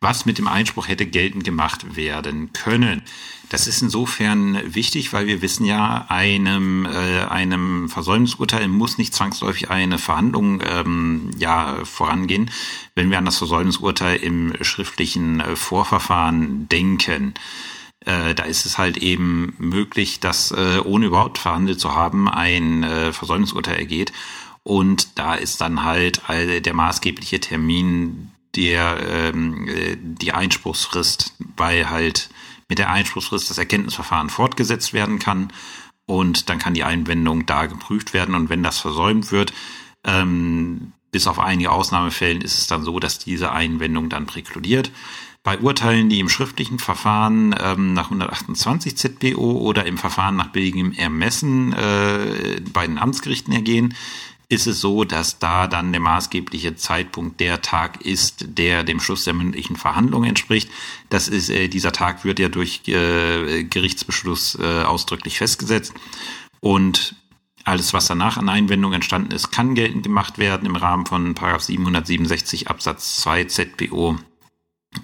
was 0.00 0.26
mit 0.26 0.38
dem 0.38 0.48
Einspruch 0.48 0.88
hätte 0.88 1.06
geltend 1.06 1.44
gemacht 1.44 1.96
werden 1.96 2.52
können. 2.52 3.02
Das 3.52 3.66
ist 3.66 3.82
insofern 3.82 4.74
wichtig, 4.74 5.12
weil 5.12 5.26
wir 5.26 5.42
wissen 5.42 5.66
ja, 5.66 6.06
einem, 6.08 6.86
äh, 6.86 7.24
einem 7.24 7.90
Versäumnisurteil 7.90 8.66
muss 8.66 8.96
nicht 8.96 9.14
zwangsläufig 9.14 9.70
eine 9.70 9.98
Verhandlung 9.98 10.62
ähm, 10.66 11.30
ja, 11.38 11.84
vorangehen, 11.84 12.50
wenn 12.94 13.10
wir 13.10 13.18
an 13.18 13.26
das 13.26 13.36
Versäumnisurteil 13.36 14.16
im 14.16 14.54
schriftlichen 14.62 15.40
äh, 15.40 15.54
Vorverfahren 15.54 16.66
denken. 16.70 17.34
Äh, 18.04 18.34
da 18.34 18.44
ist 18.44 18.66
es 18.66 18.78
halt 18.78 18.96
eben 18.96 19.54
möglich, 19.58 20.20
dass 20.20 20.50
äh, 20.50 20.80
ohne 20.84 21.06
überhaupt 21.06 21.38
verhandelt 21.38 21.80
zu 21.80 21.94
haben 21.94 22.28
ein 22.28 22.82
äh, 22.82 23.12
Versäumnisurteil 23.12 23.78
ergeht. 23.78 24.12
Und 24.64 25.18
da 25.18 25.34
ist 25.34 25.60
dann 25.60 25.82
halt 25.82 26.22
der 26.28 26.72
maßgebliche 26.72 27.40
Termin 27.40 28.30
der 28.54 28.98
ähm, 29.34 29.68
äh, 29.68 29.96
die 30.00 30.32
Einspruchsfrist, 30.32 31.34
weil 31.56 31.90
halt 31.90 32.30
mit 32.68 32.78
der 32.78 32.90
Einspruchsfrist 32.90 33.50
das 33.50 33.58
Erkenntnisverfahren 33.58 34.30
fortgesetzt 34.30 34.92
werden 34.92 35.18
kann 35.18 35.52
und 36.06 36.48
dann 36.48 36.58
kann 36.58 36.74
die 36.74 36.84
Einwendung 36.84 37.46
da 37.46 37.66
geprüft 37.66 38.12
werden 38.14 38.34
und 38.34 38.50
wenn 38.50 38.62
das 38.62 38.78
versäumt 38.78 39.32
wird, 39.32 39.52
ähm, 40.04 40.92
bis 41.10 41.26
auf 41.26 41.38
einige 41.38 41.70
Ausnahmefällen 41.70 42.40
ist 42.40 42.58
es 42.58 42.66
dann 42.66 42.84
so, 42.84 42.98
dass 42.98 43.18
diese 43.18 43.52
Einwendung 43.52 44.08
dann 44.08 44.26
präkludiert. 44.26 44.90
Bei 45.44 45.58
Urteilen, 45.58 46.08
die 46.08 46.20
im 46.20 46.28
schriftlichen 46.28 46.78
Verfahren 46.78 47.52
ähm, 47.60 47.94
nach 47.94 48.04
128 48.04 48.96
ZBO 48.96 49.58
oder 49.58 49.86
im 49.86 49.98
Verfahren 49.98 50.36
nach 50.36 50.48
billigem 50.48 50.92
Ermessen 50.92 51.72
äh, 51.72 52.60
bei 52.72 52.86
den 52.86 52.98
Amtsgerichten 52.98 53.52
ergehen, 53.52 53.94
ist 54.48 54.68
es 54.68 54.80
so, 54.80 55.02
dass 55.02 55.40
da 55.40 55.66
dann 55.66 55.90
der 55.90 56.00
maßgebliche 56.00 56.76
Zeitpunkt 56.76 57.40
der 57.40 57.60
Tag 57.60 58.02
ist, 58.02 58.56
der 58.58 58.84
dem 58.84 59.00
Schluss 59.00 59.24
der 59.24 59.34
mündlichen 59.34 59.76
Verhandlung 59.76 60.24
entspricht. 60.24 60.70
Das 61.08 61.26
ist, 61.26 61.48
äh, 61.48 61.66
dieser 61.66 61.90
Tag 61.90 62.24
wird 62.24 62.38
ja 62.38 62.48
durch 62.48 62.82
äh, 62.86 63.64
Gerichtsbeschluss 63.64 64.58
äh, 64.60 64.82
ausdrücklich 64.84 65.38
festgesetzt. 65.38 65.92
Und 66.60 67.16
alles, 67.64 67.92
was 67.92 68.06
danach 68.06 68.36
an 68.36 68.48
Einwendung 68.48 68.92
entstanden 68.92 69.32
ist, 69.32 69.50
kann 69.50 69.74
geltend 69.74 70.04
gemacht 70.04 70.38
werden 70.38 70.66
im 70.66 70.76
Rahmen 70.76 71.06
von 71.06 71.34
767 71.34 72.68
Absatz 72.68 73.16
2 73.22 73.44
ZPO. 73.44 74.18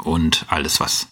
Und 0.03 0.47
alles, 0.49 0.81
was 0.81 1.09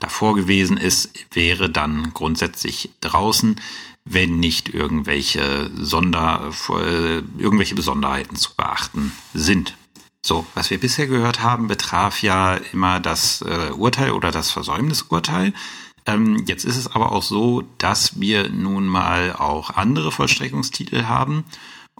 davor 0.00 0.34
gewesen 0.34 0.76
ist, 0.76 1.10
wäre 1.32 1.70
dann 1.70 2.12
grundsätzlich 2.14 2.90
draußen 3.00 3.60
wenn 4.04 4.38
nicht 4.38 4.68
irgendwelche 4.68 5.70
Sonder, 5.76 6.52
äh, 6.70 7.22
irgendwelche 7.38 7.74
Besonderheiten 7.74 8.36
zu 8.36 8.54
beachten 8.54 9.12
sind. 9.32 9.76
So, 10.22 10.46
was 10.54 10.70
wir 10.70 10.78
bisher 10.78 11.06
gehört 11.06 11.42
haben, 11.42 11.68
betraf 11.68 12.22
ja 12.22 12.56
immer 12.72 13.00
das 13.00 13.42
äh, 13.42 13.72
Urteil 13.72 14.12
oder 14.12 14.30
das 14.30 14.50
Versäumnisurteil. 14.50 15.52
Ähm, 16.06 16.44
jetzt 16.46 16.64
ist 16.64 16.76
es 16.76 16.86
aber 16.86 17.12
auch 17.12 17.22
so, 17.22 17.64
dass 17.78 18.20
wir 18.20 18.50
nun 18.50 18.86
mal 18.86 19.34
auch 19.34 19.70
andere 19.70 20.12
Vollstreckungstitel 20.12 21.04
haben. 21.04 21.44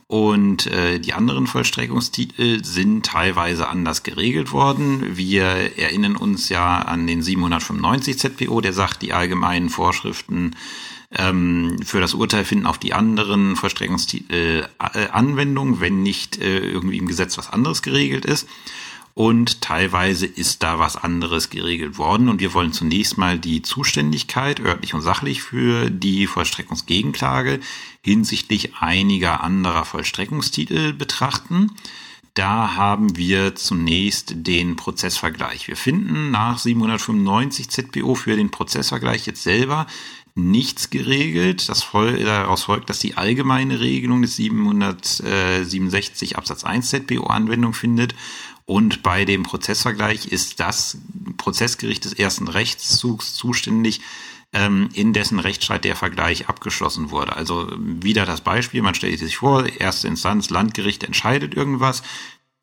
Und 0.07 0.67
äh, 0.67 1.01
die 1.01 1.15
anderen 1.15 1.47
Vollstreckungstitel 1.47 2.63
sind 2.63 3.07
teilweise 3.07 3.69
anders 3.69 4.03
geregelt 4.03 4.53
worden. 4.53 5.17
Wir 5.17 5.45
erinnern 5.79 6.15
uns 6.15 6.51
ja 6.51 6.79
an 6.83 7.07
den 7.07 7.23
795 7.23 8.19
ZPO, 8.19 8.61
der 8.61 8.75
sagt, 8.75 9.01
die 9.03 9.15
allgemeinen 9.15 9.71
Vorschriften 9.71 10.57
ähm, 11.11 11.79
für 11.83 12.01
das 12.01 12.13
Urteil 12.13 12.45
finden 12.45 12.67
auf 12.67 12.79
die 12.79 12.93
anderen 12.93 13.57
Vollstreckungstitel 13.57 14.67
äh, 14.79 15.07
Anwendung, 15.09 15.81
wenn 15.81 16.03
nicht 16.03 16.39
äh, 16.39 16.59
irgendwie 16.59 16.99
im 16.99 17.09
Gesetz 17.09 17.39
was 17.39 17.51
anderes 17.51 17.83
geregelt 17.83 18.27
ist. 18.27 18.47
Und 19.15 19.61
teilweise 19.61 20.27
ist 20.27 20.65
da 20.65 20.81
was 20.81 20.97
anderes 20.97 21.49
geregelt 21.49 21.99
worden. 21.99 22.29
Und 22.29 22.41
wir 22.41 22.53
wollen 22.53 22.73
zunächst 22.73 23.17
mal 23.17 23.39
die 23.39 23.62
Zuständigkeit 23.62 24.59
örtlich 24.59 24.93
und 24.93 25.03
sachlich 25.03 25.41
für 25.41 25.89
die 25.89 26.27
Vollstreckungsgegenklage 26.27 27.61
hinsichtlich 28.03 28.75
einiger 28.81 29.43
anderer 29.43 29.85
Vollstreckungstitel 29.85 30.93
betrachten. 30.93 31.71
Da 32.35 32.75
haben 32.75 33.17
wir 33.17 33.55
zunächst 33.55 34.35
den 34.37 34.75
Prozessvergleich. 34.75 35.69
Wir 35.69 35.77
finden 35.77 36.33
nach 36.33 36.59
795 36.59 37.71
ZBO 37.71 38.17
für 38.17 38.35
den 38.35 38.51
Prozessvergleich 38.51 39.27
jetzt 39.27 39.45
selber 39.45 39.87
nichts 40.35 40.91
geregelt. 40.91 41.69
Das 41.69 41.85
voll, 41.85 42.25
daraus 42.25 42.65
folgt, 42.65 42.91
dass 42.91 42.99
die 42.99 43.17
allgemeine 43.17 43.79
Regelung 43.79 44.23
des 44.23 44.35
767 44.35 46.37
Absatz 46.37 46.65
1 46.65 46.91
ZBO 46.91 47.29
Anwendung 47.29 47.73
findet. 47.73 48.17
Und 48.67 49.03
bei 49.03 49.25
dem 49.25 49.43
Prozessvergleich 49.43 50.27
ist 50.27 50.61
das 50.61 50.99
Prozessgericht 51.37 52.05
des 52.05 52.15
ersten 52.15 52.49
Rechtszugs 52.49 53.35
zuständig, 53.35 54.01
ähm, 54.55 54.89
in 54.95 55.12
dessen 55.12 55.39
Rechtsstreit 55.39 55.85
der 55.85 55.97
Vergleich 55.97 56.49
abgeschlossen 56.49 57.11
wurde. 57.11 57.37
Also 57.37 57.71
wieder 57.77 58.25
das 58.25 58.41
Beispiel, 58.41 58.81
man 58.81 58.95
stellt 58.95 59.19
sich 59.19 59.39
vor, 59.39 59.67
erste 59.67 60.09
Instanz, 60.09 60.49
Landgericht 60.49 61.05
entscheidet 61.05 61.55
irgendwas, 61.55 62.03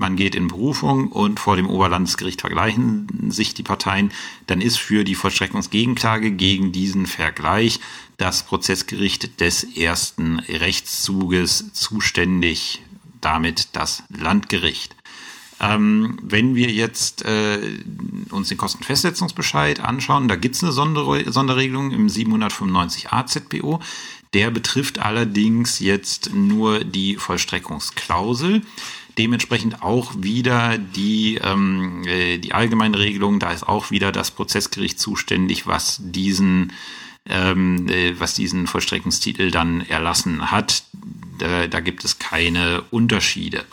man 0.01 0.15
geht 0.15 0.33
in 0.33 0.47
Berufung 0.47 1.11
und 1.11 1.39
vor 1.39 1.57
dem 1.57 1.69
Oberlandesgericht 1.69 2.41
vergleichen 2.41 3.29
sich 3.29 3.53
die 3.53 3.61
Parteien, 3.61 4.11
dann 4.47 4.59
ist 4.59 4.79
für 4.79 5.03
die 5.03 5.13
Vollstreckungsgegenklage 5.13 6.31
gegen 6.31 6.71
diesen 6.71 7.05
Vergleich 7.05 7.79
das 8.17 8.41
Prozessgericht 8.41 9.39
des 9.39 9.63
ersten 9.63 10.39
Rechtszuges 10.39 11.71
zuständig, 11.73 12.81
damit 13.21 13.75
das 13.75 14.01
Landgericht. 14.09 14.95
Ähm, 15.61 16.17
wenn 16.23 16.55
wir 16.55 16.71
jetzt 16.71 17.23
äh, 17.23 17.59
uns 18.31 18.49
den 18.49 18.57
Kostenfestsetzungsbescheid 18.57 19.79
anschauen, 19.79 20.27
da 20.27 20.35
gibt 20.35 20.55
es 20.55 20.63
eine 20.63 20.71
Sonder 20.71 21.31
Sonderregelung 21.31 21.91
im 21.91 22.07
795a 22.07 23.27
ZPO. 23.27 23.79
Der 24.33 24.49
betrifft 24.49 24.99
allerdings 24.99 25.79
jetzt 25.79 26.33
nur 26.33 26.83
die 26.83 27.17
Vollstreckungsklausel. 27.17 28.61
Dementsprechend 29.19 29.83
auch 29.83 30.13
wieder 30.17 30.79
die, 30.79 31.35
ähm, 31.43 32.03
äh, 32.07 32.39
die 32.39 32.53
allgemeine 32.53 32.97
Regelung, 32.97 33.39
da 33.39 33.51
ist 33.51 33.67
auch 33.67 33.91
wieder 33.91 34.11
das 34.11 34.31
Prozessgericht 34.31 34.99
zuständig, 34.99 35.67
was 35.67 35.99
diesen, 36.01 36.73
ähm, 37.27 37.87
äh, 37.87 38.19
was 38.19 38.33
diesen 38.33 38.65
Vollstreckungstitel 38.65 39.51
dann 39.51 39.81
erlassen 39.81 40.49
hat. 40.49 40.83
Da, 41.37 41.67
da 41.67 41.81
gibt 41.81 42.03
es 42.03 42.17
keine 42.17 42.83
Unterschiede. 42.89 43.63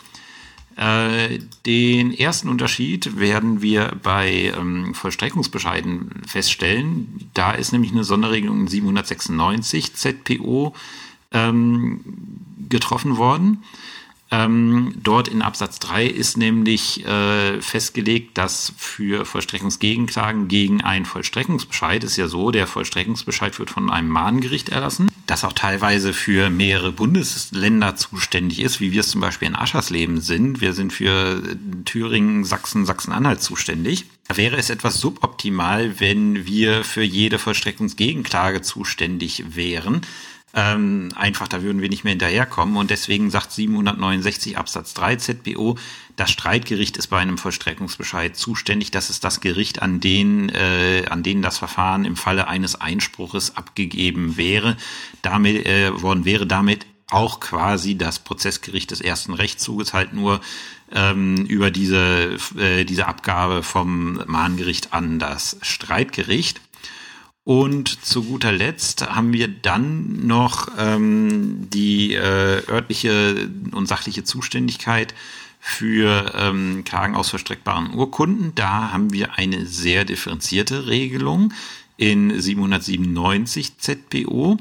Äh, 0.79 1.39
den 1.65 2.13
ersten 2.17 2.47
Unterschied 2.47 3.19
werden 3.19 3.61
wir 3.61 3.97
bei 4.01 4.53
ähm, 4.57 4.95
Vollstreckungsbescheiden 4.95 6.09
feststellen. 6.25 7.29
Da 7.33 7.51
ist 7.51 7.73
nämlich 7.73 7.91
eine 7.91 8.05
Sonderregelung 8.05 8.61
in 8.61 8.67
796 8.67 9.93
ZPO 9.93 10.73
ähm, 11.33 11.99
getroffen 12.69 13.17
worden. 13.17 13.61
Ähm, 14.31 14.93
dort 15.01 15.27
in 15.27 15.41
Absatz 15.41 15.79
3 15.79 16.05
ist 16.05 16.37
nämlich 16.37 17.03
äh, 17.05 17.59
festgelegt, 17.61 18.37
dass 18.37 18.73
für 18.77 19.25
Vollstreckungsgegenklagen 19.25 20.47
gegen 20.47 20.81
einen 20.81 21.05
Vollstreckungsbescheid 21.05 22.03
ist 22.03 22.15
ja 22.17 22.27
so, 22.27 22.51
der 22.51 22.67
Vollstreckungsbescheid 22.67 23.57
wird 23.57 23.71
von 23.71 23.89
einem 23.89 24.09
Mahngericht 24.09 24.69
erlassen, 24.69 25.11
das 25.25 25.43
auch 25.43 25.53
teilweise 25.53 26.13
für 26.13 26.51
mehrere 26.51 26.91
Bundesländer 26.91 27.95
zuständig 27.95 28.61
ist, 28.61 28.79
wie 28.79 28.91
wir 28.91 28.99
es 28.99 29.09
zum 29.09 29.21
Beispiel 29.21 29.47
in 29.47 29.55
Aschersleben 29.55 30.21
sind. 30.21 30.61
Wir 30.61 30.73
sind 30.73 30.93
für 30.93 31.41
Thüringen, 31.85 32.43
Sachsen, 32.43 32.85
Sachsen-Anhalt 32.85 33.41
zuständig. 33.41 34.05
Da 34.27 34.37
wäre 34.37 34.57
es 34.57 34.69
etwas 34.69 34.99
suboptimal, 34.99 35.99
wenn 35.99 36.45
wir 36.45 36.83
für 36.83 37.01
jede 37.01 37.39
Vollstreckungsgegenklage 37.39 38.61
zuständig 38.61 39.55
wären. 39.55 40.01
Ähm, 40.53 41.09
einfach, 41.15 41.47
da 41.47 41.61
würden 41.61 41.81
wir 41.81 41.89
nicht 41.89 42.03
mehr 42.03 42.11
hinterherkommen. 42.11 42.75
Und 42.77 42.89
deswegen 42.89 43.29
sagt 43.29 43.51
769 43.51 44.57
Absatz 44.57 44.93
3 44.95 45.17
ZBO, 45.17 45.77
das 46.15 46.31
Streitgericht 46.31 46.97
ist 46.97 47.07
bei 47.07 47.19
einem 47.19 47.37
Vollstreckungsbescheid 47.37 48.35
zuständig. 48.35 48.91
Das 48.91 49.09
ist 49.09 49.23
das 49.23 49.41
Gericht, 49.41 49.81
an 49.81 49.99
den, 49.99 50.49
äh, 50.49 51.05
an 51.09 51.23
denen 51.23 51.41
das 51.41 51.57
Verfahren 51.59 52.03
im 52.03 52.15
Falle 52.15 52.47
eines 52.47 52.81
Einspruches 52.81 53.55
abgegeben 53.55 54.35
wäre. 54.37 54.75
Damit 55.21 55.65
äh, 55.65 56.01
worden 56.01 56.25
wäre 56.25 56.47
damit 56.47 56.85
auch 57.11 57.39
quasi 57.39 57.97
das 57.97 58.19
Prozessgericht 58.19 58.91
des 58.91 59.01
ersten 59.01 59.33
Rechtszuges 59.33 59.93
halt 59.93 60.13
nur 60.13 60.41
ähm, 60.91 61.37
über 61.45 61.71
diese, 61.71 62.37
äh, 62.57 62.85
diese 62.85 63.07
Abgabe 63.07 63.63
vom 63.63 64.21
Mahngericht 64.27 64.93
an 64.93 65.19
das 65.19 65.57
Streitgericht. 65.61 66.61
Und 67.49 68.05
zu 68.05 68.25
guter 68.25 68.51
Letzt 68.51 69.09
haben 69.09 69.33
wir 69.33 69.47
dann 69.47 70.27
noch 70.27 70.67
ähm, 70.77 71.67
die 71.71 72.13
äh, 72.13 72.61
örtliche 72.69 73.49
und 73.71 73.87
sachliche 73.87 74.23
Zuständigkeit 74.23 75.15
für 75.59 76.31
ähm, 76.37 76.83
Klagen 76.85 77.15
aus 77.15 77.31
verstreckbaren 77.31 77.95
Urkunden. 77.95 78.53
Da 78.53 78.91
haben 78.91 79.13
wir 79.13 79.39
eine 79.39 79.65
sehr 79.65 80.05
differenzierte 80.05 80.85
Regelung 80.85 81.51
in 81.97 82.39
797 82.39 83.79
ZPO. 83.79 84.57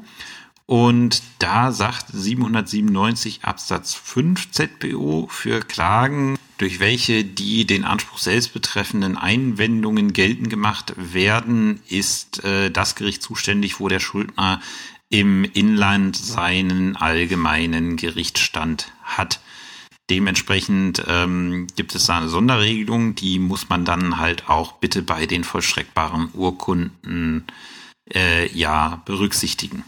Und 0.65 1.23
da 1.41 1.73
sagt 1.73 2.07
797 2.11 3.41
Absatz 3.43 3.93
5 3.93 4.51
ZPO 4.51 5.29
für 5.31 5.61
Klagen 5.61 6.39
durch 6.59 6.81
welche 6.81 7.25
die 7.25 7.67
den 7.67 7.85
Anspruch 7.85 8.19
selbst 8.19 8.53
betreffenden 8.53 9.17
Einwendungen 9.17 10.13
geltend 10.13 10.51
gemacht 10.51 10.93
werden, 10.97 11.81
ist 11.89 12.45
äh, 12.45 12.71
das 12.71 12.97
Gericht 12.97 13.23
zuständig, 13.23 13.81
wo 13.81 13.89
der 13.89 14.01
Schuldner 14.01 14.61
im 15.09 15.45
Inland 15.45 16.17
seinen 16.17 16.97
allgemeinen 16.97 17.97
Gerichtsstand 17.97 18.93
hat. 19.03 19.41
Dementsprechend 20.11 21.03
ähm, 21.07 21.67
gibt 21.77 21.95
es 21.95 22.07
da 22.07 22.19
eine 22.19 22.29
Sonderregelung, 22.29 23.15
die 23.15 23.39
muss 23.39 23.69
man 23.69 23.85
dann 23.85 24.19
halt 24.19 24.49
auch 24.49 24.73
bitte 24.73 25.03
bei 25.03 25.27
den 25.27 25.45
vollstreckbaren 25.45 26.31
Urkunden 26.35 27.45
äh, 28.15 28.51
ja 28.55 29.03
berücksichtigen. 29.05 29.85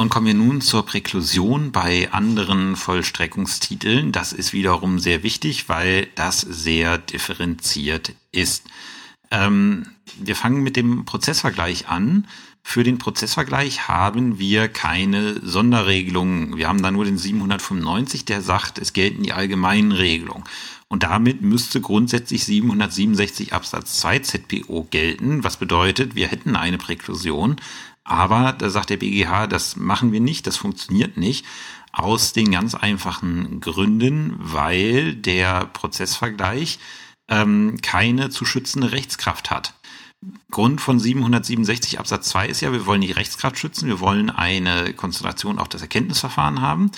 Und 0.00 0.08
kommen 0.08 0.28
wir 0.28 0.32
nun 0.32 0.62
zur 0.62 0.86
Präklusion 0.86 1.72
bei 1.72 2.10
anderen 2.10 2.74
Vollstreckungstiteln. 2.74 4.12
Das 4.12 4.32
ist 4.32 4.54
wiederum 4.54 4.98
sehr 4.98 5.22
wichtig, 5.22 5.68
weil 5.68 6.06
das 6.14 6.40
sehr 6.40 6.96
differenziert 6.96 8.14
ist. 8.32 8.64
Ähm, 9.30 9.88
wir 10.18 10.36
fangen 10.36 10.62
mit 10.62 10.76
dem 10.76 11.04
Prozessvergleich 11.04 11.88
an. 11.88 12.26
Für 12.62 12.82
den 12.82 12.96
Prozessvergleich 12.96 13.88
haben 13.88 14.38
wir 14.38 14.68
keine 14.68 15.38
Sonderregelungen. 15.46 16.56
Wir 16.56 16.68
haben 16.68 16.82
da 16.82 16.90
nur 16.90 17.04
den 17.04 17.18
795, 17.18 18.24
der 18.24 18.40
sagt, 18.40 18.78
es 18.78 18.94
gelten 18.94 19.22
die 19.22 19.34
allgemeinen 19.34 19.92
Regelungen. 19.92 20.44
Und 20.88 21.02
damit 21.02 21.42
müsste 21.42 21.82
grundsätzlich 21.82 22.44
767 22.44 23.52
Absatz 23.52 24.00
2 24.00 24.20
ZPO 24.20 24.88
gelten, 24.90 25.44
was 25.44 25.58
bedeutet, 25.58 26.14
wir 26.14 26.26
hätten 26.26 26.56
eine 26.56 26.78
Präklusion. 26.78 27.56
Aber 28.10 28.52
da 28.52 28.70
sagt 28.70 28.90
der 28.90 28.96
BGH, 28.96 29.46
das 29.46 29.76
machen 29.76 30.10
wir 30.10 30.18
nicht, 30.20 30.48
das 30.48 30.56
funktioniert 30.56 31.16
nicht. 31.16 31.46
Aus 31.92 32.32
den 32.32 32.50
ganz 32.50 32.74
einfachen 32.74 33.60
Gründen, 33.60 34.34
weil 34.36 35.14
der 35.14 35.66
Prozessvergleich 35.66 36.80
ähm, 37.28 37.76
keine 37.82 38.28
zu 38.28 38.44
schützende 38.44 38.90
Rechtskraft 38.90 39.52
hat. 39.52 39.74
Grund 40.50 40.80
von 40.80 40.98
767 40.98 42.00
Absatz 42.00 42.30
2 42.30 42.48
ist 42.48 42.60
ja, 42.62 42.72
wir 42.72 42.84
wollen 42.84 43.00
die 43.00 43.12
Rechtskraft 43.12 43.58
schützen, 43.60 43.86
wir 43.86 44.00
wollen 44.00 44.28
eine 44.28 44.92
Konzentration 44.92 45.60
auf 45.60 45.68
das 45.68 45.82
Erkenntnisverfahren 45.82 46.60
haben 46.60 46.90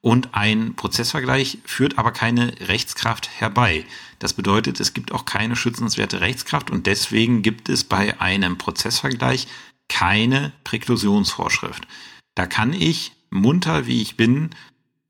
und 0.00 0.34
ein 0.34 0.74
Prozessvergleich 0.74 1.58
führt 1.64 1.98
aber 1.98 2.12
keine 2.12 2.52
Rechtskraft 2.68 3.28
herbei. 3.40 3.84
Das 4.18 4.32
bedeutet, 4.32 4.80
es 4.80 4.94
gibt 4.94 5.12
auch 5.12 5.24
keine 5.24 5.56
schützenswerte 5.56 6.20
Rechtskraft 6.20 6.70
und 6.70 6.86
deswegen 6.86 7.42
gibt 7.42 7.68
es 7.68 7.84
bei 7.84 8.20
einem 8.20 8.58
Prozessvergleich 8.58 9.48
keine 9.88 10.52
Präklusionsvorschrift. 10.64 11.86
Da 12.34 12.46
kann 12.46 12.72
ich, 12.72 13.12
munter 13.30 13.86
wie 13.86 14.02
ich 14.02 14.16
bin, 14.16 14.50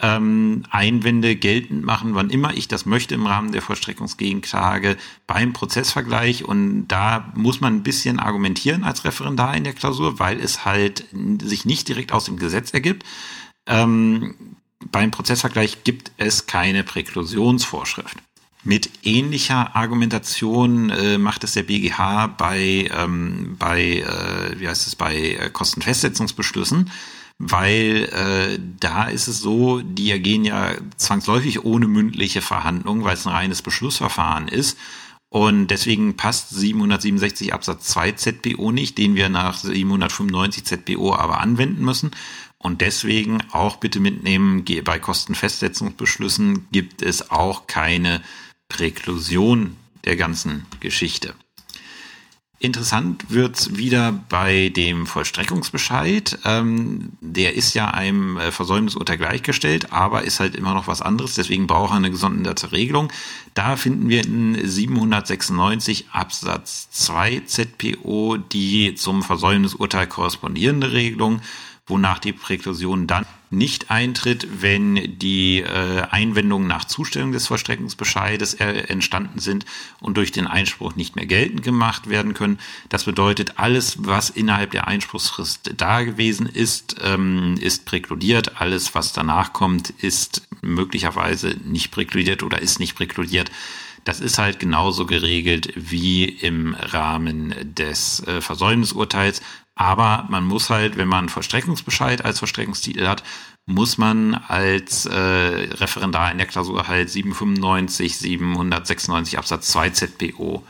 ähm, 0.00 0.62
Einwände 0.70 1.34
geltend 1.34 1.84
machen, 1.84 2.14
wann 2.14 2.30
immer 2.30 2.56
ich 2.56 2.68
das 2.68 2.86
möchte 2.86 3.14
im 3.14 3.26
Rahmen 3.26 3.50
der 3.52 3.62
Vollstreckungsgegenklage 3.62 4.96
beim 5.26 5.52
Prozessvergleich. 5.52 6.44
Und 6.44 6.88
da 6.88 7.32
muss 7.34 7.60
man 7.60 7.76
ein 7.76 7.82
bisschen 7.82 8.20
argumentieren 8.20 8.84
als 8.84 9.04
Referendar 9.04 9.56
in 9.56 9.64
der 9.64 9.72
Klausur, 9.72 10.18
weil 10.18 10.40
es 10.40 10.64
halt 10.64 11.04
sich 11.42 11.64
nicht 11.64 11.88
direkt 11.88 12.12
aus 12.12 12.26
dem 12.26 12.38
Gesetz 12.38 12.72
ergibt. 12.72 13.04
Ähm, 13.66 14.36
beim 14.92 15.10
Prozessvergleich 15.10 15.82
gibt 15.82 16.12
es 16.16 16.46
keine 16.46 16.84
Präklusionsvorschrift. 16.84 18.16
Mit 18.64 18.90
ähnlicher 19.04 19.76
Argumentation 19.76 20.90
äh, 20.90 21.16
macht 21.16 21.44
es 21.44 21.52
der 21.52 21.62
BGH 21.62 22.26
bei, 22.26 22.90
ähm, 22.92 23.56
bei 23.58 24.00
äh, 24.00 24.58
wie 24.58 24.68
heißt 24.68 24.86
es, 24.86 24.96
bei 24.96 25.16
äh, 25.16 25.50
Kostenfestsetzungsbeschlüssen, 25.50 26.90
weil 27.38 28.08
äh, 28.12 28.58
da 28.80 29.04
ist 29.04 29.28
es 29.28 29.40
so, 29.40 29.80
die 29.80 30.10
ergehen 30.10 30.44
ja 30.44 30.72
zwangsläufig 30.96 31.64
ohne 31.64 31.86
mündliche 31.86 32.42
Verhandlung, 32.42 33.04
weil 33.04 33.14
es 33.14 33.26
ein 33.26 33.32
reines 33.32 33.62
Beschlussverfahren 33.62 34.48
ist. 34.48 34.76
Und 35.30 35.68
deswegen 35.68 36.16
passt 36.16 36.50
767 36.50 37.52
Absatz 37.52 37.88
2 37.88 38.12
ZBO 38.12 38.72
nicht, 38.72 38.98
den 38.98 39.14
wir 39.14 39.28
nach 39.28 39.58
795 39.58 40.64
ZBO 40.64 41.14
aber 41.14 41.40
anwenden 41.40 41.84
müssen. 41.84 42.10
Und 42.56 42.80
deswegen 42.80 43.38
auch 43.52 43.76
bitte 43.76 44.00
mitnehmen, 44.00 44.64
bei 44.82 44.98
Kostenfestsetzungsbeschlüssen 44.98 46.66
gibt 46.72 47.02
es 47.02 47.30
auch 47.30 47.68
keine 47.68 48.20
Präklusion 48.68 49.76
der 50.04 50.16
ganzen 50.16 50.66
Geschichte. 50.80 51.34
Interessant 52.60 53.30
wird's 53.30 53.76
wieder 53.76 54.10
bei 54.28 54.70
dem 54.70 55.06
Vollstreckungsbescheid. 55.06 56.40
Ähm, 56.44 57.12
der 57.20 57.54
ist 57.54 57.74
ja 57.74 57.92
einem 57.92 58.36
äh, 58.36 58.50
Versäumnisurteil 58.50 59.16
gleichgestellt, 59.16 59.92
aber 59.92 60.24
ist 60.24 60.40
halt 60.40 60.56
immer 60.56 60.74
noch 60.74 60.88
was 60.88 61.00
anderes. 61.00 61.34
Deswegen 61.34 61.68
braucht 61.68 61.92
er 61.92 61.98
eine 61.98 62.10
gesonderte 62.10 62.72
Regelung. 62.72 63.12
Da 63.54 63.76
finden 63.76 64.08
wir 64.08 64.24
in 64.24 64.58
796 64.66 66.06
Absatz 66.10 66.90
2 66.90 67.42
ZPO 67.46 68.38
die 68.38 68.96
zum 68.96 69.22
Versäumnisurteil 69.22 70.08
korrespondierende 70.08 70.90
Regelung 70.90 71.40
wonach 71.88 72.18
die 72.18 72.32
Präklusion 72.32 73.06
dann 73.06 73.26
nicht 73.50 73.90
eintritt, 73.90 74.46
wenn 74.60 75.18
die 75.18 75.60
äh, 75.60 76.02
Einwendungen 76.10 76.68
nach 76.68 76.84
Zustellung 76.84 77.32
des 77.32 77.46
Vollstreckungsbescheides 77.46 78.54
äh, 78.54 78.66
entstanden 78.88 79.38
sind 79.38 79.64
und 80.00 80.16
durch 80.16 80.32
den 80.32 80.46
Einspruch 80.46 80.96
nicht 80.96 81.16
mehr 81.16 81.26
geltend 81.26 81.62
gemacht 81.62 82.08
werden 82.08 82.34
können. 82.34 82.58
Das 82.88 83.04
bedeutet, 83.04 83.54
alles, 83.56 84.04
was 84.04 84.30
innerhalb 84.30 84.72
der 84.72 84.86
Einspruchsfrist 84.86 85.72
da 85.76 86.02
gewesen 86.02 86.46
ist, 86.46 86.96
ähm, 87.02 87.56
ist 87.60 87.84
präkludiert. 87.84 88.60
Alles, 88.60 88.94
was 88.94 89.12
danach 89.12 89.52
kommt, 89.52 89.90
ist 89.90 90.48
möglicherweise 90.60 91.56
nicht 91.64 91.90
präkludiert 91.90 92.42
oder 92.42 92.60
ist 92.60 92.80
nicht 92.80 92.94
präkludiert. 92.94 93.50
Das 94.04 94.20
ist 94.20 94.38
halt 94.38 94.58
genauso 94.58 95.04
geregelt 95.04 95.72
wie 95.76 96.24
im 96.24 96.74
Rahmen 96.74 97.54
des 97.74 98.26
äh, 98.26 98.40
Versäumnisurteils. 98.40 99.42
Aber 99.78 100.26
man 100.28 100.44
muss 100.44 100.70
halt, 100.70 100.96
wenn 100.96 101.06
man 101.06 101.28
Vollstreckungsbescheid 101.28 102.24
als 102.24 102.40
Vollstreckungstitel 102.40 103.06
hat, 103.06 103.22
muss 103.64 103.96
man 103.96 104.34
als 104.34 105.06
äh, 105.06 105.14
Referendar 105.14 106.32
in 106.32 106.38
der 106.38 106.48
Klausur 106.48 106.88
halt 106.88 107.08
795, 107.08 108.18
796 108.18 109.38
Absatz 109.38 109.68
2 109.68 109.90
ZPO 109.90 110.64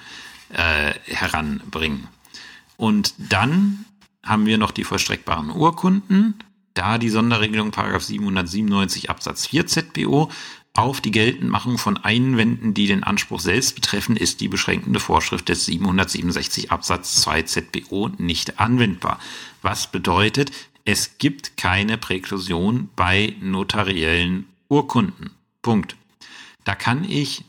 äh, 0.50 0.92
heranbringen. 1.06 2.08
Und 2.76 3.14
dann 3.16 3.86
haben 4.22 4.44
wir 4.44 4.58
noch 4.58 4.72
die 4.72 4.84
vollstreckbaren 4.84 5.52
Urkunden. 5.52 6.34
Da 6.74 6.98
die 6.98 7.08
Sonderregelung 7.08 7.72
797 7.72 9.08
Absatz 9.08 9.46
4 9.46 9.66
ZPO 9.66 10.30
auf 10.78 11.00
die 11.00 11.10
Geltendmachung 11.10 11.76
von 11.76 11.96
Einwänden, 11.96 12.72
die 12.72 12.86
den 12.86 13.02
Anspruch 13.02 13.40
selbst 13.40 13.74
betreffen, 13.74 14.16
ist 14.16 14.40
die 14.40 14.46
beschränkende 14.46 15.00
Vorschrift 15.00 15.48
des 15.48 15.64
767 15.64 16.70
Absatz 16.70 17.20
2 17.22 17.42
ZBO 17.42 18.10
nicht 18.18 18.60
anwendbar. 18.60 19.18
Was 19.60 19.90
bedeutet, 19.90 20.52
es 20.84 21.18
gibt 21.18 21.56
keine 21.56 21.98
Präklusion 21.98 22.90
bei 22.94 23.34
notariellen 23.40 24.46
Urkunden. 24.68 25.32
Punkt. 25.62 25.96
Da 26.62 26.76
kann 26.76 27.02
ich 27.02 27.44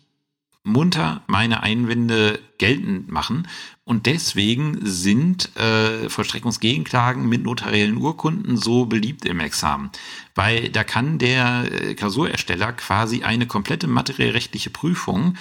munter 0.70 1.22
meine 1.28 1.64
Einwände 1.64 2.40
geltend 2.58 3.10
machen. 3.12 3.48
Und 3.84 4.06
deswegen 4.06 4.80
sind 4.84 5.56
äh, 5.58 6.10
Vollstreckungsgegenklagen 6.10 7.28
mit 7.28 7.44
notariellen 7.44 7.98
Urkunden 7.98 8.56
so 8.56 8.86
beliebt 8.86 9.26
im 9.26 9.40
Examen. 9.40 9.90
Weil 10.36 10.70
da 10.70 10.84
kann 10.84 11.18
der 11.18 11.66
äh, 11.72 11.96
Klausurersteller 11.96 12.74
quasi 12.74 13.24
eine 13.24 13.48
komplette 13.48 13.88
materiellrechtliche 13.88 14.70
Prüfung 14.70 15.36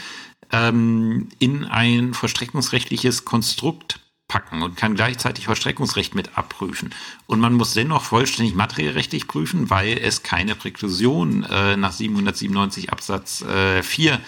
ähm, 0.51 1.29
in 1.39 1.65
ein 1.65 2.15
vollstreckungsrechtliches 2.15 3.25
Konstrukt 3.25 4.01
packen 4.29 4.63
und 4.63 4.77
kann 4.77 4.95
gleichzeitig 4.95 5.47
Vollstreckungsrecht 5.47 6.15
mit 6.15 6.37
abprüfen. 6.37 6.95
Und 7.27 7.41
man 7.41 7.55
muss 7.55 7.73
dennoch 7.73 8.05
vollständig 8.05 8.55
materiellrechtlich 8.55 9.27
prüfen, 9.27 9.71
weil 9.71 9.99
es 9.99 10.23
keine 10.23 10.55
Präklusion 10.55 11.45
äh, 11.45 11.77
nach 11.77 11.93
797 11.93 12.93
Absatz 12.93 13.41
äh, 13.43 13.83
4 13.83 14.21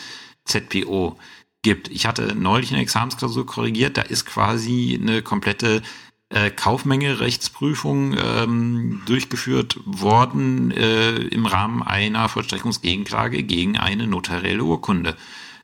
ZPO 0.45 1.18
gibt. 1.62 1.88
Ich 1.88 2.07
hatte 2.07 2.34
neulich 2.34 2.72
eine 2.72 2.82
Examensklausur 2.82 3.47
korrigiert, 3.47 3.97
da 3.97 4.03
ist 4.03 4.26
quasi 4.26 4.99
eine 5.01 5.22
komplette 5.22 5.82
äh, 6.30 6.51
Kaufmenge 6.51 7.20
Rechtsprüfung 7.20 8.16
ähm, 8.16 9.03
durchgeführt 9.07 9.78
worden 9.84 10.70
äh, 10.70 11.16
im 11.16 11.47
Rahmen 11.47 11.82
einer 11.82 12.28
Vollstreckungsgegenklage 12.28 13.43
gegen 13.43 13.76
eine 13.76 14.07
notarielle 14.07 14.62
Urkunde. 14.62 15.16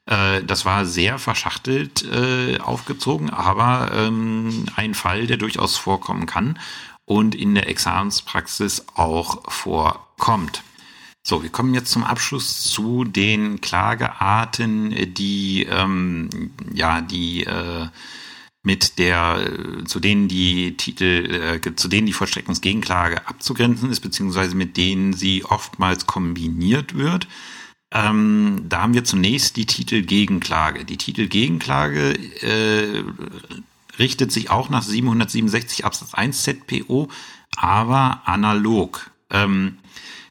Äh, 0.06 0.42
das 0.42 0.64
war 0.64 0.84
sehr 0.84 1.18
verschachtelt 1.18 2.04
äh, 2.04 2.58
aufgezogen, 2.58 3.30
aber 3.30 3.90
ähm, 3.94 4.66
ein 4.74 4.94
Fall, 4.94 5.26
der 5.26 5.36
durchaus 5.36 5.76
vorkommen 5.76 6.26
kann 6.26 6.58
und 7.04 7.34
in 7.34 7.54
der 7.54 7.68
Examenspraxis 7.68 8.86
auch 8.94 9.50
vorkommt. 9.50 10.62
So, 11.28 11.42
wir 11.42 11.50
kommen 11.50 11.74
jetzt 11.74 11.90
zum 11.90 12.04
Abschluss 12.04 12.62
zu 12.62 13.02
den 13.02 13.60
Klagearten, 13.60 15.12
die 15.14 15.66
ähm, 15.68 16.52
ja 16.72 17.00
die 17.00 17.42
äh, 17.42 17.88
mit 18.62 19.00
der 19.00 19.40
zu 19.86 19.98
denen 19.98 20.28
die 20.28 20.76
Titel 20.76 21.58
äh, 21.64 21.74
zu 21.74 21.88
denen 21.88 22.06
die 22.06 22.12
Vollstreckungsgegenklage 22.12 23.26
abzugrenzen 23.26 23.90
ist, 23.90 24.02
beziehungsweise 24.02 24.54
mit 24.54 24.76
denen 24.76 25.14
sie 25.14 25.44
oftmals 25.44 26.06
kombiniert 26.06 26.94
wird. 26.94 27.26
Ähm, 27.90 28.66
da 28.68 28.82
haben 28.82 28.94
wir 28.94 29.02
zunächst 29.02 29.56
die 29.56 29.66
Titel 29.66 30.02
Gegenklage. 30.02 30.84
Die 30.84 30.96
Titel 30.96 31.26
Gegenklage 31.26 32.12
äh, 32.40 33.02
richtet 33.98 34.30
sich 34.30 34.50
auch 34.50 34.70
nach 34.70 34.84
767 34.84 35.84
Absatz 35.84 36.14
1 36.14 36.44
ZPO, 36.44 37.08
aber 37.56 38.22
analog. 38.26 39.10
Ähm, 39.30 39.78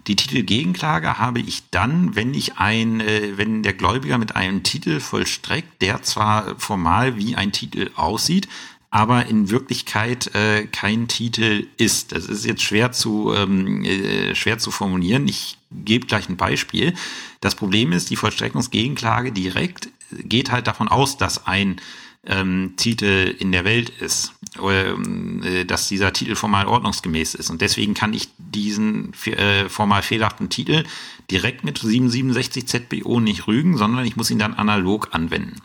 die 0.07 0.15
Titelgegenklage 0.15 1.17
habe 1.17 1.39
ich 1.39 1.63
dann, 1.71 2.15
wenn 2.15 2.33
ich 2.33 2.57
ein, 2.57 2.99
äh, 2.99 3.37
wenn 3.37 3.63
der 3.63 3.73
Gläubiger 3.73 4.17
mit 4.17 4.35
einem 4.35 4.63
Titel 4.63 4.99
vollstreckt, 4.99 5.81
der 5.81 6.03
zwar 6.03 6.59
formal 6.59 7.17
wie 7.17 7.35
ein 7.35 7.51
Titel 7.51 7.89
aussieht, 7.95 8.47
aber 8.91 9.25
in 9.25 9.49
Wirklichkeit 9.49 10.33
äh, 10.35 10.67
kein 10.67 11.07
Titel 11.07 11.67
ist. 11.77 12.13
Das 12.13 12.25
ist 12.27 12.45
jetzt 12.45 12.61
schwer 12.61 12.91
zu 12.91 13.33
ähm, 13.33 13.83
äh, 13.83 14.35
schwer 14.35 14.57
zu 14.57 14.71
formulieren. 14.71 15.27
Ich 15.27 15.57
gebe 15.71 16.05
gleich 16.05 16.29
ein 16.29 16.37
Beispiel. 16.37 16.93
Das 17.41 17.55
Problem 17.55 17.91
ist, 17.91 18.09
die 18.09 18.15
Vollstreckungsgegenklage 18.15 19.31
direkt 19.31 19.89
geht 20.11 20.51
halt 20.51 20.67
davon 20.67 20.87
aus, 20.87 21.17
dass 21.17 21.45
ein 21.45 21.81
ähm, 22.27 22.73
Titel 22.77 23.35
in 23.37 23.51
der 23.51 23.65
Welt 23.65 23.89
ist, 23.89 24.33
ähm, 24.61 25.43
äh, 25.43 25.65
dass 25.65 25.87
dieser 25.87 26.13
Titel 26.13 26.35
formal 26.35 26.67
ordnungsgemäß 26.67 27.35
ist. 27.35 27.49
Und 27.49 27.61
deswegen 27.61 27.93
kann 27.93 28.13
ich 28.13 28.29
diesen 28.37 29.13
äh, 29.25 29.69
formal 29.69 30.01
fehlerhaften 30.01 30.49
Titel 30.49 30.83
direkt 31.31 31.63
mit 31.63 31.77
767 31.77 32.67
ZBO 32.67 33.19
nicht 33.19 33.47
rügen, 33.47 33.77
sondern 33.77 34.05
ich 34.05 34.15
muss 34.15 34.31
ihn 34.31 34.39
dann 34.39 34.53
analog 34.53 35.09
anwenden. 35.11 35.61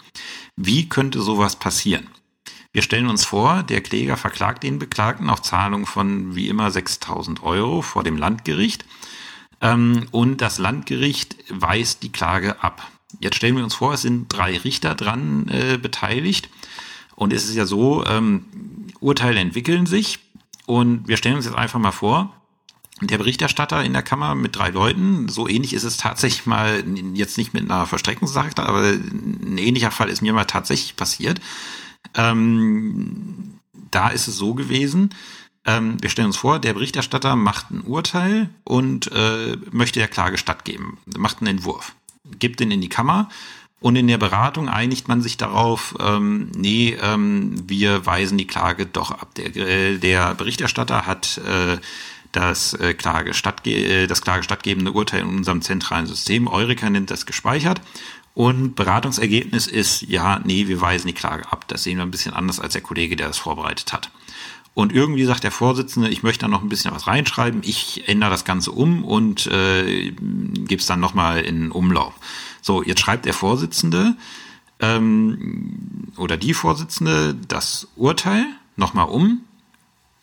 Wie 0.57 0.89
könnte 0.89 1.21
sowas 1.21 1.57
passieren? 1.57 2.09
Wir 2.73 2.83
stellen 2.83 3.09
uns 3.09 3.25
vor, 3.25 3.65
der 3.65 3.81
Kläger 3.81 4.17
verklagt 4.17 4.63
den 4.63 4.79
Beklagten 4.79 5.29
auf 5.29 5.43
Zahlung 5.43 5.87
von 5.87 6.37
wie 6.37 6.49
immer 6.49 6.71
6000 6.71 7.43
Euro 7.43 7.83
vor 7.83 8.05
dem 8.05 8.17
Landgericht 8.17 8.85
ähm, 9.61 10.07
und 10.13 10.41
das 10.41 10.59
Landgericht 10.59 11.37
weist 11.49 12.03
die 12.03 12.13
Klage 12.13 12.63
ab. 12.63 12.91
Jetzt 13.19 13.37
stellen 13.37 13.57
wir 13.57 13.65
uns 13.65 13.75
vor, 13.75 13.95
es 13.95 14.03
sind 14.03 14.29
drei 14.29 14.57
Richter 14.57 14.95
dran 14.95 15.49
äh, 15.49 15.79
beteiligt. 15.79 16.49
Und 17.17 17.33
es 17.33 17.45
ist 17.45 17.55
ja 17.55 17.67
so, 17.67 18.05
ähm, 18.07 18.45
Urteile 19.01 19.41
entwickeln 19.41 19.87
sich. 19.87 20.21
Und 20.67 21.09
wir 21.09 21.17
stellen 21.17 21.37
uns 21.37 21.47
jetzt 21.47 21.57
einfach 21.57 21.81
mal 21.81 21.91
vor, 21.91 22.35
der 23.01 23.19
Berichterstatter 23.19 23.83
in 23.83 23.93
der 23.93 24.03
Kammer 24.03 24.35
mit 24.35 24.57
drei 24.57 24.69
Leuten, 24.69 25.29
so 25.29 25.49
ähnlich 25.49 25.73
ist 25.73 25.85
es 25.85 25.97
tatsächlich 25.97 26.47
mal, 26.47 26.85
jetzt 27.15 27.39
nicht 27.39 27.55
mit 27.55 27.65
einer 27.65 27.87
Verstreckungssache, 27.87 28.59
aber 28.59 28.91
ein 28.91 29.57
ähnlicher 29.59 29.91
Fall 29.91 30.11
ist 30.11 30.21
mir 30.21 30.35
mal 30.35 30.45
tatsächlich 30.45 30.97
passiert. 30.97 31.41
Ähm, 32.15 33.59
da 33.91 34.09
ist 34.09 34.29
es 34.29 34.37
so 34.37 34.55
gewesen, 34.55 35.15
ähm, 35.65 35.97
wir 36.01 36.11
stellen 36.11 36.27
uns 36.27 36.37
vor, 36.37 36.59
der 36.59 36.75
Berichterstatter 36.75 37.37
macht 37.37 37.71
ein 37.71 37.83
Urteil 37.83 38.51
und 38.65 39.11
äh, 39.13 39.57
möchte 39.71 39.99
der 39.99 40.09
Klage 40.09 40.39
stattgeben, 40.39 40.99
macht 41.17 41.39
einen 41.39 41.59
Entwurf 41.59 41.95
gibt 42.39 42.61
den 42.61 42.71
in 42.71 42.81
die 42.81 42.89
Kammer 42.89 43.29
und 43.81 43.97
in 43.97 44.07
der 44.09 44.19
Beratung 44.19 44.69
einigt 44.69 45.09
man 45.09 45.23
sich 45.23 45.39
darauf, 45.39 45.95
ähm, 46.01 46.51
nee, 46.55 46.97
ähm, 47.03 47.55
wir 47.67 48.05
weisen 48.05 48.37
die 48.37 48.47
Klage 48.47 48.85
doch 48.85 49.11
ab. 49.11 49.35
Der, 49.37 49.57
äh, 49.57 49.99
der 49.99 50.35
Berichterstatter 50.35 51.07
hat 51.07 51.39
äh, 51.39 51.79
das, 52.33 52.75
äh, 52.75 52.93
Klage 52.93 53.33
stattge 53.33 53.71
äh, 53.71 54.07
das 54.07 54.21
klagestattgebende 54.21 54.93
Urteil 54.93 55.21
in 55.21 55.29
unserem 55.29 55.63
zentralen 55.63 56.07
System, 56.07 56.47
Eureka 56.47 56.91
nennt 56.91 57.11
das 57.11 57.25
gespeichert. 57.25 57.81
Und 58.35 58.77
Beratungsergebnis 58.77 59.67
ist, 59.67 60.03
ja, 60.03 60.41
nee, 60.45 60.69
wir 60.69 60.81
weisen 60.81 61.09
die 61.09 61.15
Klage 61.15 61.51
ab. 61.51 61.65
Das 61.67 61.83
sehen 61.83 61.97
wir 61.97 62.05
ein 62.05 62.13
bisschen 62.13 62.33
anders 62.33 62.61
als 62.61 62.75
der 62.75 62.83
Kollege, 62.83 63.17
der 63.17 63.27
das 63.27 63.39
vorbereitet 63.39 63.93
hat. 63.93 64.11
Und 64.75 64.93
irgendwie 64.93 65.25
sagt 65.25 65.43
der 65.43 65.51
Vorsitzende, 65.51 66.09
ich 66.09 66.23
möchte 66.23 66.43
da 66.43 66.49
noch 66.49 66.63
ein 66.63 66.69
bisschen 66.69 66.95
was 66.95 67.07
reinschreiben, 67.07 67.63
ich 67.65 68.09
ändere 68.09 68.31
das 68.31 68.45
Ganze 68.45 68.71
um 68.71 69.05
und 69.05 69.47
äh, 69.49 70.11
gebe 70.13 70.81
es 70.81 70.87
dann 70.87 71.01
nochmal 71.01 71.41
in 71.41 71.73
Umlauf. 71.73 72.15
So, 72.63 72.83
jetzt 72.83 73.01
schreibt 73.01 73.27
der 73.27 73.35
Vorsitzende 73.35 74.17
ähm, 74.79 76.09
oder 76.17 76.37
die 76.37 76.55
Vorsitzende 76.55 77.37
das 77.49 77.89
Urteil 77.97 78.47
nochmal 78.77 79.09
um, 79.09 79.41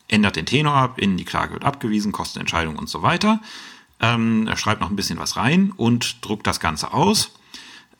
ändert 0.08 0.36
den 0.36 0.46
Tenor 0.46 0.74
ab, 0.74 0.98
in 0.98 1.16
die 1.18 1.24
Klage 1.24 1.52
wird 1.52 1.64
abgewiesen, 1.64 2.12
Kostenentscheidung 2.12 2.76
und 2.76 2.88
so 2.88 3.02
weiter. 3.02 3.40
Ähm, 4.00 4.46
er 4.46 4.56
schreibt 4.56 4.80
noch 4.80 4.90
ein 4.90 4.96
bisschen 4.96 5.18
was 5.18 5.36
rein 5.36 5.72
und 5.76 6.24
druckt 6.24 6.46
das 6.46 6.58
Ganze 6.58 6.92
aus 6.94 7.32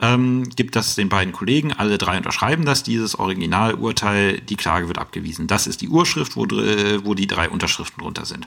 ähm, 0.01 0.49
gibt 0.55 0.77
das 0.77 0.95
den 0.95 1.09
beiden 1.09 1.33
Kollegen, 1.33 1.73
alle 1.73 1.99
drei 1.99 2.17
unterschreiben 2.17 2.65
das, 2.65 2.83
dieses 2.83 3.19
Originalurteil, 3.19 4.41
die 4.41 4.57
Klage 4.57 4.87
wird 4.87 4.99
abgewiesen. 4.99 5.47
Das 5.47 5.67
ist 5.67 5.81
die 5.81 5.89
Urschrift, 5.89 6.37
wo, 6.37 6.43
wo 6.43 7.15
die 7.15 7.27
drei 7.27 7.49
Unterschriften 7.49 8.03
drunter 8.03 8.25
sind. 8.25 8.47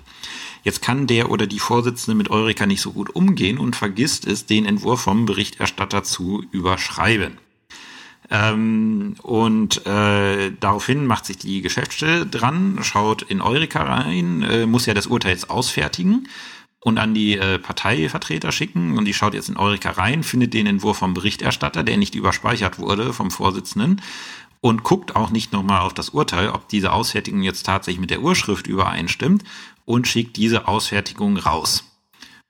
Jetzt 0.64 0.82
kann 0.82 1.08
der 1.08 1.30
oder 1.30 1.48
die 1.48 1.60
Vorsitzende 1.60 2.16
mit 2.16 2.30
Eureka 2.30 2.66
nicht 2.66 2.82
so 2.82 2.92
gut 2.94 3.10
umgehen 3.16 3.58
und 3.58 3.76
vergisst 3.76 4.26
es, 4.26 4.46
den 4.46 4.66
Entwurf 4.66 5.02
vom 5.02 5.26
Berichterstatter 5.26 6.04
zu 6.04 6.44
überschreiben. 6.52 7.38
Ähm, 8.30 9.16
und 9.22 9.86
äh, 9.86 10.52
daraufhin 10.58 11.06
macht 11.06 11.26
sich 11.26 11.38
die 11.38 11.62
Geschäftsstelle 11.62 12.26
dran, 12.26 12.80
schaut 12.82 13.24
in 13.24 13.42
Eureka 13.42 13.84
rein, 13.84 14.44
äh, 14.44 14.66
muss 14.66 14.86
ja 14.86 14.94
das 14.94 15.08
Urteil 15.08 15.34
jetzt 15.34 15.50
ausfertigen 15.50 16.28
und 16.84 16.98
an 16.98 17.14
die 17.14 17.38
äh, 17.38 17.60
Parteivertreter 17.60 18.52
schicken 18.52 18.98
und 18.98 19.06
die 19.06 19.14
schaut 19.14 19.34
jetzt 19.34 19.50
in 19.50 19.58
Eureka 19.58 19.92
rein, 19.92 20.24
findet 20.24 20.54
den 20.54 20.68
Entwurf 20.68 20.98
vom 20.98 21.14
Berichterstatter, 21.14 21.84
der 21.84 21.98
nicht 21.98 22.16
überspeichert 22.16 22.80
wurde 22.80 23.14
vom 23.14 23.32
Vorsitzenden 23.32 24.02
und 24.62 24.84
guckt 24.84 25.16
auch 25.16 25.30
nicht 25.30 25.52
nochmal 25.52 25.82
auf 25.82 25.94
das 25.94 26.10
Urteil, 26.10 26.50
ob 26.50 26.68
diese 26.68 26.92
Ausfertigung 26.92 27.42
jetzt 27.42 27.66
tatsächlich 27.66 28.02
mit 28.02 28.10
der 28.10 28.22
Urschrift 28.22 28.68
übereinstimmt 28.68 29.44
und 29.86 30.08
schickt 30.08 30.38
diese 30.38 30.68
Ausfertigung 30.68 31.38
raus. 31.38 31.86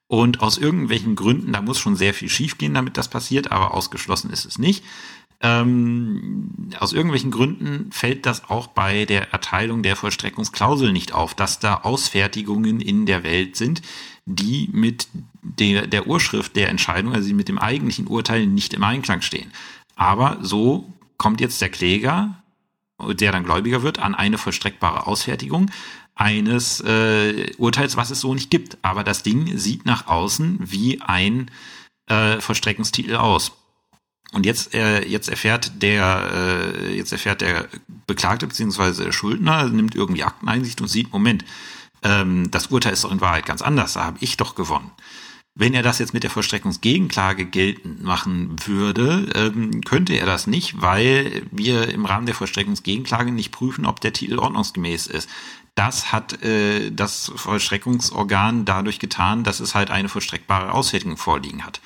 Und 0.08 0.42
aus 0.42 0.58
irgendwelchen 0.58 1.16
Gründen, 1.16 1.54
da 1.54 1.62
muss 1.62 1.80
schon 1.80 1.96
sehr 1.96 2.14
viel 2.14 2.28
schiefgehen, 2.28 2.74
damit 2.74 2.98
das 2.98 3.08
passiert, 3.08 3.52
aber 3.52 3.74
ausgeschlossen 3.74 4.30
ist 4.30 4.44
es 4.44 4.60
nicht. 4.60 4.84
Ähm, 5.44 6.70
aus 6.80 6.94
irgendwelchen 6.94 7.32
Gründen 7.32 7.92
fällt 7.92 8.26
das 8.26 8.50
auch 8.50 8.68
bei 8.68 9.06
der 9.06 9.32
Erteilung 9.34 9.82
der 9.82 9.96
Vollstreckungsklausel 9.96 10.94
nicht 10.94 11.14
auf, 11.14 11.34
dass 11.34 11.60
da 11.60 11.82
Ausfertigungen 11.82 12.80
in 12.80 13.06
der 13.08 13.24
Welt 13.24 13.56
sind, 13.56 13.82
die 14.26 14.70
mit 14.72 15.08
der, 15.42 15.88
der 15.88 16.08
Urschrift 16.08 16.56
der 16.56 16.70
Entscheidung, 16.70 17.14
also 17.14 17.34
mit 17.34 17.48
dem 17.48 17.58
eigentlichen 17.58 18.08
Urteil 18.08 18.46
nicht 18.46 18.74
im 18.74 18.84
Einklang 18.84 19.22
stehen. 19.22 19.52
Aber 19.96 20.38
so 20.42 20.94
kommt 21.18 21.42
jetzt 21.42 21.62
der 21.62 21.70
Kläger, 21.70 22.42
der 23.00 23.32
dann 23.32 23.44
Gläubiger 23.44 23.82
wird, 23.82 24.00
an 24.00 24.14
eine 24.14 24.38
vollstreckbare 24.38 25.08
Ausfertigung 25.08 25.72
eines 26.14 26.82
äh, 26.82 27.52
Urteils, 27.58 27.98
was 27.98 28.12
es 28.12 28.20
so 28.20 28.34
nicht 28.34 28.52
gibt. 28.52 28.78
Aber 28.84 29.04
das 29.04 29.24
Ding 29.24 29.58
sieht 29.58 29.86
nach 29.86 30.08
außen 30.08 30.60
wie 30.62 31.02
ein 31.02 31.50
äh, 32.08 32.40
Vollstreckungstitel 32.40 33.16
aus. 33.16 33.54
Und 34.32 34.46
jetzt, 34.46 34.74
äh, 34.74 35.06
jetzt 35.06 35.30
erfährt 35.30 35.82
der, 35.82 36.30
äh, 36.34 36.96
jetzt 36.96 37.12
erfährt 37.12 37.42
der 37.42 37.68
Beklagte 38.08 38.48
bzw. 38.48 39.12
Schuldner, 39.12 39.68
nimmt 39.68 39.94
irgendwie 39.94 40.24
Akteneinsicht 40.24 40.80
und 40.82 40.88
sieht, 40.88 41.12
Moment, 41.12 41.44
ähm, 42.02 42.50
das 42.50 42.68
Urteil 42.68 42.94
ist 42.94 43.04
doch 43.04 43.12
in 43.12 43.22
Wahrheit 43.22 43.46
ganz 43.46 43.62
anders, 43.62 43.94
da 43.94 44.06
habe 44.06 44.18
ich 44.22 44.38
doch 44.38 44.56
gewonnen. 44.56 44.92
Wenn 45.54 45.74
er 45.74 45.84
das 45.84 46.00
jetzt 46.00 46.14
mit 46.14 46.24
der 46.24 46.30
Vollstreckungsgegenklage 46.30 47.46
geltend 47.46 48.02
machen 48.04 48.56
würde, 48.66 49.28
ähm, 49.36 49.82
könnte 49.82 50.14
er 50.14 50.26
das 50.26 50.48
nicht, 50.48 50.82
weil 50.82 51.46
wir 51.52 51.90
im 51.90 52.06
Rahmen 52.06 52.26
der 52.26 52.36
Vollstreckungsgegenklage 52.36 53.34
nicht 53.34 53.52
prüfen, 53.52 53.86
ob 53.86 54.00
der 54.00 54.14
Titel 54.14 54.40
ordnungsgemäß 54.40 55.08
ist. 55.08 55.30
Das 55.76 56.14
hat 56.14 56.42
äh, 56.42 56.90
das 56.92 57.34
Vollstreckungsorgan 57.36 58.64
dadurch 58.64 59.00
getan, 59.00 59.44
dass 59.44 59.60
es 59.60 59.76
halt 59.76 59.92
eine 59.92 60.08
vollstreckbare 60.08 60.72
Ausfertigung 60.72 61.18
vorliegen 61.18 61.66
hat. 61.66 61.82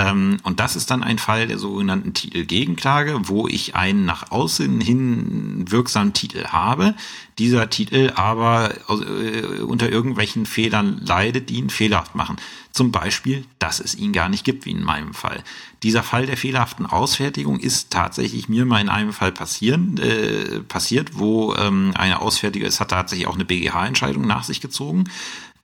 Ähm, 0.00 0.38
und 0.44 0.60
das 0.60 0.76
ist 0.76 0.90
dann 0.90 1.02
ein 1.02 1.18
Fall 1.18 1.46
der 1.46 1.58
sogenannten 1.58 2.14
Titelgegenklage, 2.14 3.28
wo 3.28 3.46
ich 3.46 3.74
einen 3.74 4.06
nach 4.06 4.30
außen 4.30 4.80
hin 4.80 5.70
wirksamen 5.70 6.14
Titel 6.14 6.46
habe, 6.46 6.94
dieser 7.38 7.68
Titel 7.68 8.12
aber 8.14 8.74
äh, 8.88 9.60
unter 9.60 9.90
irgendwelchen 9.90 10.46
Fehlern 10.46 11.00
leidet, 11.04 11.50
die 11.50 11.56
ihn 11.56 11.70
fehlerhaft 11.70 12.14
machen. 12.14 12.36
Zum 12.72 12.92
Beispiel, 12.92 13.44
dass 13.58 13.80
es 13.80 13.94
ihn 13.94 14.12
gar 14.12 14.28
nicht 14.28 14.44
gibt, 14.44 14.64
wie 14.64 14.70
in 14.70 14.84
meinem 14.84 15.12
Fall. 15.12 15.42
Dieser 15.82 16.02
Fall 16.02 16.26
der 16.26 16.36
fehlerhaften 16.36 16.86
Ausfertigung 16.86 17.58
ist 17.58 17.90
tatsächlich 17.90 18.48
mir 18.48 18.64
mal 18.64 18.80
in 18.80 18.88
einem 18.88 19.12
Fall 19.12 19.32
passieren, 19.32 19.98
äh, 19.98 20.60
passiert, 20.60 21.18
wo 21.18 21.54
ähm, 21.56 21.92
eine 21.94 22.20
Ausfertigung, 22.20 22.68
es 22.68 22.80
hat 22.80 22.90
tatsächlich 22.90 23.26
auch 23.26 23.34
eine 23.34 23.44
BGH-Entscheidung 23.44 24.26
nach 24.26 24.44
sich 24.44 24.60
gezogen 24.60 25.04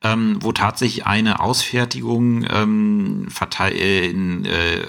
ähm, 0.03 0.39
wo 0.41 0.53
tatsächlich 0.53 1.07
eine 1.07 1.41
Ausfertigung 1.41 2.47
ähm, 2.51 3.29
äh, 3.61 4.11
in, 4.11 4.45
äh, 4.45 4.81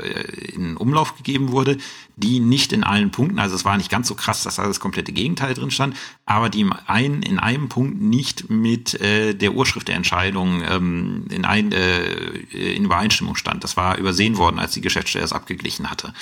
in 0.54 0.78
Umlauf 0.78 1.16
gegeben 1.16 1.52
wurde, 1.52 1.78
die 2.18 2.40
nicht 2.40 2.74
in 2.74 2.84
allen 2.84 3.12
Punkten, 3.12 3.40
also 3.40 3.56
es 3.56 3.64
war 3.64 3.78
nicht 3.78 3.90
ganz 3.90 4.08
so 4.08 4.16
krass, 4.16 4.44
dass 4.44 4.56
da 4.56 4.68
das 4.68 4.80
komplette 4.80 5.12
Gegenteil 5.12 5.54
drin 5.54 5.72
stand, 5.72 5.96
aber 6.26 6.50
die 6.50 6.62
im 6.62 6.74
einen, 6.88 7.22
in 7.22 7.40
einem 7.40 7.70
Punkt 7.70 8.02
nicht 8.02 8.50
mit 8.50 9.00
äh, 9.00 9.34
der 9.34 9.54
Urschrift 9.54 9.88
der 9.88 9.96
Entscheidung 9.96 10.62
ähm, 10.68 11.26
in, 11.30 11.46
ein, 11.46 11.72
äh, 11.72 12.04
in 12.52 12.86
Übereinstimmung 12.86 13.36
stand. 13.36 13.64
Das 13.64 13.78
war 13.78 13.98
übersehen 13.98 14.38
worden, 14.38 14.60
als 14.60 14.74
die 14.74 14.82
Geschäftsstelle 14.82 15.26
es 15.26 15.34
abgeglichen 15.34 15.90
hatte. 15.90 16.14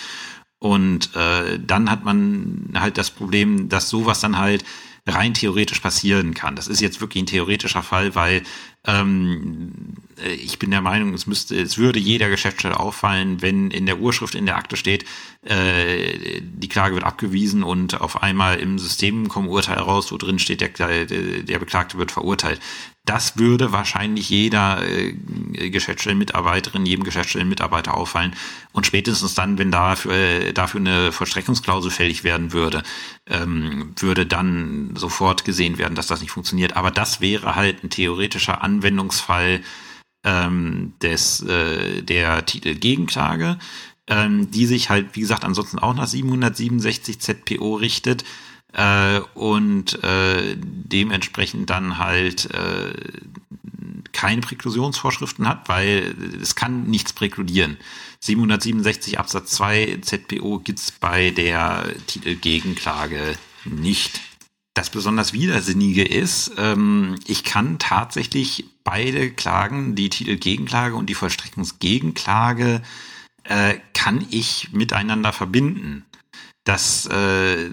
Und 0.59 1.15
äh, 1.15 1.59
dann 1.59 1.89
hat 1.89 2.03
man 2.05 2.71
halt 2.75 2.97
das 2.97 3.11
Problem, 3.11 3.69
dass 3.69 3.89
sowas 3.89 4.19
dann 4.19 4.37
halt 4.37 4.63
rein 5.07 5.33
theoretisch 5.33 5.79
passieren 5.79 6.33
kann. 6.33 6.55
Das 6.55 6.67
ist 6.67 6.81
jetzt 6.81 7.01
wirklich 7.01 7.23
ein 7.23 7.27
theoretischer 7.27 7.83
Fall, 7.83 8.15
weil 8.15 8.41
ähm, 8.85 9.71
ich 10.23 10.59
bin 10.59 10.71
der 10.71 10.81
Meinung, 10.81 11.13
es 11.13 11.27
müsste, 11.27 11.59
es 11.59 11.77
würde 11.77 11.99
jeder 11.99 12.29
Geschäftsstelle 12.29 12.79
auffallen, 12.79 13.41
wenn 13.41 13.69
in 13.71 13.85
der 13.85 13.99
Urschrift 13.99 14.35
in 14.35 14.45
der 14.45 14.55
Akte 14.55 14.77
steht, 14.77 15.05
äh, 15.43 16.41
die 16.41 16.69
Klage 16.69 16.95
wird 16.95 17.03
abgewiesen 17.03 17.63
und 17.63 17.99
auf 17.99 18.23
einmal 18.23 18.59
im 18.59 18.79
System 18.79 19.27
kommen 19.27 19.49
Urteile 19.49 19.81
raus, 19.81 20.11
wo 20.11 20.17
drin 20.17 20.39
steht, 20.39 20.61
der, 20.61 21.05
der 21.05 21.59
Beklagte 21.59 21.97
wird 21.97 22.11
verurteilt. 22.11 22.61
Das 23.05 23.37
würde 23.37 23.71
wahrscheinlich 23.71 24.31
jeder 24.31 24.81
äh, 24.83 25.13
Geschäftsstellenmitarbeiterin, 25.69 26.87
jedem 26.87 27.03
Geschäftsstellenmitarbeiter 27.03 27.95
auffallen. 27.95 28.33
Und 28.71 28.87
spätestens 28.87 29.35
dann, 29.35 29.59
wenn 29.59 29.69
dafür, 29.69 30.11
äh, 30.11 30.53
dafür 30.53 30.79
eine 30.79 31.11
Vollstreckungsklausel 31.11 31.91
fällig 31.91 32.23
werden 32.23 32.51
würde, 32.51 32.81
ähm, 33.27 33.93
würde 33.97 34.25
dann 34.25 34.95
sofort 34.95 35.45
gesehen 35.45 35.77
werden, 35.77 35.93
dass 35.93 36.07
das 36.07 36.21
nicht 36.21 36.31
funktioniert. 36.31 36.75
Aber 36.75 36.89
das 36.89 37.21
wäre 37.21 37.55
halt 37.55 37.83
ein 37.83 37.91
theoretischer 37.91 38.63
Anwendungsfall 38.75 39.61
ähm, 40.23 40.93
des, 41.01 41.41
äh, 41.41 42.01
der 42.01 42.45
Titelgegenklage, 42.45 43.57
ähm, 44.07 44.51
die 44.51 44.65
sich 44.65 44.89
halt, 44.89 45.15
wie 45.15 45.21
gesagt, 45.21 45.45
ansonsten 45.45 45.79
auch 45.79 45.93
nach 45.93 46.07
767 46.07 47.19
ZPO 47.19 47.75
richtet 47.75 48.23
äh, 48.73 49.19
und 49.33 50.03
äh, 50.03 50.55
dementsprechend 50.57 51.69
dann 51.69 51.97
halt 51.97 52.49
äh, 52.53 52.93
keine 54.11 54.41
Präklusionsvorschriften 54.41 55.47
hat, 55.47 55.67
weil 55.67 56.15
es 56.41 56.55
kann 56.55 56.83
nichts 56.83 57.13
präkludieren. 57.13 57.77
767 58.19 59.19
Absatz 59.19 59.51
2 59.51 59.99
ZPO 60.01 60.59
gibt's 60.59 60.91
bei 60.91 61.31
der 61.31 61.85
Titelgegenklage 62.07 63.37
nicht. 63.65 64.21
Das 64.75 64.89
besonders 64.89 65.31
Widersinnige 65.31 66.03
ist, 66.03 66.51
ähm, 66.57 67.15
ich 67.25 67.45
kann 67.45 67.79
tatsächlich 67.79 68.65
beide 68.83 69.31
Klagen, 69.31 69.95
die 69.95 70.09
Titelgegenklage 70.09 70.95
und 70.95 71.09
die 71.09 71.13
Vollstreckungsgegenklage, 71.13 72.81
äh, 73.45 73.75
kann 73.93 74.25
ich 74.31 74.73
miteinander 74.73 75.31
verbinden. 75.31 76.03
Das, 76.65 77.05
äh, 77.05 77.69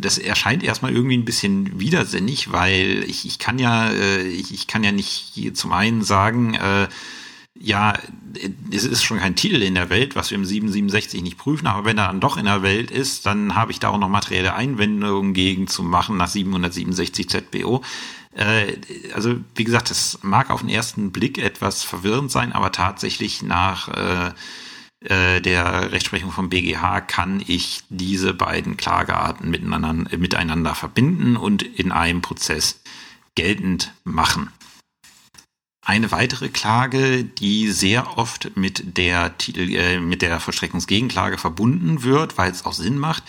das 0.00 0.18
erscheint 0.18 0.62
erstmal 0.62 0.92
irgendwie 0.94 1.16
ein 1.16 1.24
bisschen 1.24 1.80
widersinnig, 1.80 2.52
weil 2.52 3.04
ich, 3.08 3.26
ich 3.26 3.40
kann 3.40 3.58
ja, 3.58 3.90
äh, 3.90 4.22
ich, 4.22 4.54
ich 4.54 4.68
kann 4.68 4.84
ja 4.84 4.92
nicht 4.92 5.50
zum 5.54 5.72
einen 5.72 6.02
sagen, 6.02 6.54
äh, 6.54 6.86
ja, 7.60 7.94
es 8.70 8.84
ist 8.84 9.02
schon 9.02 9.18
kein 9.18 9.34
Titel 9.34 9.62
in 9.62 9.74
der 9.74 9.90
Welt, 9.90 10.14
was 10.14 10.30
wir 10.30 10.36
im 10.36 10.44
767 10.44 11.22
nicht 11.22 11.38
prüfen, 11.38 11.66
aber 11.66 11.84
wenn 11.84 11.98
er 11.98 12.06
dann 12.06 12.20
doch 12.20 12.36
in 12.36 12.44
der 12.44 12.62
Welt 12.62 12.90
ist, 12.90 13.26
dann 13.26 13.54
habe 13.54 13.72
ich 13.72 13.80
da 13.80 13.88
auch 13.88 13.98
noch 13.98 14.08
materielle 14.08 14.54
Einwendungen 14.54 15.34
gegen 15.34 15.66
zu 15.66 15.82
machen 15.82 16.16
nach 16.16 16.28
767 16.28 17.28
ZBO. 17.28 17.82
Äh, 18.32 18.76
also 19.14 19.36
wie 19.54 19.64
gesagt, 19.64 19.90
das 19.90 20.20
mag 20.22 20.50
auf 20.50 20.60
den 20.60 20.68
ersten 20.68 21.10
Blick 21.10 21.38
etwas 21.38 21.82
verwirrend 21.82 22.30
sein, 22.30 22.52
aber 22.52 22.70
tatsächlich 22.70 23.42
nach 23.42 23.88
äh, 23.88 24.32
äh, 25.00 25.40
der 25.40 25.92
Rechtsprechung 25.92 26.30
vom 26.30 26.48
BGH 26.48 27.00
kann 27.02 27.42
ich 27.46 27.82
diese 27.88 28.34
beiden 28.34 28.76
Klagearten 28.76 29.50
miteinander, 29.50 30.16
miteinander 30.16 30.74
verbinden 30.74 31.36
und 31.36 31.62
in 31.62 31.92
einem 31.92 32.22
Prozess 32.22 32.80
geltend 33.34 33.92
machen. 34.04 34.50
Eine 35.88 36.12
weitere 36.12 36.50
Klage, 36.50 37.24
die 37.24 37.70
sehr 37.70 38.18
oft 38.18 38.54
mit 38.58 38.98
der 38.98 39.38
Titel, 39.38 39.74
äh, 39.74 39.98
mit 40.00 40.20
der 40.20 40.38
Vollstreckungsgegenklage 40.38 41.38
verbunden 41.38 42.02
wird, 42.02 42.36
weil 42.36 42.50
es 42.50 42.66
auch 42.66 42.74
Sinn 42.74 42.98
macht, 42.98 43.22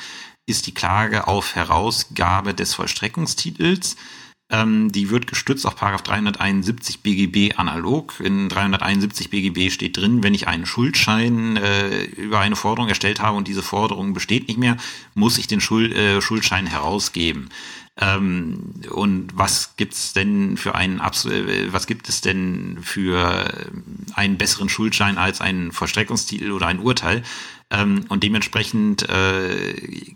ist 0.46 0.68
die 0.68 0.74
Klage 0.74 1.30
auf 1.30 1.56
Herausgabe 1.56 2.54
des 2.54 2.74
Vollstreckungstitels. 2.74 3.96
Ähm, 4.52 4.92
die 4.92 5.10
wird 5.10 5.28
gestützt 5.28 5.66
auf 5.66 5.76
371 5.76 7.00
BGB 7.00 7.58
analog. 7.58 8.20
In 8.20 8.50
371 8.50 9.30
BGB 9.30 9.72
steht 9.72 9.96
drin, 9.96 10.22
wenn 10.22 10.34
ich 10.34 10.50
einen 10.50 10.66
Schuldschein 10.66 11.56
äh, 11.56 12.04
über 12.04 12.42
eine 12.42 12.58
Forderung 12.58 12.90
erstellt 12.90 13.22
habe 13.22 13.38
und 13.38 13.48
diese 13.48 13.64
Forderung 13.64 14.14
besteht 14.14 14.50
nicht 14.50 14.60
mehr, 14.60 14.76
muss 15.14 15.38
ich 15.38 15.48
den 15.48 15.62
Schuld, 15.62 15.94
äh, 15.94 16.20
Schuldschein 16.20 16.66
herausgeben. 16.66 17.48
Ähm, 18.00 18.76
und 18.92 19.38
was 19.38 19.76
gibt's 19.76 20.14
denn 20.14 20.56
für 20.58 20.76
einen 20.76 21.00
äh, 21.00 21.74
was 21.74 21.86
gibt 21.86 22.08
es 22.08 22.22
denn 22.22 22.80
für 22.82 23.72
einen 24.14 24.38
besseren 24.38 24.70
Schuldschein 24.70 25.18
als 25.18 25.42
einen 25.42 25.72
Vollstreckungstitel 25.72 26.52
oder 26.52 26.68
ein 26.68 26.80
Urteil? 26.80 27.24
Ähm, 27.70 28.06
und 28.08 28.24
dementsprechend 28.24 29.08
äh, 29.10 30.16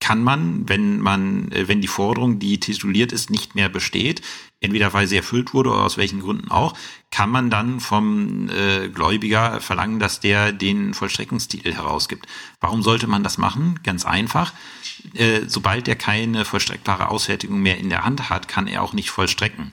kann 0.00 0.24
man, 0.24 0.68
wenn 0.68 0.98
man, 0.98 1.52
äh, 1.52 1.68
wenn 1.68 1.80
die 1.80 1.86
Forderung, 1.86 2.38
die 2.38 2.58
tituliert 2.58 3.12
ist, 3.12 3.30
nicht 3.30 3.54
mehr 3.54 3.68
besteht, 3.68 4.22
entweder 4.60 4.92
weil 4.92 5.06
sie 5.06 5.16
erfüllt 5.16 5.54
wurde 5.54 5.70
oder 5.70 5.82
aus 5.82 5.96
welchen 5.96 6.20
Gründen 6.20 6.50
auch, 6.50 6.74
kann 7.10 7.30
man 7.30 7.50
dann 7.50 7.80
vom 7.80 8.48
äh, 8.50 8.88
Gläubiger 8.88 9.60
verlangen, 9.60 9.98
dass 9.98 10.20
der 10.20 10.52
den 10.52 10.94
Vollstreckungstitel 10.94 11.72
herausgibt. 11.72 12.26
Warum 12.60 12.82
sollte 12.82 13.06
man 13.06 13.22
das 13.22 13.38
machen? 13.38 13.80
Ganz 13.82 14.04
einfach. 14.04 14.52
Äh, 15.14 15.42
sobald 15.46 15.88
er 15.88 15.96
keine 15.96 16.44
vollstreckbare 16.44 17.08
Ausfertigung 17.08 17.60
mehr 17.60 17.78
in 17.78 17.88
der 17.88 18.04
Hand 18.04 18.30
hat, 18.30 18.48
kann 18.48 18.66
er 18.66 18.82
auch 18.82 18.92
nicht 18.92 19.10
vollstrecken. 19.10 19.72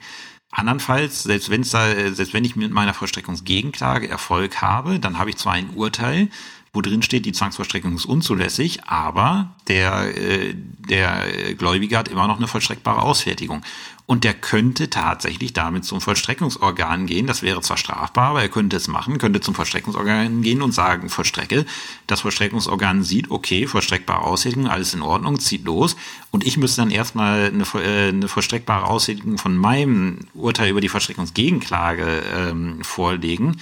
Andernfalls, 0.50 1.24
selbst, 1.24 1.50
wenn's 1.50 1.72
da, 1.72 1.88
selbst 2.14 2.34
wenn 2.34 2.46
ich 2.46 2.56
mit 2.56 2.72
meiner 2.72 2.94
Vollstreckungsgegenklage 2.94 4.08
Erfolg 4.08 4.62
habe, 4.62 5.00
dann 5.00 5.20
habe 5.20 5.30
ich 5.30 5.36
zwar 5.36 5.54
ein 5.54 5.72
Urteil, 5.76 6.30
wo 6.74 6.82
drin 6.82 7.02
steht, 7.02 7.26
die 7.26 7.32
Zwangsvollstreckung 7.32 7.96
ist 7.96 8.06
unzulässig, 8.06 8.84
aber 8.86 9.56
der, 9.68 10.16
äh, 10.18 10.54
der 10.56 11.54
Gläubige 11.56 11.98
hat 11.98 12.08
immer 12.08 12.28
noch 12.28 12.38
eine 12.38 12.48
vollstreckbare 12.48 13.02
Ausfertigung. 13.02 13.62
Und 14.10 14.24
der 14.24 14.34
könnte 14.34 14.90
tatsächlich 14.90 15.52
damit 15.52 15.84
zum 15.84 16.00
Vollstreckungsorgan 16.00 17.08
gehen. 17.08 17.28
Das 17.28 17.42
wäre 17.42 17.62
zwar 17.62 17.76
strafbar, 17.76 18.30
aber 18.30 18.42
er 18.42 18.48
könnte 18.48 18.78
es 18.78 18.88
machen, 18.88 19.18
könnte 19.18 19.42
zum 19.42 19.54
Vollstreckungsorgan 19.54 20.42
gehen 20.42 20.62
und 20.62 20.72
sagen, 20.72 21.10
vollstrecke. 21.10 21.66
Das 22.08 22.22
Vollstreckungsorgan 22.22 23.04
sieht, 23.04 23.30
okay, 23.32 23.68
vollstreckbare 23.68 24.24
Ausfertigung, 24.24 24.68
alles 24.68 24.94
in 24.94 25.02
Ordnung, 25.02 25.42
zieht 25.42 25.66
los. 25.66 25.98
Und 26.32 26.48
ich 26.48 26.56
müsste 26.56 26.82
dann 26.82 26.90
erstmal 26.90 27.48
eine, 27.48 27.66
äh, 27.84 28.08
eine 28.08 28.30
vollstreckbare 28.30 28.88
Ausfertigung 28.88 29.38
von 29.38 29.58
meinem 29.58 30.20
Urteil 30.34 30.70
über 30.70 30.80
die 30.80 30.90
Vollstreckungsgegenklage 30.90 32.24
ähm, 32.34 32.84
vorlegen 32.84 33.58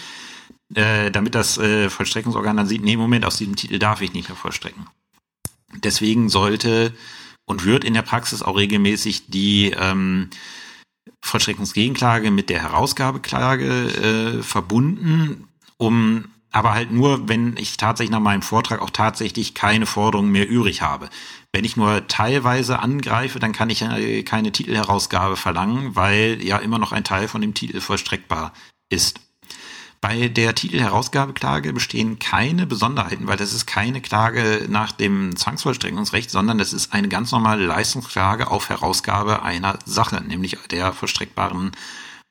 äh, 0.74 1.12
damit 1.12 1.36
das 1.36 1.58
äh, 1.58 1.90
Vollstreckungsorgan 1.90 2.58
dann 2.58 2.68
sieht, 2.68 2.84
nee, 2.84 2.98
Moment, 2.98 3.26
aus 3.26 3.38
diesem 3.38 3.56
Titel 3.56 3.80
darf 3.80 4.02
ich 4.02 4.14
nicht 4.14 4.30
mehr 4.30 4.36
vollstrecken. 4.36 4.88
Deswegen 5.84 6.30
sollte 6.30 6.94
und 7.46 7.66
wird 7.66 7.84
in 7.84 7.94
der 7.94 8.02
Praxis 8.02 8.42
auch 8.42 8.58
regelmäßig 8.58 9.28
die 9.28 9.72
ähm, 9.72 10.30
Vollstreckungsgegenklage 11.22 12.32
mit 12.32 12.50
der 12.50 12.62
Herausgabeklage 12.62 14.38
äh, 14.40 14.44
verbunden, 14.44 15.48
um 15.78 16.26
aber 16.52 16.74
halt 16.74 16.90
nur, 16.90 17.28
wenn 17.28 17.58
ich 17.58 17.76
tatsächlich 17.76 18.12
nach 18.12 18.22
meinem 18.22 18.42
Vortrag 18.42 18.82
auch 18.82 18.90
tatsächlich 18.90 19.56
keine 19.56 19.86
Forderungen 19.86 20.32
mehr 20.32 20.48
übrig 20.48 20.82
habe. 20.82 21.10
Wenn 21.52 21.66
ich 21.66 21.76
nur 21.76 22.08
teilweise 22.08 22.80
angreife, 22.80 23.40
dann 23.40 23.52
kann 23.52 23.70
ich 23.70 23.82
äh, 23.82 24.24
keine 24.24 24.54
Titelherausgabe 24.54 25.36
verlangen, 25.36 25.98
weil 25.98 26.42
ja 26.42 26.58
immer 26.60 26.80
noch 26.80 26.94
ein 26.94 27.04
Teil 27.04 27.28
von 27.28 27.42
dem 27.42 27.54
Titel 27.54 27.82
vollstreckbar 27.82 28.54
ist. 28.90 29.20
Bei 30.08 30.28
der 30.28 30.54
Titelherausgabeklage 30.54 31.74
bestehen 31.74 32.20
keine 32.20 32.68
Besonderheiten, 32.68 33.26
weil 33.26 33.38
das 33.38 33.54
ist 33.54 33.66
keine 33.66 34.02
Klage 34.02 34.68
nach 34.70 34.92
dem 34.92 35.36
Zwangsvollstreckungsrecht, 35.36 36.30
sondern 36.30 36.60
das 36.60 36.74
ist 36.74 36.94
eine 36.94 37.08
ganz 37.08 37.32
normale 37.32 37.66
Leistungsklage 37.66 38.52
auf 38.52 38.70
Herausgabe 38.70 39.42
einer 39.42 39.80
Sache, 39.84 40.22
nämlich 40.22 40.60
der 40.70 40.94
vollstreckbaren 40.94 41.72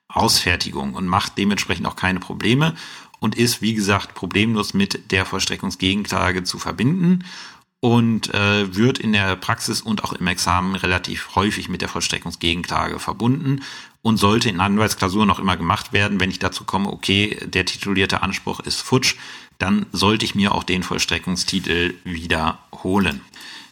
Ausfertigung 0.07 0.95
und 0.95 1.09
macht 1.09 1.37
dementsprechend 1.37 1.89
auch 1.89 1.97
keine 1.97 2.20
Probleme 2.20 2.77
und 3.18 3.35
ist, 3.35 3.61
wie 3.61 3.75
gesagt, 3.75 4.14
problemlos 4.14 4.72
mit 4.72 5.11
der 5.11 5.27
Vollstreckungsgegenklage 5.27 6.45
zu 6.45 6.61
verbinden 6.61 7.25
und 7.81 8.33
äh, 8.33 8.72
wird 8.72 9.01
in 9.01 9.12
der 9.12 9.35
Praxis 9.35 9.81
und 9.81 10.05
auch 10.05 10.12
im 10.12 10.29
Examen 10.29 10.77
relativ 10.77 11.35
häufig 11.35 11.68
mit 11.68 11.83
der 11.83 11.89
Vollstreckungsgegenklage 11.89 13.01
verbunden 13.01 13.62
und 14.05 14.19
sollte 14.19 14.51
in 14.51 14.61
Anwaltsklausuren 14.61 15.27
noch 15.27 15.39
immer 15.39 15.57
gemacht 15.57 15.95
werden, 15.95 16.21
wenn 16.21 16.31
ich 16.31 16.39
dazu 16.39 16.65
komme, 16.65 16.93
okay, 16.93 17.39
der 17.47 17.65
titulierte 17.65 18.23
Anspruch 18.23 18.61
ist 18.61 18.83
futsch, 18.83 19.17
dann 19.59 19.87
sollte 19.93 20.27
ich 20.27 20.35
mir 20.35 20.55
auch 20.55 20.63
den 20.63 20.83
Vollstreckungstitel 20.83 21.95
wiederholen. 22.05 23.23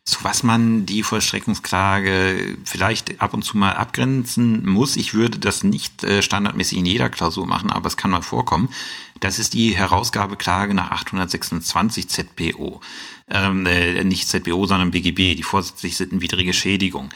Zu 0.05 0.25
was 0.25 0.43
man 0.43 0.87
die 0.87 1.03
Vollstreckungsklage 1.03 2.57
vielleicht 2.65 3.21
ab 3.21 3.35
und 3.35 3.45
zu 3.45 3.59
mal 3.59 3.75
abgrenzen 3.75 4.67
muss, 4.67 4.97
ich 4.97 5.13
würde 5.13 5.39
das 5.39 5.65
nicht 5.65 6.03
äh, 6.03 6.23
standardmäßig 6.23 6.79
in 6.79 6.87
jeder 6.87 7.11
Klausur 7.11 7.47
machen, 7.47 7.71
aber 7.71 7.89
es 7.89 7.99
kann 7.99 8.11
mal 8.11 8.23
vorkommen. 8.23 8.71
Das 9.21 9.39
ist 9.39 9.53
die 9.53 9.77
Herausgabeklage 9.77 10.73
nach 10.73 10.91
826 10.93 12.09
ZPO. 12.09 12.81
Ähm, 13.31 13.67
äh, 13.67 14.03
nicht 14.03 14.29
ZPO, 14.29 14.67
sondern 14.67 14.91
BGB, 14.91 15.37
die 15.37 15.45
vorsätzlich 15.45 15.97
sittenwidrige 15.97 16.55
Schädigung. 16.55 17.11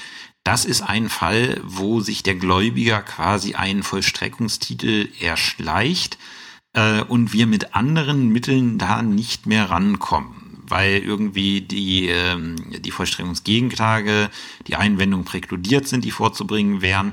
Das 0.47 0.64
ist 0.64 0.82
ein 0.82 1.09
Fall, 1.09 1.61
wo 1.64 1.99
sich 1.99 2.22
der 2.22 2.36
Gläubiger 2.36 3.03
quasi 3.03 3.55
einen 3.57 3.82
Vollstreckungstitel 3.82 5.09
erschleicht 5.20 6.18
äh, 6.72 7.03
und 7.03 7.32
wir 7.32 7.49
mit 7.49 7.74
anderen 7.74 8.28
Mitteln 8.28 8.78
da 8.78 9.03
nicht 9.03 9.47
mehr 9.47 9.68
rankommen, 9.70 10.62
weil 10.68 10.99
irgendwie 10.99 11.62
die, 11.62 12.11
äh, 12.11 12.38
die 12.78 12.92
Vollstreckungsgegenklage, 12.92 14.30
die 14.68 14.76
Einwendungen 14.76 15.26
präkludiert 15.26 15.88
sind, 15.88 16.05
die 16.05 16.12
vorzubringen 16.12 16.80
wären. 16.80 17.12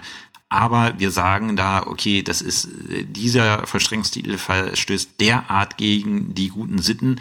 Aber 0.50 1.00
wir 1.00 1.10
sagen 1.10 1.56
da, 1.56 1.88
okay, 1.88 2.22
das 2.22 2.44
ist, 2.44 2.70
dieser 3.08 3.66
Vollstreckungstitel 3.66 4.38
verstößt 4.38 5.20
derart 5.20 5.78
gegen 5.78 6.36
die 6.36 6.50
guten 6.50 6.78
Sitten, 6.78 7.20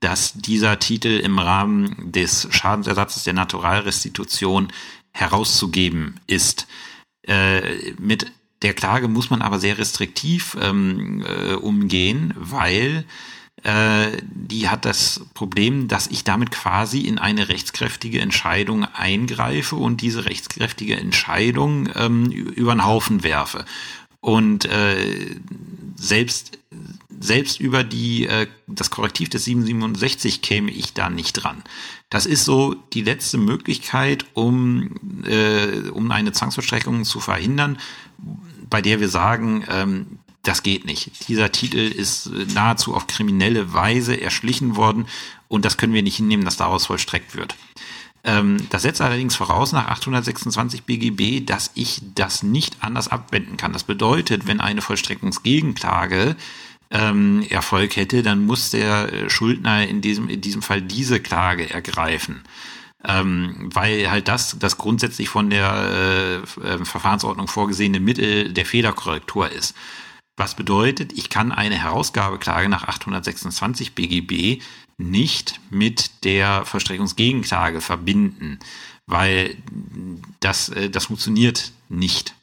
dass 0.00 0.34
dieser 0.34 0.78
Titel 0.78 1.20
im 1.20 1.38
Rahmen 1.38 2.12
des 2.12 2.48
Schadensersatzes 2.50 3.24
der 3.24 3.32
Naturalrestitution 3.32 4.68
herauszugeben 5.14 6.20
ist. 6.26 6.66
Äh, 7.26 7.92
mit 7.98 8.30
der 8.62 8.74
Klage 8.74 9.08
muss 9.08 9.30
man 9.30 9.40
aber 9.40 9.58
sehr 9.58 9.78
restriktiv 9.78 10.56
ähm, 10.60 11.24
äh, 11.26 11.54
umgehen, 11.54 12.34
weil 12.36 13.04
äh, 13.62 14.08
die 14.22 14.68
hat 14.68 14.84
das 14.84 15.24
Problem, 15.32 15.88
dass 15.88 16.08
ich 16.08 16.24
damit 16.24 16.50
quasi 16.50 17.00
in 17.00 17.18
eine 17.18 17.48
rechtskräftige 17.48 18.20
Entscheidung 18.20 18.84
eingreife 18.84 19.76
und 19.76 20.02
diese 20.02 20.26
rechtskräftige 20.26 20.96
Entscheidung 20.96 21.88
ähm, 21.94 22.30
über 22.30 22.74
den 22.74 22.84
Haufen 22.84 23.22
werfe. 23.22 23.64
Und 24.20 24.64
äh, 24.64 25.36
selbst 25.96 26.58
selbst 27.24 27.58
über 27.60 27.84
die 27.84 28.26
äh, 28.26 28.46
das 28.66 28.90
Korrektiv 28.90 29.28
des 29.30 29.44
767 29.44 30.42
käme 30.42 30.70
ich 30.70 30.92
da 30.92 31.10
nicht 31.10 31.32
dran. 31.32 31.62
Das 32.10 32.26
ist 32.26 32.44
so 32.44 32.74
die 32.92 33.02
letzte 33.02 33.38
Möglichkeit, 33.38 34.26
um 34.34 35.24
äh, 35.24 35.88
um 35.90 36.10
eine 36.10 36.32
Zwangsvollstreckung 36.32 37.04
zu 37.04 37.20
verhindern, 37.20 37.78
bei 38.68 38.82
der 38.82 39.00
wir 39.00 39.08
sagen, 39.08 39.64
ähm, 39.68 40.18
das 40.42 40.62
geht 40.62 40.84
nicht. 40.84 41.28
Dieser 41.28 41.50
Titel 41.52 41.78
ist 41.78 42.30
nahezu 42.52 42.94
auf 42.94 43.06
kriminelle 43.06 43.72
Weise 43.72 44.20
erschlichen 44.20 44.76
worden 44.76 45.06
und 45.48 45.64
das 45.64 45.78
können 45.78 45.94
wir 45.94 46.02
nicht 46.02 46.16
hinnehmen, 46.16 46.44
dass 46.44 46.58
daraus 46.58 46.86
vollstreckt 46.86 47.34
wird. 47.34 47.56
Ähm, 48.24 48.66
das 48.70 48.82
setzt 48.82 49.00
allerdings 49.00 49.36
voraus 49.36 49.72
nach 49.72 49.88
826 49.88 50.84
BGB, 50.84 51.44
dass 51.44 51.70
ich 51.74 52.00
das 52.14 52.42
nicht 52.42 52.76
anders 52.80 53.08
abwenden 53.08 53.56
kann. 53.56 53.72
Das 53.72 53.84
bedeutet, 53.84 54.46
wenn 54.46 54.60
eine 54.60 54.82
Vollstreckungsgegenklage 54.82 56.36
ähm, 56.94 57.44
Erfolg 57.50 57.96
hätte, 57.96 58.22
dann 58.22 58.46
muss 58.46 58.70
der 58.70 59.12
äh, 59.12 59.30
Schuldner 59.30 59.86
in 59.86 60.00
diesem, 60.00 60.28
in 60.28 60.40
diesem 60.40 60.62
Fall 60.62 60.80
diese 60.80 61.20
Klage 61.20 61.68
ergreifen. 61.68 62.44
Ähm, 63.06 63.68
weil 63.74 64.10
halt 64.10 64.28
das 64.28 64.56
das 64.58 64.78
grundsätzlich 64.78 65.28
von 65.28 65.50
der 65.50 66.42
äh, 66.56 66.66
äh, 66.66 66.84
Verfahrensordnung 66.84 67.48
vorgesehene 67.48 68.00
Mittel 68.00 68.52
der 68.54 68.64
Fehlerkorrektur 68.64 69.50
ist. 69.50 69.74
Was 70.36 70.54
bedeutet, 70.54 71.12
ich 71.12 71.28
kann 71.28 71.52
eine 71.52 71.76
Herausgabeklage 71.76 72.68
nach 72.68 72.84
826 72.84 73.94
BGB 73.94 74.62
nicht 74.96 75.60
mit 75.70 76.24
der 76.24 76.64
Vollstreckungsgegenklage 76.64 77.80
verbinden, 77.80 78.58
weil 79.06 79.56
das, 80.40 80.70
äh, 80.70 80.88
das 80.88 81.06
funktioniert 81.06 81.72
nicht. 81.88 82.34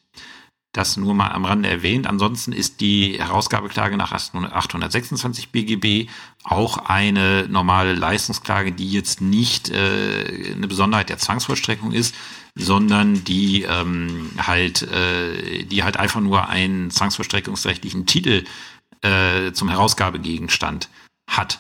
Das 0.73 0.95
nur 0.95 1.13
mal 1.13 1.31
am 1.31 1.43
Rande 1.43 1.67
erwähnt. 1.67 2.07
Ansonsten 2.07 2.53
ist 2.53 2.79
die 2.79 3.19
Herausgabeklage 3.19 3.97
nach 3.97 4.13
826 4.13 5.49
BGB 5.49 6.09
auch 6.43 6.77
eine 6.77 7.45
normale 7.49 7.93
Leistungsklage, 7.93 8.71
die 8.71 8.89
jetzt 8.89 9.19
nicht 9.19 9.69
äh, 9.69 10.53
eine 10.55 10.69
Besonderheit 10.69 11.09
der 11.09 11.17
Zwangsvollstreckung 11.17 11.91
ist, 11.91 12.15
sondern 12.55 13.25
die 13.25 13.63
ähm, 13.63 14.31
halt, 14.37 14.83
äh, 14.83 15.63
die 15.63 15.83
halt 15.83 15.97
einfach 15.97 16.21
nur 16.21 16.47
einen 16.47 16.89
zwangsvollstreckungsrechtlichen 16.89 18.05
Titel 18.05 18.45
äh, 19.01 19.51
zum 19.51 19.67
Herausgabegegenstand 19.67 20.87
hat. 21.27 21.59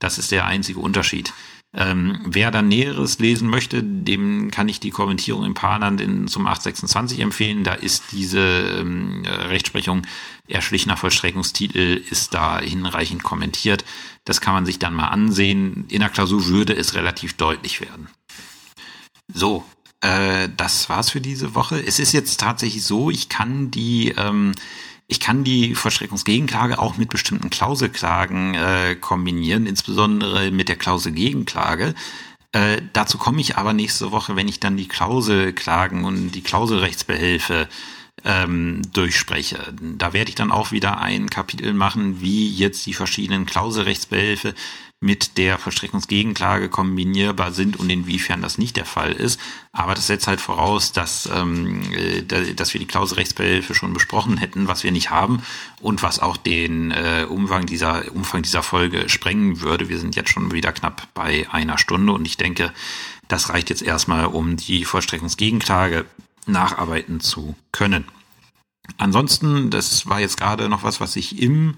Das 0.00 0.18
ist 0.18 0.32
der 0.32 0.44
einzige 0.46 0.80
Unterschied. 0.80 1.32
Ähm, 1.72 2.20
wer 2.24 2.50
dann 2.50 2.66
Näheres 2.66 3.20
lesen 3.20 3.48
möchte, 3.48 3.84
dem 3.84 4.50
kann 4.50 4.68
ich 4.68 4.80
die 4.80 4.90
Kommentierung 4.90 5.44
im 5.44 5.54
Parland 5.54 6.00
in, 6.00 6.26
zum 6.26 6.46
826 6.46 7.20
empfehlen. 7.20 7.62
Da 7.62 7.74
ist 7.74 8.06
diese 8.10 8.40
ähm, 8.40 9.22
Rechtsprechung 9.24 10.02
erschlichener 10.48 10.96
Vollstreckungstitel 10.96 12.02
ist 12.10 12.34
da 12.34 12.58
hinreichend 12.60 13.22
kommentiert. 13.22 13.84
Das 14.24 14.40
kann 14.40 14.54
man 14.54 14.66
sich 14.66 14.80
dann 14.80 14.94
mal 14.94 15.08
ansehen. 15.08 15.84
In 15.88 16.00
der 16.00 16.08
Klausur 16.08 16.46
würde 16.46 16.74
es 16.74 16.94
relativ 16.94 17.34
deutlich 17.34 17.80
werden. 17.80 18.08
So, 19.32 19.64
äh, 20.00 20.48
das 20.56 20.88
war's 20.88 21.10
für 21.10 21.20
diese 21.20 21.54
Woche. 21.54 21.80
Es 21.80 22.00
ist 22.00 22.12
jetzt 22.12 22.40
tatsächlich 22.40 22.82
so, 22.84 23.10
ich 23.10 23.28
kann 23.28 23.70
die 23.70 24.08
ähm, 24.16 24.52
ich 25.10 25.18
kann 25.18 25.42
die 25.42 25.74
Vollstreckungsgegenklage 25.74 26.78
auch 26.78 26.96
mit 26.96 27.08
bestimmten 27.08 27.50
Klauselklagen 27.50 28.54
äh, 28.54 28.94
kombinieren, 28.94 29.66
insbesondere 29.66 30.52
mit 30.52 30.68
der 30.68 30.76
Klauselgegenklage. 30.76 31.94
Äh, 32.52 32.80
dazu 32.92 33.18
komme 33.18 33.40
ich 33.40 33.56
aber 33.56 33.72
nächste 33.72 34.12
Woche, 34.12 34.36
wenn 34.36 34.46
ich 34.46 34.60
dann 34.60 34.76
die 34.76 34.86
Klauselklagen 34.86 36.04
und 36.04 36.30
die 36.30 36.42
Klauselrechtsbehelfe 36.42 37.68
ähm, 38.24 38.82
durchspreche. 38.92 39.74
Da 39.80 40.12
werde 40.12 40.28
ich 40.28 40.36
dann 40.36 40.52
auch 40.52 40.70
wieder 40.70 41.00
ein 41.00 41.28
Kapitel 41.28 41.74
machen, 41.74 42.20
wie 42.20 42.48
jetzt 42.48 42.86
die 42.86 42.94
verschiedenen 42.94 43.46
Klauselrechtsbehelfe 43.46 44.54
mit 45.02 45.38
der 45.38 45.56
Vollstreckungsgegenklage 45.56 46.68
kombinierbar 46.68 47.52
sind 47.52 47.78
und 47.78 47.88
inwiefern 47.88 48.42
das 48.42 48.58
nicht 48.58 48.76
der 48.76 48.84
Fall 48.84 49.12
ist. 49.12 49.40
Aber 49.72 49.94
das 49.94 50.06
setzt 50.06 50.26
halt 50.26 50.42
voraus, 50.42 50.92
dass, 50.92 51.28
ähm, 51.34 51.80
äh, 51.92 52.22
dass 52.22 52.74
wir 52.74 52.78
die 52.78 52.86
Klauselrechtsbehelfe 52.86 53.74
schon 53.74 53.94
besprochen 53.94 54.36
hätten, 54.36 54.68
was 54.68 54.84
wir 54.84 54.92
nicht 54.92 55.10
haben 55.10 55.42
und 55.80 56.02
was 56.02 56.18
auch 56.18 56.36
den 56.36 56.90
äh, 56.90 57.26
Umfang 57.26 57.64
dieser 57.64 58.12
Umfang 58.12 58.42
dieser 58.42 58.62
Folge 58.62 59.08
sprengen 59.08 59.62
würde. 59.62 59.88
Wir 59.88 59.98
sind 59.98 60.16
jetzt 60.16 60.30
schon 60.30 60.52
wieder 60.52 60.72
knapp 60.72 61.08
bei 61.14 61.48
einer 61.50 61.78
Stunde 61.78 62.12
und 62.12 62.26
ich 62.26 62.36
denke, 62.36 62.70
das 63.26 63.48
reicht 63.48 63.70
jetzt 63.70 63.82
erstmal, 63.82 64.26
um 64.26 64.58
die 64.58 64.84
Vollstreckungsgegenklage 64.84 66.04
nacharbeiten 66.46 67.20
zu 67.20 67.56
können. 67.72 68.04
Ansonsten, 68.98 69.70
das 69.70 70.06
war 70.08 70.20
jetzt 70.20 70.36
gerade 70.36 70.68
noch 70.68 70.82
was, 70.82 71.00
was 71.00 71.16
ich 71.16 71.40
im 71.40 71.76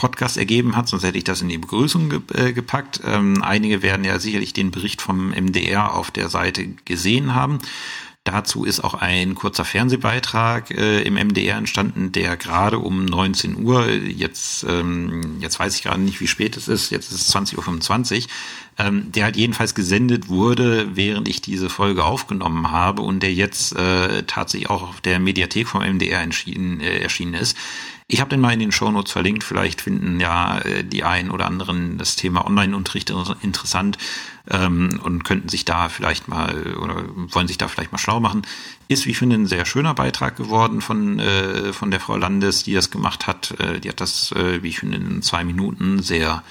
Podcast 0.00 0.38
ergeben 0.38 0.76
hat, 0.76 0.88
sonst 0.88 1.02
hätte 1.02 1.18
ich 1.18 1.24
das 1.24 1.42
in 1.42 1.50
die 1.50 1.58
Begrüßung 1.58 2.08
ge 2.08 2.20
äh, 2.32 2.52
gepackt. 2.54 3.02
Ähm, 3.04 3.42
einige 3.42 3.82
werden 3.82 4.02
ja 4.02 4.18
sicherlich 4.18 4.54
den 4.54 4.70
Bericht 4.70 5.02
vom 5.02 5.28
MDR 5.28 5.94
auf 5.94 6.10
der 6.10 6.30
Seite 6.30 6.68
gesehen 6.86 7.34
haben. 7.34 7.58
Dazu 8.24 8.64
ist 8.64 8.80
auch 8.80 8.94
ein 8.94 9.34
kurzer 9.34 9.66
Fernsehbeitrag 9.66 10.70
äh, 10.70 11.02
im 11.02 11.14
MDR 11.14 11.58
entstanden, 11.58 12.12
der 12.12 12.38
gerade 12.38 12.78
um 12.78 13.04
19 13.04 13.62
Uhr, 13.62 13.90
jetzt, 13.90 14.64
ähm, 14.64 15.36
jetzt 15.40 15.60
weiß 15.60 15.74
ich 15.74 15.82
gerade 15.82 16.00
nicht, 16.00 16.20
wie 16.20 16.26
spät 16.26 16.56
es 16.56 16.68
ist, 16.68 16.90
jetzt 16.90 17.12
ist 17.12 17.28
es 17.28 17.34
20.25 17.34 18.22
Uhr, 18.22 18.28
ähm, 18.78 19.12
der 19.12 19.24
halt 19.24 19.36
jedenfalls 19.36 19.74
gesendet 19.74 20.28
wurde, 20.28 20.96
während 20.96 21.28
ich 21.28 21.42
diese 21.42 21.68
Folge 21.68 22.04
aufgenommen 22.04 22.70
habe 22.70 23.02
und 23.02 23.22
der 23.22 23.34
jetzt 23.34 23.76
äh, 23.76 24.22
tatsächlich 24.22 24.70
auch 24.70 24.82
auf 24.82 25.00
der 25.02 25.18
Mediathek 25.18 25.68
vom 25.68 25.82
MDR 25.82 26.22
äh, 26.22 27.02
erschienen 27.02 27.34
ist. 27.34 27.56
Ich 28.12 28.20
habe 28.20 28.30
den 28.30 28.40
mal 28.40 28.52
in 28.52 28.58
den 28.58 28.72
Shownotes 28.72 29.12
verlinkt. 29.12 29.44
Vielleicht 29.44 29.80
finden 29.80 30.18
ja 30.18 30.58
äh, 30.58 30.82
die 30.82 31.04
einen 31.04 31.30
oder 31.30 31.46
anderen 31.46 31.96
das 31.96 32.16
Thema 32.16 32.44
Online-Unterricht 32.44 33.10
interessant 33.40 33.98
ähm, 34.50 34.98
und 35.04 35.22
könnten 35.22 35.48
sich 35.48 35.64
da 35.64 35.88
vielleicht 35.88 36.26
mal 36.26 36.74
oder 36.76 37.04
wollen 37.14 37.46
sich 37.46 37.56
da 37.56 37.68
vielleicht 37.68 37.92
mal 37.92 37.98
schlau 37.98 38.18
machen. 38.18 38.42
Ist, 38.88 39.06
wie 39.06 39.10
ich 39.10 39.18
finde, 39.18 39.36
ein 39.36 39.46
sehr 39.46 39.64
schöner 39.64 39.94
Beitrag 39.94 40.34
geworden 40.36 40.80
von, 40.80 41.20
äh, 41.20 41.72
von 41.72 41.92
der 41.92 42.00
Frau 42.00 42.16
Landes, 42.16 42.64
die 42.64 42.74
das 42.74 42.90
gemacht 42.90 43.28
hat. 43.28 43.52
Äh, 43.60 43.78
die 43.78 43.88
hat 43.88 44.00
das, 44.00 44.32
äh, 44.32 44.60
wie 44.64 44.70
ich 44.70 44.80
finde, 44.80 44.96
in 44.96 45.22
zwei 45.22 45.44
Minuten 45.44 46.02
sehr 46.02 46.42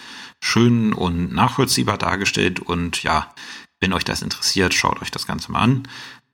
schön 0.41 0.93
und 0.93 1.34
nachvollziehbar 1.34 1.97
dargestellt. 1.97 2.62
Und 2.62 3.03
ja, 3.03 3.34
wenn 3.82 3.91
euch 3.91 4.05
das 4.05 4.22
interessiert, 4.22 4.74
schaut 4.74 5.01
euch 5.01 5.12
das 5.12 5.28
Ganze 5.28 5.51
mal 5.51 5.60
an. 5.60 5.88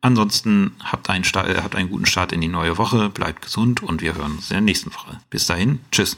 Ansonsten 0.05 0.75
habt 0.83 1.09
einen, 1.09 1.23
Start, 1.23 1.49
habt 1.63 1.75
einen 1.75 1.89
guten 1.89 2.05
Start 2.05 2.31
in 2.31 2.39
die 2.39 2.47
neue 2.47 2.77
Woche, 2.77 3.09
bleibt 3.09 3.41
gesund 3.41 3.81
und 3.81 4.03
wir 4.03 4.13
hören 4.13 4.33
uns 4.33 4.51
in 4.51 4.57
der 4.57 4.61
nächsten 4.61 4.93
Woche. 4.93 5.19
Bis 5.31 5.47
dahin, 5.47 5.79
tschüss. 5.91 6.15